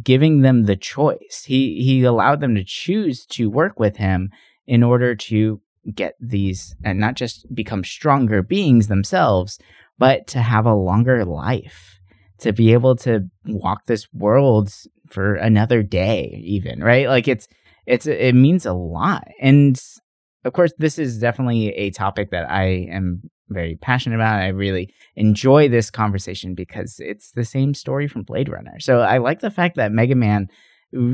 giving 0.04 0.42
them 0.42 0.66
the 0.66 0.76
choice. 0.76 1.42
He 1.44 1.82
he 1.82 2.04
allowed 2.04 2.40
them 2.40 2.54
to 2.54 2.62
choose 2.62 3.26
to 3.30 3.50
work 3.50 3.80
with 3.80 3.96
him 3.96 4.30
in 4.64 4.84
order 4.84 5.16
to 5.16 5.60
get 5.92 6.14
these 6.20 6.76
and 6.84 7.00
not 7.00 7.16
just 7.16 7.52
become 7.52 7.82
stronger 7.82 8.44
beings 8.44 8.86
themselves, 8.86 9.58
but 9.98 10.28
to 10.28 10.38
have 10.38 10.66
a 10.66 10.74
longer 10.74 11.24
life, 11.24 11.98
to 12.38 12.52
be 12.52 12.72
able 12.72 12.94
to 12.98 13.28
walk 13.44 13.86
this 13.86 14.06
world 14.12 14.72
for 15.10 15.34
another 15.34 15.82
day 15.82 16.40
even, 16.44 16.78
right? 16.80 17.08
Like 17.08 17.26
it's 17.26 17.48
it's 17.86 18.06
it 18.06 18.36
means 18.36 18.64
a 18.64 18.72
lot. 18.72 19.26
And 19.40 19.82
of 20.44 20.52
course 20.52 20.72
this 20.78 20.96
is 20.96 21.18
definitely 21.18 21.70
a 21.70 21.90
topic 21.90 22.30
that 22.30 22.48
I 22.48 22.86
am 22.88 23.22
very 23.48 23.76
passionate 23.76 24.16
about. 24.16 24.40
I 24.40 24.48
really 24.48 24.92
enjoy 25.14 25.68
this 25.68 25.90
conversation 25.90 26.54
because 26.54 26.96
it's 26.98 27.32
the 27.32 27.44
same 27.44 27.74
story 27.74 28.08
from 28.08 28.22
Blade 28.22 28.48
Runner. 28.48 28.78
So 28.80 29.00
I 29.00 29.18
like 29.18 29.40
the 29.40 29.50
fact 29.50 29.76
that 29.76 29.92
Mega 29.92 30.14
Man 30.14 30.48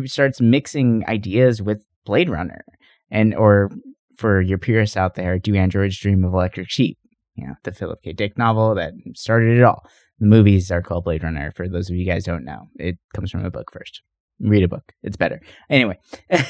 starts 0.05 0.41
mixing 0.41 1.05
ideas 1.09 1.63
with 1.63 1.85
Blade 2.05 2.31
Runner, 2.31 2.65
and 3.11 3.35
or 3.35 3.71
for 4.17 4.41
your 4.41 4.59
purists 4.59 4.97
out 4.97 5.15
there, 5.15 5.39
do 5.39 5.55
androids 5.55 5.99
dream 5.99 6.25
of 6.25 6.33
electric 6.33 6.71
sheep? 6.71 6.99
You 7.35 7.47
know, 7.47 7.55
the 7.65 7.73
Philip 7.73 8.03
K. 8.03 8.13
Dick 8.13 8.37
novel 8.37 8.75
that 8.75 8.93
started 9.15 9.59
it 9.59 9.65
all. 9.65 9.87
The 10.19 10.27
movies 10.27 10.71
are 10.71 10.83
called 10.83 11.05
Blade 11.05 11.25
Runner. 11.25 11.53
For 11.53 11.69
those 11.69 11.91
of 11.91 11.97
you 11.97 12.07
guys 12.07 12.25
don't 12.25 12.45
know, 12.45 12.69
it 12.77 12.97
comes 13.15 13.31
from 13.31 13.45
a 13.45 13.51
book 13.51 13.73
first. 13.73 14.03
Read 14.41 14.65
a 14.65 14.69
book; 14.69 14.93
it's 15.03 15.17
better. 15.17 15.41
Anyway, 15.71 15.99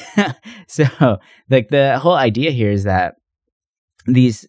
so 0.67 1.19
like 1.49 1.69
the 1.69 1.99
whole 1.99 2.15
idea 2.15 2.51
here 2.51 2.71
is 2.71 2.85
that 2.85 3.15
these 4.05 4.47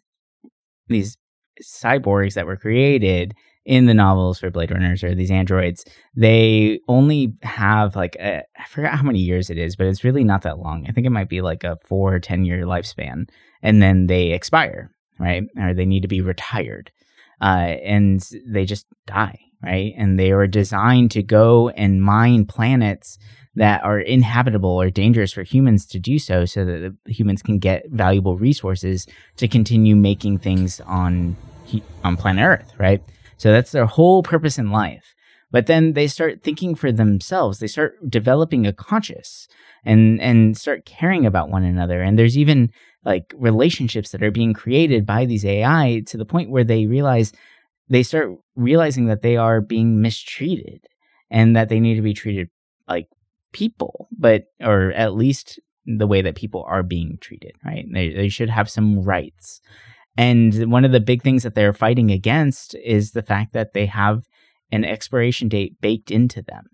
these 0.89 1.17
cyborgs 1.63 2.35
that 2.35 2.47
were 2.47 2.57
created 2.57 3.35
in 3.65 3.87
the 3.87 3.95
novels 3.95 4.39
for 4.39 4.51
Blade 4.51 4.71
Runners 4.71 5.03
or 5.03 5.15
these 5.15 5.31
androids, 5.31 5.85
they 6.15 6.81
only 6.87 7.35
have 7.43 7.97
like 7.97 8.15
a, 8.17 8.43
I 8.59 8.65
forgot 8.69 8.95
how 8.95 9.03
many 9.03 9.21
years 9.21 9.49
it 9.49 9.57
is, 9.57 9.75
but 9.75 9.87
it's 9.87 10.05
really 10.05 10.25
not 10.25 10.43
that 10.43 10.59
long. 10.59 10.85
I 10.87 10.93
think 10.93 11.07
it 11.07 11.11
might 11.11 11.31
be 11.31 11.41
like 11.41 11.65
a 11.65 11.79
four 11.85 12.15
or 12.15 12.21
ten 12.21 12.45
year 12.45 12.65
lifespan, 12.65 13.29
and 13.63 13.81
then 13.81 14.07
they 14.07 14.33
expire, 14.33 14.91
right? 15.19 15.45
Or 15.59 15.73
they 15.73 15.87
need 15.87 16.03
to 16.03 16.09
be 16.09 16.21
retired, 16.21 16.93
uh, 17.41 17.77
and 17.83 18.27
they 18.47 18.67
just 18.67 18.87
die, 19.07 19.39
right? 19.65 19.95
And 19.97 20.19
they 20.19 20.33
are 20.33 20.47
designed 20.47 21.11
to 21.13 21.23
go 21.23 21.71
and 21.71 22.03
mine 22.03 22.47
planets 22.47 23.19
that 23.57 23.85
are 23.85 24.01
inhabitable 24.01 24.71
or 24.71 24.91
dangerous 24.91 25.33
for 25.33 25.43
humans 25.43 25.87
to 25.87 25.99
do 25.99 26.19
so 26.19 26.45
so 26.45 26.65
that 26.65 26.97
humans 27.07 27.43
can 27.43 27.59
get 27.59 27.89
valuable 27.91 28.37
resources 28.37 29.07
to 29.37 29.49
continue 29.49 29.95
making 29.97 30.39
things 30.39 30.81
on 30.83 31.37
on 32.05 32.17
planet 32.17 32.45
earth 32.45 32.73
right? 32.79 33.03
So 33.37 33.53
that's 33.53 33.73
their 33.73 33.87
whole 33.87 34.23
purpose 34.23 34.59
in 34.59 34.71
life. 34.71 35.15
But 35.51 35.67
then 35.67 35.93
they 35.93 36.09
start 36.09 36.43
thinking 36.43 36.75
for 36.75 36.91
themselves. 36.91 37.59
They 37.59 37.69
start 37.69 38.11
developing 38.11 38.67
a 38.67 38.73
conscious 38.73 39.47
and 39.85 40.21
and 40.21 40.57
start 40.57 40.85
caring 40.85 41.27
about 41.27 41.49
one 41.49 41.63
another. 41.63 42.03
And 42.03 42.19
there's 42.19 42.37
even 42.37 42.71
like 43.05 43.33
relationships 43.37 44.11
that 44.11 44.23
are 44.23 44.31
being 44.31 44.53
created 44.53 45.07
by 45.07 45.27
these 45.27 45.45
ai 45.45 46.03
to 46.07 46.17
the 46.17 46.25
point 46.25 46.51
where 46.51 46.65
they 46.65 46.87
realize 46.87 47.33
they 47.89 48.03
start 48.03 48.31
realizing 48.57 49.07
that 49.07 49.23
they 49.23 49.37
are 49.37 49.61
being 49.61 50.01
mistreated 50.01 50.87
and 51.31 51.57
that 51.57 51.69
they 51.69 51.81
need 51.81 51.97
to 51.97 52.03
be 52.03 52.15
treated 52.15 52.49
like 52.89 53.09
people, 53.53 54.09
but 54.17 54.45
or 54.61 54.93
at 54.93 55.15
least 55.15 55.61
the 55.87 56.07
way 56.07 56.23
that 56.23 56.35
people 56.35 56.65
are 56.67 56.83
being 56.83 57.19
treated, 57.21 57.53
right? 57.65 57.85
They 57.93 58.11
they 58.11 58.29
should 58.29 58.51
have 58.51 58.71
some 58.71 59.03
rights. 59.03 59.61
And 60.17 60.71
one 60.71 60.85
of 60.85 60.93
the 60.93 61.01
big 61.01 61.23
things 61.23 61.43
that 61.43 61.55
they're 61.55 61.73
fighting 61.73 62.11
against 62.11 62.75
is 62.77 63.11
the 63.11 63.23
fact 63.23 63.53
that 63.53 63.73
they 63.73 63.87
have 63.87 64.23
an 64.71 64.85
expiration 64.85 65.49
date 65.49 65.81
baked 65.81 66.11
into 66.11 66.41
them. 66.41 66.67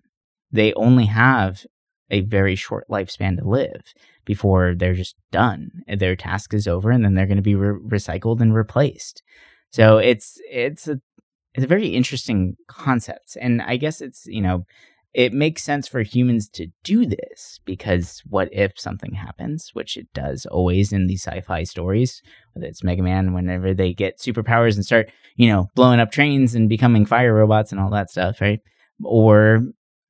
They 0.51 0.73
only 0.73 1.05
have 1.05 1.65
a 2.09 2.21
very 2.21 2.55
short 2.55 2.85
lifespan 2.89 3.37
to 3.39 3.47
live 3.47 3.81
before 4.25 4.75
they're 4.75 4.93
just 4.93 5.15
done. 5.31 5.71
Their 5.87 6.15
task 6.15 6.53
is 6.53 6.67
over 6.67 6.91
and 6.91 7.03
then 7.03 7.15
they're 7.15 7.25
going 7.25 7.37
to 7.37 7.41
be 7.41 7.55
re- 7.55 7.79
recycled 7.79 8.41
and 8.41 8.53
replaced. 8.53 9.23
So 9.71 9.97
it's 9.97 10.39
it's 10.49 10.87
a 10.87 10.99
it's 11.53 11.63
a 11.63 11.67
very 11.67 11.87
interesting 11.87 12.55
concept. 12.67 13.37
And 13.39 13.61
I 13.61 13.77
guess 13.77 14.01
it's, 14.01 14.25
you 14.25 14.41
know, 14.41 14.63
it 15.13 15.33
makes 15.33 15.63
sense 15.63 15.87
for 15.87 16.01
humans 16.01 16.47
to 16.49 16.67
do 16.83 17.05
this 17.05 17.59
because 17.65 18.21
what 18.29 18.47
if 18.53 18.71
something 18.77 19.13
happens, 19.13 19.71
which 19.73 19.97
it 19.97 20.07
does 20.13 20.45
always 20.45 20.93
in 20.93 21.07
these 21.07 21.23
sci-fi 21.23 21.63
stories, 21.63 22.21
whether 22.53 22.67
it's 22.67 22.83
Mega 22.83 23.03
Man, 23.03 23.33
whenever 23.33 23.73
they 23.73 23.93
get 23.93 24.19
superpowers 24.19 24.75
and 24.75 24.85
start, 24.85 25.11
you 25.35 25.49
know, 25.49 25.67
blowing 25.75 25.99
up 25.99 26.11
trains 26.11 26.55
and 26.55 26.69
becoming 26.69 27.05
fire 27.05 27.33
robots 27.33 27.73
and 27.73 27.81
all 27.81 27.89
that 27.89 28.09
stuff, 28.09 28.39
right? 28.39 28.59
Or 29.03 29.61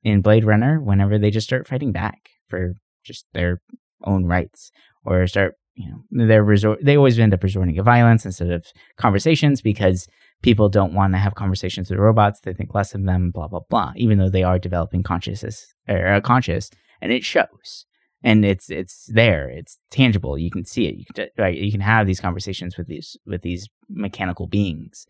in 0.04 0.22
Blade 0.22 0.44
Runner, 0.44 0.80
whenever 0.80 1.18
they 1.18 1.30
just 1.30 1.46
start 1.46 1.66
fighting 1.66 1.90
back 1.90 2.28
for 2.48 2.74
just 3.04 3.26
their 3.32 3.60
own 4.04 4.26
rights, 4.26 4.70
or 5.04 5.26
start, 5.26 5.54
you 5.74 5.90
know, 5.90 6.26
they're 6.26 6.44
resort, 6.44 6.80
they 6.82 6.96
always 6.96 7.18
end 7.18 7.34
up 7.34 7.42
resorting 7.42 7.74
to 7.74 7.82
violence 7.82 8.24
instead 8.24 8.50
of 8.50 8.66
conversations 8.96 9.60
because 9.60 10.06
people 10.42 10.68
don't 10.68 10.94
want 10.94 11.14
to 11.14 11.18
have 11.18 11.34
conversations 11.34 11.90
with 11.90 11.98
robots. 11.98 12.40
They 12.40 12.52
think 12.52 12.74
less 12.74 12.94
of 12.94 13.04
them, 13.04 13.30
blah, 13.30 13.48
blah, 13.48 13.60
blah, 13.68 13.92
even 13.96 14.18
though 14.18 14.28
they 14.28 14.42
are 14.42 14.58
developing 14.58 15.02
consciousness 15.02 15.72
or 15.88 16.06
uh, 16.06 16.20
conscious 16.20 16.70
and 17.00 17.12
it 17.12 17.24
shows 17.24 17.86
and 18.22 18.44
it's, 18.44 18.70
it's 18.70 19.06
there. 19.12 19.48
It's 19.48 19.78
tangible. 19.90 20.38
You 20.38 20.50
can 20.50 20.64
see 20.64 20.86
it. 20.86 20.96
You 20.96 21.04
can, 21.14 21.28
right, 21.38 21.56
you 21.56 21.72
can 21.72 21.80
have 21.80 22.06
these 22.06 22.20
conversations 22.20 22.76
with 22.76 22.86
these, 22.86 23.16
with 23.26 23.42
these 23.42 23.68
mechanical 23.88 24.46
beings. 24.46 25.06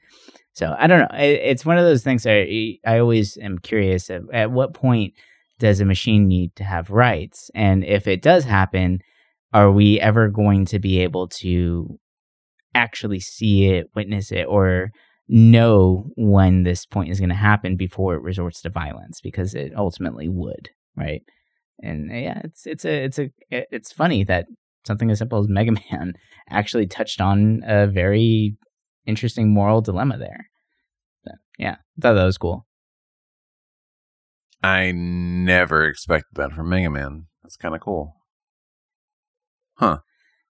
So 0.52 0.74
I 0.78 0.86
don't 0.86 1.00
know. 1.00 1.18
It, 1.18 1.40
it's 1.42 1.66
one 1.66 1.78
of 1.78 1.84
those 1.84 2.04
things 2.04 2.26
I, 2.26 2.78
I 2.86 2.98
always 2.98 3.36
am 3.38 3.58
curious 3.58 4.10
of 4.10 4.28
at 4.32 4.50
what 4.50 4.74
point 4.74 5.14
does 5.58 5.80
a 5.80 5.84
machine 5.84 6.26
need 6.26 6.54
to 6.56 6.64
have 6.64 6.90
rights? 6.90 7.50
And 7.54 7.84
if 7.84 8.06
it 8.06 8.20
does 8.20 8.44
happen, 8.44 9.00
are 9.52 9.70
we 9.70 10.00
ever 10.00 10.28
going 10.28 10.64
to 10.66 10.78
be 10.78 11.00
able 11.00 11.28
to 11.28 11.98
actually 12.74 13.20
see 13.20 13.66
it, 13.66 13.90
witness 13.94 14.32
it, 14.32 14.44
or 14.44 14.90
know 15.28 16.10
when 16.16 16.62
this 16.62 16.84
point 16.86 17.10
is 17.10 17.18
going 17.18 17.28
to 17.28 17.34
happen 17.34 17.76
before 17.76 18.14
it 18.14 18.22
resorts 18.22 18.60
to 18.62 18.70
violence 18.70 19.20
because 19.20 19.54
it 19.54 19.72
ultimately 19.76 20.28
would, 20.28 20.70
right? 20.96 21.22
And 21.82 22.10
uh, 22.10 22.14
yeah, 22.14 22.40
it's 22.44 22.66
it's 22.66 22.84
a 22.84 23.04
it's 23.04 23.18
a 23.18 23.30
it's 23.50 23.92
funny 23.92 24.24
that 24.24 24.46
something 24.86 25.10
as 25.10 25.18
simple 25.18 25.40
as 25.40 25.48
Mega 25.48 25.72
Man 25.90 26.14
actually 26.48 26.86
touched 26.86 27.20
on 27.20 27.62
a 27.66 27.86
very 27.86 28.56
interesting 29.06 29.52
moral 29.52 29.80
dilemma 29.80 30.18
there. 30.18 30.48
But 31.24 31.34
yeah, 31.58 31.76
I 31.98 32.00
thought 32.00 32.14
that 32.14 32.24
was 32.24 32.38
cool. 32.38 32.66
I 34.62 34.92
never 34.92 35.84
expected 35.86 36.34
that 36.34 36.52
from 36.52 36.68
Mega 36.68 36.90
Man. 36.90 37.26
That's 37.42 37.56
kind 37.56 37.74
of 37.74 37.80
cool. 37.80 38.14
Huh. 39.74 39.98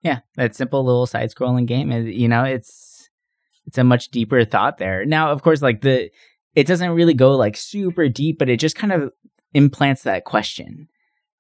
Yeah, 0.02 0.20
that 0.36 0.56
simple 0.56 0.84
little 0.84 1.06
side 1.06 1.30
scrolling 1.30 1.66
game. 1.66 1.90
You 1.90 2.28
know, 2.28 2.44
it's 2.44 3.08
it's 3.66 3.78
a 3.78 3.84
much 3.84 4.08
deeper 4.08 4.44
thought 4.44 4.78
there. 4.78 5.04
Now, 5.04 5.30
of 5.30 5.42
course, 5.42 5.62
like 5.62 5.82
the 5.82 6.10
it 6.54 6.66
doesn't 6.66 6.90
really 6.90 7.14
go 7.14 7.36
like 7.36 7.56
super 7.56 8.08
deep, 8.08 8.38
but 8.38 8.48
it 8.48 8.58
just 8.58 8.76
kind 8.76 8.92
of 8.92 9.10
implants 9.54 10.02
that 10.02 10.24
question 10.24 10.88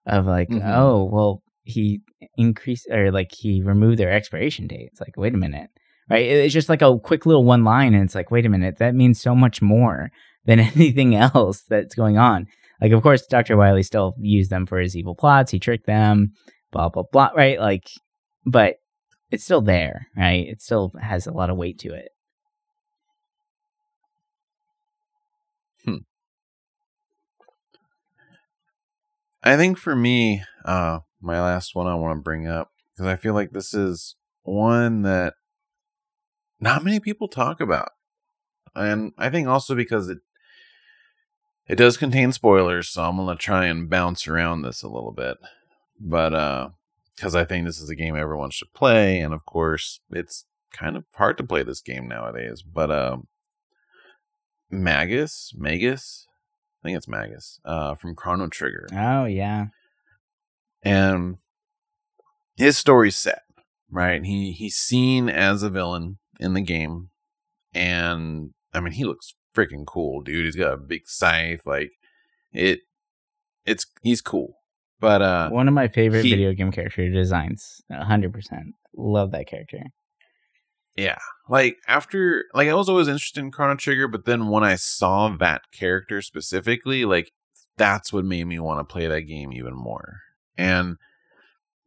of 0.06 0.26
like, 0.26 0.48
mm-hmm. 0.48 0.66
oh, 0.66 1.04
well, 1.04 1.42
he 1.64 2.00
increased 2.36 2.88
or 2.90 3.10
like 3.10 3.32
he 3.32 3.62
removed 3.62 3.98
their 3.98 4.10
expiration 4.12 4.66
date. 4.66 4.88
It's 4.90 5.00
like, 5.00 5.16
wait 5.16 5.34
a 5.34 5.38
minute, 5.38 5.70
right? 6.08 6.24
It's 6.24 6.54
just 6.54 6.68
like 6.68 6.82
a 6.82 6.98
quick 6.98 7.26
little 7.26 7.44
one 7.44 7.64
line, 7.64 7.94
and 7.94 8.04
it's 8.04 8.14
like, 8.14 8.30
wait 8.30 8.46
a 8.46 8.50
minute, 8.50 8.78
that 8.78 8.94
means 8.94 9.20
so 9.20 9.34
much 9.34 9.60
more 9.60 10.10
than 10.44 10.60
anything 10.60 11.14
else 11.14 11.62
that's 11.62 11.94
going 11.94 12.18
on. 12.18 12.46
Like, 12.80 12.92
of 12.92 13.02
course, 13.02 13.26
Dr. 13.26 13.56
Wily 13.56 13.84
still 13.84 14.14
used 14.18 14.50
them 14.50 14.66
for 14.66 14.78
his 14.80 14.96
evil 14.96 15.14
plots. 15.14 15.52
He 15.52 15.60
tricked 15.60 15.86
them, 15.86 16.32
blah, 16.72 16.88
blah, 16.88 17.04
blah, 17.04 17.30
right? 17.36 17.60
Like, 17.60 17.90
but 18.44 18.76
it's 19.30 19.44
still 19.44 19.60
there, 19.60 20.08
right? 20.16 20.46
It 20.48 20.60
still 20.60 20.92
has 21.00 21.26
a 21.26 21.32
lot 21.32 21.50
of 21.50 21.56
weight 21.56 21.78
to 21.80 21.94
it. 21.94 22.10
Hmm. 25.84 25.96
I 29.42 29.56
think 29.56 29.78
for 29.78 29.94
me, 29.94 30.42
uh, 30.64 31.00
my 31.20 31.40
last 31.40 31.74
one 31.74 31.86
I 31.86 31.94
want 31.94 32.18
to 32.18 32.22
bring 32.22 32.48
up, 32.48 32.70
because 32.92 33.06
I 33.06 33.16
feel 33.16 33.34
like 33.34 33.52
this 33.52 33.72
is 33.72 34.16
one 34.42 35.02
that 35.02 35.34
not 36.60 36.84
many 36.84 37.00
people 37.00 37.28
talk 37.28 37.60
about. 37.60 37.90
And 38.74 39.12
I 39.18 39.30
think 39.30 39.48
also 39.48 39.74
because 39.74 40.08
it 40.08 40.18
it 41.68 41.76
does 41.76 41.96
contain 41.96 42.32
spoilers, 42.32 42.88
so 42.88 43.04
I'm 43.04 43.16
gonna 43.16 43.36
try 43.36 43.66
and 43.66 43.88
bounce 43.88 44.26
around 44.26 44.62
this 44.62 44.82
a 44.82 44.88
little 44.88 45.12
bit. 45.12 45.38
But 46.00 46.34
uh 46.34 46.68
because 47.14 47.34
I 47.34 47.44
think 47.44 47.66
this 47.66 47.80
is 47.80 47.90
a 47.90 47.94
game 47.94 48.16
everyone 48.16 48.50
should 48.50 48.72
play, 48.72 49.20
and 49.20 49.34
of 49.34 49.44
course 49.44 50.00
it's 50.10 50.46
kind 50.72 50.96
of 50.96 51.04
hard 51.14 51.36
to 51.38 51.44
play 51.44 51.62
this 51.62 51.80
game 51.80 52.08
nowadays. 52.08 52.62
But 52.62 52.90
uh 52.90 53.18
Magus, 54.70 55.52
Magus, 55.54 56.26
I 56.82 56.88
think 56.88 56.96
it's 56.96 57.06
Magus, 57.06 57.60
uh, 57.64 57.94
from 57.94 58.14
Chrono 58.14 58.48
Trigger. 58.48 58.88
Oh 58.92 59.26
yeah. 59.26 59.66
And 60.82 61.36
his 62.56 62.76
story's 62.76 63.16
set, 63.16 63.42
right? 63.90 64.24
He 64.24 64.52
he's 64.52 64.76
seen 64.76 65.28
as 65.28 65.62
a 65.62 65.70
villain 65.70 66.18
in 66.40 66.54
the 66.54 66.60
game, 66.60 67.10
and 67.74 68.50
I 68.72 68.80
mean 68.80 68.94
he 68.94 69.04
looks 69.04 69.34
freaking 69.54 69.86
cool, 69.86 70.22
dude. 70.22 70.46
He's 70.46 70.56
got 70.56 70.72
a 70.72 70.78
big 70.78 71.06
scythe, 71.06 71.66
like 71.66 71.92
it. 72.52 72.80
It's 73.64 73.86
he's 74.02 74.20
cool, 74.20 74.56
but 75.02 75.20
uh, 75.20 75.50
one 75.50 75.66
of 75.66 75.74
my 75.74 75.88
favorite 75.88 76.24
he, 76.24 76.30
video 76.30 76.52
game 76.52 76.70
character 76.70 77.10
designs. 77.10 77.82
hundred 77.90 78.32
percent, 78.32 78.68
love 78.96 79.32
that 79.32 79.48
character. 79.48 79.80
Yeah, 80.96 81.18
like 81.48 81.78
after 81.88 82.44
like 82.54 82.68
I 82.68 82.74
was 82.74 82.88
always 82.88 83.08
interested 83.08 83.40
in 83.40 83.50
Chrono 83.50 83.74
Trigger, 83.74 84.06
but 84.06 84.26
then 84.26 84.46
when 84.46 84.62
I 84.62 84.76
saw 84.76 85.28
that 85.38 85.62
character 85.72 86.22
specifically, 86.22 87.04
like 87.04 87.32
that's 87.76 88.12
what 88.12 88.24
made 88.24 88.44
me 88.44 88.60
want 88.60 88.78
to 88.78 88.92
play 88.92 89.08
that 89.08 89.22
game 89.22 89.52
even 89.52 89.74
more. 89.74 90.20
And 90.56 90.98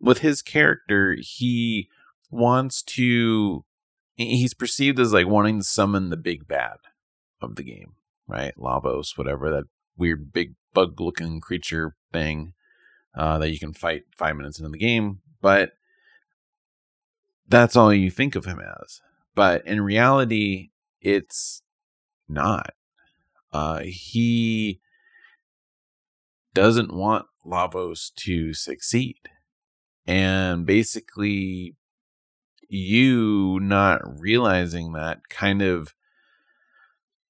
with 0.01 0.19
his 0.19 0.41
character, 0.41 1.15
he 1.17 1.87
wants 2.29 2.83
to 2.83 3.63
he's 4.17 4.53
perceived 4.53 4.99
as 4.99 5.13
like 5.13 5.27
wanting 5.27 5.59
to 5.59 5.63
summon 5.63 6.09
the 6.09 6.17
big 6.17 6.49
bad 6.49 6.79
of 7.41 7.55
the 7.55 7.63
game, 7.63 7.93
right? 8.27 8.53
Lavos, 8.57 9.17
whatever 9.17 9.49
that 9.51 9.63
weird 9.95 10.33
big 10.33 10.55
bug 10.73 10.99
looking 10.99 11.39
creature 11.39 11.95
thing 12.11 12.51
uh, 13.15 13.37
that 13.39 13.49
you 13.49 13.59
can 13.59 13.73
fight 13.73 14.03
five 14.15 14.35
minutes 14.35 14.59
into 14.59 14.69
the 14.69 14.77
game, 14.77 15.21
but 15.41 15.71
that's 17.47 17.75
all 17.75 17.93
you 17.93 18.09
think 18.09 18.35
of 18.35 18.45
him 18.45 18.59
as. 18.59 19.01
But 19.35 19.65
in 19.67 19.81
reality, 19.81 20.71
it's 21.01 21.61
not. 22.27 22.73
Uh, 23.53 23.81
he 23.83 24.81
doesn't 26.53 26.93
want 26.93 27.27
Lavos 27.45 28.13
to 28.15 28.53
succeed. 28.53 29.17
And 30.07 30.65
basically, 30.65 31.75
you 32.67 33.59
not 33.61 34.01
realizing 34.19 34.93
that 34.93 35.29
kind 35.29 35.61
of 35.61 35.93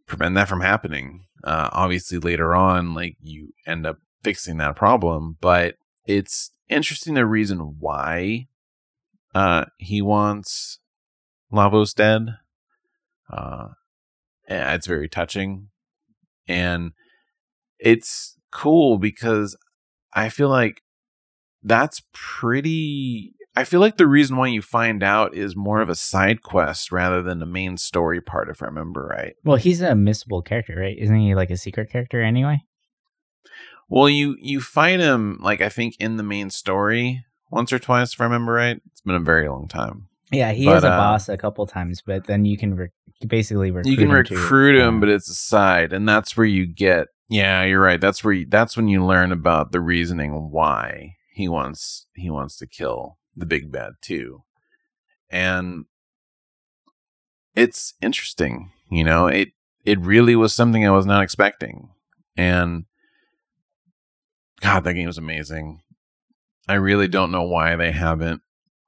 prevent 0.05 0.35
that 0.35 0.47
from 0.47 0.61
happening. 0.61 1.25
Uh, 1.43 1.69
obviously, 1.71 2.17
later 2.17 2.55
on, 2.55 2.93
like 2.93 3.17
you 3.21 3.53
end 3.67 3.85
up 3.85 3.99
fixing 4.25 4.57
that 4.57 4.75
problem, 4.75 5.37
but 5.39 5.75
it's 6.07 6.51
interesting 6.67 7.13
the 7.13 7.27
reason 7.27 7.75
why 7.79 8.47
uh, 9.35 9.65
he 9.77 10.01
wants 10.01 10.79
Lavos 11.53 11.93
dead. 11.93 12.37
Uh, 13.31 13.67
it's 14.47 14.87
very 14.87 15.07
touching, 15.07 15.67
and 16.47 16.93
it's 17.77 18.35
cool 18.51 18.97
because 18.97 19.55
I 20.11 20.29
feel 20.29 20.49
like 20.49 20.81
that's 21.61 22.01
pretty 22.11 23.35
I 23.55 23.63
feel 23.63 23.79
like 23.79 23.97
the 23.97 24.07
reason 24.07 24.37
why 24.37 24.47
you 24.47 24.61
find 24.61 25.03
out 25.03 25.35
is 25.35 25.55
more 25.55 25.81
of 25.81 25.89
a 25.89 25.95
side 25.95 26.41
quest 26.41 26.91
rather 26.91 27.21
than 27.21 27.39
the 27.39 27.45
main 27.45 27.77
story 27.77 28.21
part, 28.21 28.49
if 28.49 28.61
I 28.61 28.65
remember 28.65 29.07
right. 29.07 29.35
Well, 29.43 29.57
he's 29.57 29.81
a 29.81 29.91
missable 29.91 30.43
character, 30.43 30.75
right? 30.77 30.97
Isn't 30.97 31.19
he 31.19 31.35
like 31.35 31.51
a 31.51 31.57
secret 31.57 31.91
character 31.91 32.21
anyway? 32.21 32.63
Well, 33.87 34.09
you 34.09 34.35
you 34.39 34.61
fight 34.61 34.99
him 34.99 35.39
like 35.41 35.61
I 35.61 35.69
think 35.69 35.95
in 35.99 36.17
the 36.17 36.23
main 36.23 36.49
story 36.49 37.25
once 37.51 37.71
or 37.71 37.79
twice, 37.79 38.13
if 38.13 38.21
I 38.21 38.25
remember 38.25 38.53
right. 38.53 38.81
It's 38.91 39.01
been 39.01 39.15
a 39.15 39.19
very 39.19 39.47
long 39.47 39.67
time. 39.67 40.07
Yeah, 40.31 40.51
he 40.51 40.65
but, 40.65 40.77
is 40.77 40.83
a 40.83 40.91
uh, 40.91 40.97
boss 40.97 41.29
a 41.29 41.37
couple 41.37 41.65
times, 41.67 42.01
but 42.05 42.25
then 42.25 42.45
you 42.45 42.57
can 42.57 42.75
re- 42.75 42.89
basically 43.25 43.71
recruit 43.71 43.85
him. 43.85 43.91
you 43.91 43.97
can 43.97 44.09
him 44.09 44.15
recruit 44.15 44.75
him, 44.75 44.99
but 44.99 45.09
it's 45.09 45.29
a 45.29 45.35
side, 45.35 45.93
and 45.93 46.07
that's 46.07 46.35
where 46.35 46.47
you 46.47 46.65
get. 46.65 47.07
Yeah, 47.29 47.63
you're 47.63 47.81
right. 47.81 48.01
That's 48.01 48.23
where 48.23 48.33
you, 48.33 48.45
that's 48.47 48.75
when 48.75 48.87
you 48.87 49.03
learn 49.05 49.31
about 49.31 49.71
the 49.71 49.79
reasoning 49.79 50.51
why 50.51 51.15
he 51.31 51.47
wants 51.47 52.07
he 52.15 52.29
wants 52.29 52.57
to 52.57 52.67
kill 52.67 53.17
the 53.35 53.45
big 53.45 53.71
bad 53.71 53.93
too. 54.01 54.43
And 55.29 55.85
it's 57.55 57.93
interesting, 58.01 58.71
you 58.89 59.03
know, 59.03 59.27
it 59.27 59.49
it 59.85 59.99
really 59.99 60.35
was 60.35 60.53
something 60.53 60.85
I 60.85 60.91
was 60.91 61.05
not 61.05 61.23
expecting. 61.23 61.89
And 62.37 62.85
God, 64.65 64.83
that 64.83 64.93
game 64.93 65.07
was 65.07 65.17
amazing. 65.17 65.81
I 66.67 66.75
really 66.75 67.07
don't 67.07 67.31
know 67.31 67.43
why 67.43 67.75
they 67.75 67.91
haven't 67.91 68.41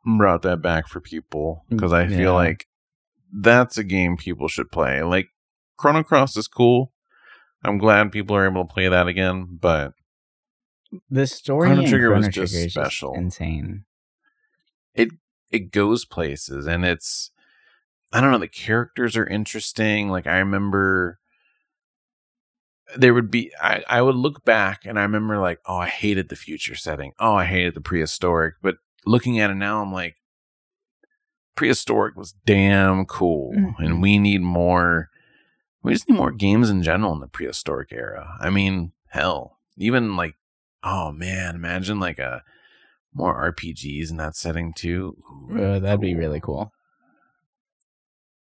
brought 0.05 0.41
that 0.43 0.61
back 0.61 0.87
for 0.87 0.99
people 0.99 1.63
mm, 1.69 1.75
because 1.75 1.93
I 1.93 2.07
feel 2.07 2.19
yeah. 2.19 2.31
like 2.31 2.65
that's 3.31 3.77
a 3.77 3.83
game 3.83 4.17
people 4.17 4.47
should 4.47 4.71
play. 4.71 5.03
Like 5.03 5.27
Chrono 5.77 6.03
Cross 6.03 6.37
is 6.37 6.47
cool. 6.47 6.93
I'm 7.63 7.77
glad 7.77 8.11
people 8.11 8.35
are 8.35 8.47
able 8.47 8.65
to 8.65 8.73
play 8.73 8.87
that 8.87 9.07
again, 9.07 9.57
but 9.59 9.93
the 11.09 11.27
story 11.27 11.67
Chrono 11.67 11.87
Trigger 11.87 12.07
Chrono 12.07 12.25
was 12.25 12.35
just 12.35 12.53
Trigger 12.53 12.69
special, 12.69 13.11
just 13.13 13.21
insane 13.21 13.85
it 14.97 15.09
it 15.49 15.71
goes 15.71 16.03
places 16.03 16.65
and 16.65 16.83
it's 16.83 17.31
I 18.11 18.21
don't 18.21 18.31
know, 18.31 18.37
the 18.37 18.47
characters 18.47 19.17
are 19.17 19.27
interesting. 19.27 20.09
Like 20.09 20.27
I 20.27 20.37
remember 20.39 21.19
there 22.95 23.13
would 23.13 23.29
be 23.29 23.51
I, 23.61 23.83
I 23.87 24.01
would 24.01 24.15
look 24.15 24.45
back 24.45 24.85
and 24.85 24.97
I 24.97 25.03
remember 25.03 25.39
like, 25.39 25.59
oh, 25.65 25.77
I 25.77 25.87
hated 25.87 26.29
the 26.29 26.35
future 26.35 26.75
setting. 26.75 27.13
Oh, 27.19 27.33
I 27.33 27.45
hated 27.45 27.73
the 27.73 27.81
prehistoric. 27.81 28.55
But 28.61 28.77
looking 29.05 29.39
at 29.39 29.49
it 29.49 29.55
now, 29.55 29.81
I'm 29.81 29.91
like, 29.91 30.15
prehistoric 31.55 32.15
was 32.15 32.33
damn 32.45 33.05
cool. 33.05 33.53
Mm-hmm. 33.53 33.83
And 33.83 34.01
we 34.01 34.19
need 34.19 34.41
more 34.41 35.09
we 35.83 35.93
just 35.93 36.09
need 36.09 36.17
more 36.17 36.31
games 36.31 36.69
in 36.69 36.83
general 36.83 37.13
in 37.13 37.19
the 37.19 37.27
prehistoric 37.27 37.91
era. 37.91 38.35
I 38.39 38.49
mean, 38.49 38.91
hell, 39.09 39.59
even 39.77 40.15
like 40.15 40.35
oh 40.83 41.11
man, 41.11 41.55
imagine 41.55 41.99
like 41.99 42.19
a 42.19 42.43
more 43.13 43.51
RPGs 43.51 44.11
in 44.11 44.17
that 44.17 44.35
setting 44.35 44.73
too. 44.73 45.17
Ooh, 45.51 45.55
uh, 45.55 45.79
that'd 45.79 45.99
cool. 45.99 46.09
be 46.09 46.15
really 46.15 46.39
cool. 46.39 46.71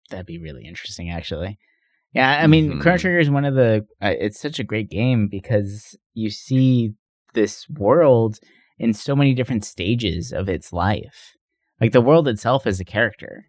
That'd 0.09 0.25
be 0.25 0.37
really 0.37 0.65
interesting, 0.65 1.09
actually. 1.09 1.59
Yeah, 2.13 2.39
I 2.41 2.47
mean, 2.47 2.69
mm-hmm. 2.69 2.81
Chrono 2.81 2.97
Trigger 2.97 3.19
is 3.19 3.29
one 3.29 3.45
of 3.45 3.55
the. 3.55 3.85
Uh, 4.01 4.13
it's 4.19 4.39
such 4.39 4.59
a 4.59 4.63
great 4.63 4.89
game 4.89 5.27
because 5.27 5.97
you 6.13 6.29
see 6.29 6.93
this 7.33 7.67
world 7.69 8.39
in 8.77 8.93
so 8.93 9.15
many 9.15 9.33
different 9.33 9.65
stages 9.65 10.31
of 10.31 10.47
its 10.47 10.71
life. 10.71 11.33
Like 11.81 11.91
the 11.91 12.01
world 12.01 12.27
itself 12.27 12.67
is 12.67 12.79
a 12.79 12.85
character, 12.85 13.45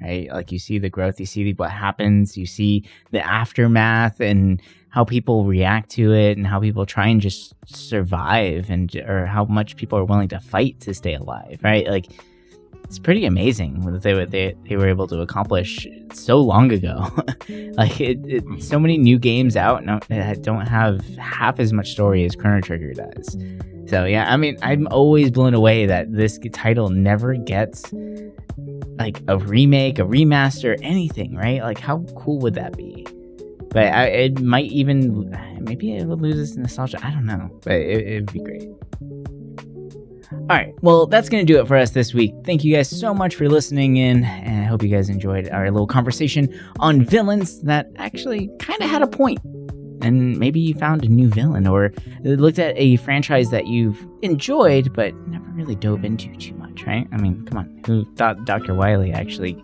right? 0.00 0.28
Like 0.32 0.50
you 0.50 0.58
see 0.58 0.78
the 0.78 0.90
growth, 0.90 1.20
you 1.20 1.26
see 1.26 1.52
what 1.52 1.70
happens, 1.70 2.36
you 2.36 2.44
see 2.44 2.88
the 3.12 3.24
aftermath, 3.24 4.20
and 4.20 4.60
how 4.90 5.04
people 5.04 5.44
react 5.44 5.90
to 5.90 6.12
it 6.12 6.36
and 6.36 6.46
how 6.46 6.60
people 6.60 6.86
try 6.86 7.06
and 7.08 7.20
just 7.20 7.54
survive 7.66 8.70
and 8.70 8.94
or 8.96 9.26
how 9.26 9.44
much 9.44 9.76
people 9.76 9.98
are 9.98 10.04
willing 10.04 10.28
to 10.28 10.40
fight 10.40 10.80
to 10.80 10.94
stay 10.94 11.14
alive 11.14 11.58
right 11.62 11.86
like 11.86 12.06
it's 12.88 12.98
pretty 12.98 13.26
amazing 13.26 13.82
what 13.84 14.02
they 14.02 14.24
they 14.24 14.54
they 14.66 14.76
were 14.76 14.88
able 14.88 15.06
to 15.06 15.20
accomplish 15.20 15.86
so 16.14 16.40
long 16.40 16.72
ago 16.72 17.06
like 17.76 18.00
it, 18.00 18.18
it, 18.26 18.62
so 18.62 18.78
many 18.78 18.96
new 18.96 19.18
games 19.18 19.56
out 19.56 19.84
that 20.08 20.42
don't 20.42 20.66
have 20.66 21.04
half 21.16 21.60
as 21.60 21.70
much 21.70 21.90
story 21.90 22.24
as 22.24 22.34
chrono 22.34 22.62
trigger 22.62 22.94
does 22.94 23.36
so 23.86 24.06
yeah 24.06 24.32
i 24.32 24.36
mean 24.38 24.56
i'm 24.62 24.88
always 24.88 25.30
blown 25.30 25.52
away 25.52 25.84
that 25.84 26.10
this 26.10 26.40
title 26.52 26.88
never 26.88 27.34
gets 27.34 27.92
like 28.98 29.22
a 29.28 29.36
remake 29.36 29.98
a 29.98 30.02
remaster 30.02 30.78
anything 30.82 31.36
right 31.36 31.60
like 31.60 31.78
how 31.78 31.98
cool 32.16 32.38
would 32.38 32.54
that 32.54 32.74
be 32.74 33.06
but 33.70 33.92
I, 33.92 34.04
it 34.06 34.40
might 34.40 34.70
even 34.70 35.30
maybe 35.60 35.94
it 35.94 36.06
would 36.06 36.22
lose 36.22 36.38
its 36.38 36.56
nostalgia. 36.56 36.98
I 37.02 37.10
don't 37.10 37.26
know, 37.26 37.50
but 37.62 37.74
it, 37.74 38.14
would 38.14 38.32
be 38.32 38.40
great. 38.40 38.68
All 40.50 40.56
right. 40.56 40.74
Well, 40.80 41.06
that's 41.06 41.28
going 41.28 41.46
to 41.46 41.52
do 41.52 41.60
it 41.60 41.68
for 41.68 41.76
us 41.76 41.90
this 41.90 42.14
week. 42.14 42.32
Thank 42.44 42.64
you 42.64 42.74
guys 42.74 42.88
so 42.88 43.12
much 43.12 43.34
for 43.34 43.50
listening 43.50 43.98
in, 43.98 44.24
and 44.24 44.64
I 44.64 44.64
hope 44.64 44.82
you 44.82 44.88
guys 44.88 45.10
enjoyed 45.10 45.50
our 45.50 45.70
little 45.70 45.86
conversation 45.86 46.58
on 46.80 47.04
villains 47.04 47.60
that 47.64 47.88
actually 47.96 48.48
kind 48.58 48.80
of 48.80 48.88
had 48.88 49.02
a 49.02 49.06
point. 49.06 49.40
And 50.00 50.38
maybe 50.38 50.58
you 50.58 50.72
found 50.72 51.04
a 51.04 51.08
new 51.08 51.28
villain 51.28 51.66
or 51.66 51.92
looked 52.22 52.58
at 52.58 52.72
a 52.78 52.96
franchise 52.96 53.50
that 53.50 53.66
you've 53.66 53.98
enjoyed 54.22 54.94
but 54.94 55.14
never 55.26 55.44
really 55.50 55.74
dove 55.74 56.02
into 56.02 56.34
too 56.36 56.54
much, 56.54 56.82
right? 56.84 57.06
I 57.12 57.18
mean, 57.18 57.44
come 57.44 57.58
on. 57.58 57.82
Who 57.84 58.06
thought 58.14 58.46
Dr. 58.46 58.72
Wily 58.72 59.12
actually 59.12 59.62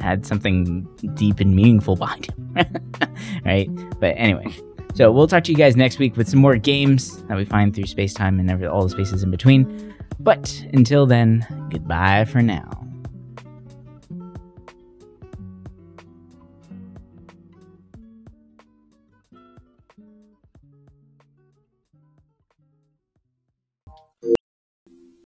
had 0.00 0.26
something 0.26 0.86
deep 1.14 1.40
and 1.40 1.56
meaningful 1.56 1.96
behind 1.96 2.26
him? 2.26 2.54
right? 3.46 3.70
But 4.00 4.12
anyway, 4.18 4.54
so 4.94 5.10
we'll 5.10 5.28
talk 5.28 5.44
to 5.44 5.52
you 5.52 5.56
guys 5.56 5.76
next 5.76 5.98
week 5.98 6.14
with 6.18 6.28
some 6.28 6.40
more 6.40 6.56
games 6.56 7.22
that 7.24 7.38
we 7.38 7.46
find 7.46 7.74
through 7.74 7.86
space 7.86 8.12
time 8.12 8.38
and 8.38 8.66
all 8.66 8.82
the 8.82 8.90
spaces 8.90 9.22
in 9.22 9.30
between. 9.30 9.94
But 10.18 10.64
until 10.72 11.06
then, 11.06 11.46
goodbye 11.70 12.24
for 12.24 12.42
now. 12.42 12.85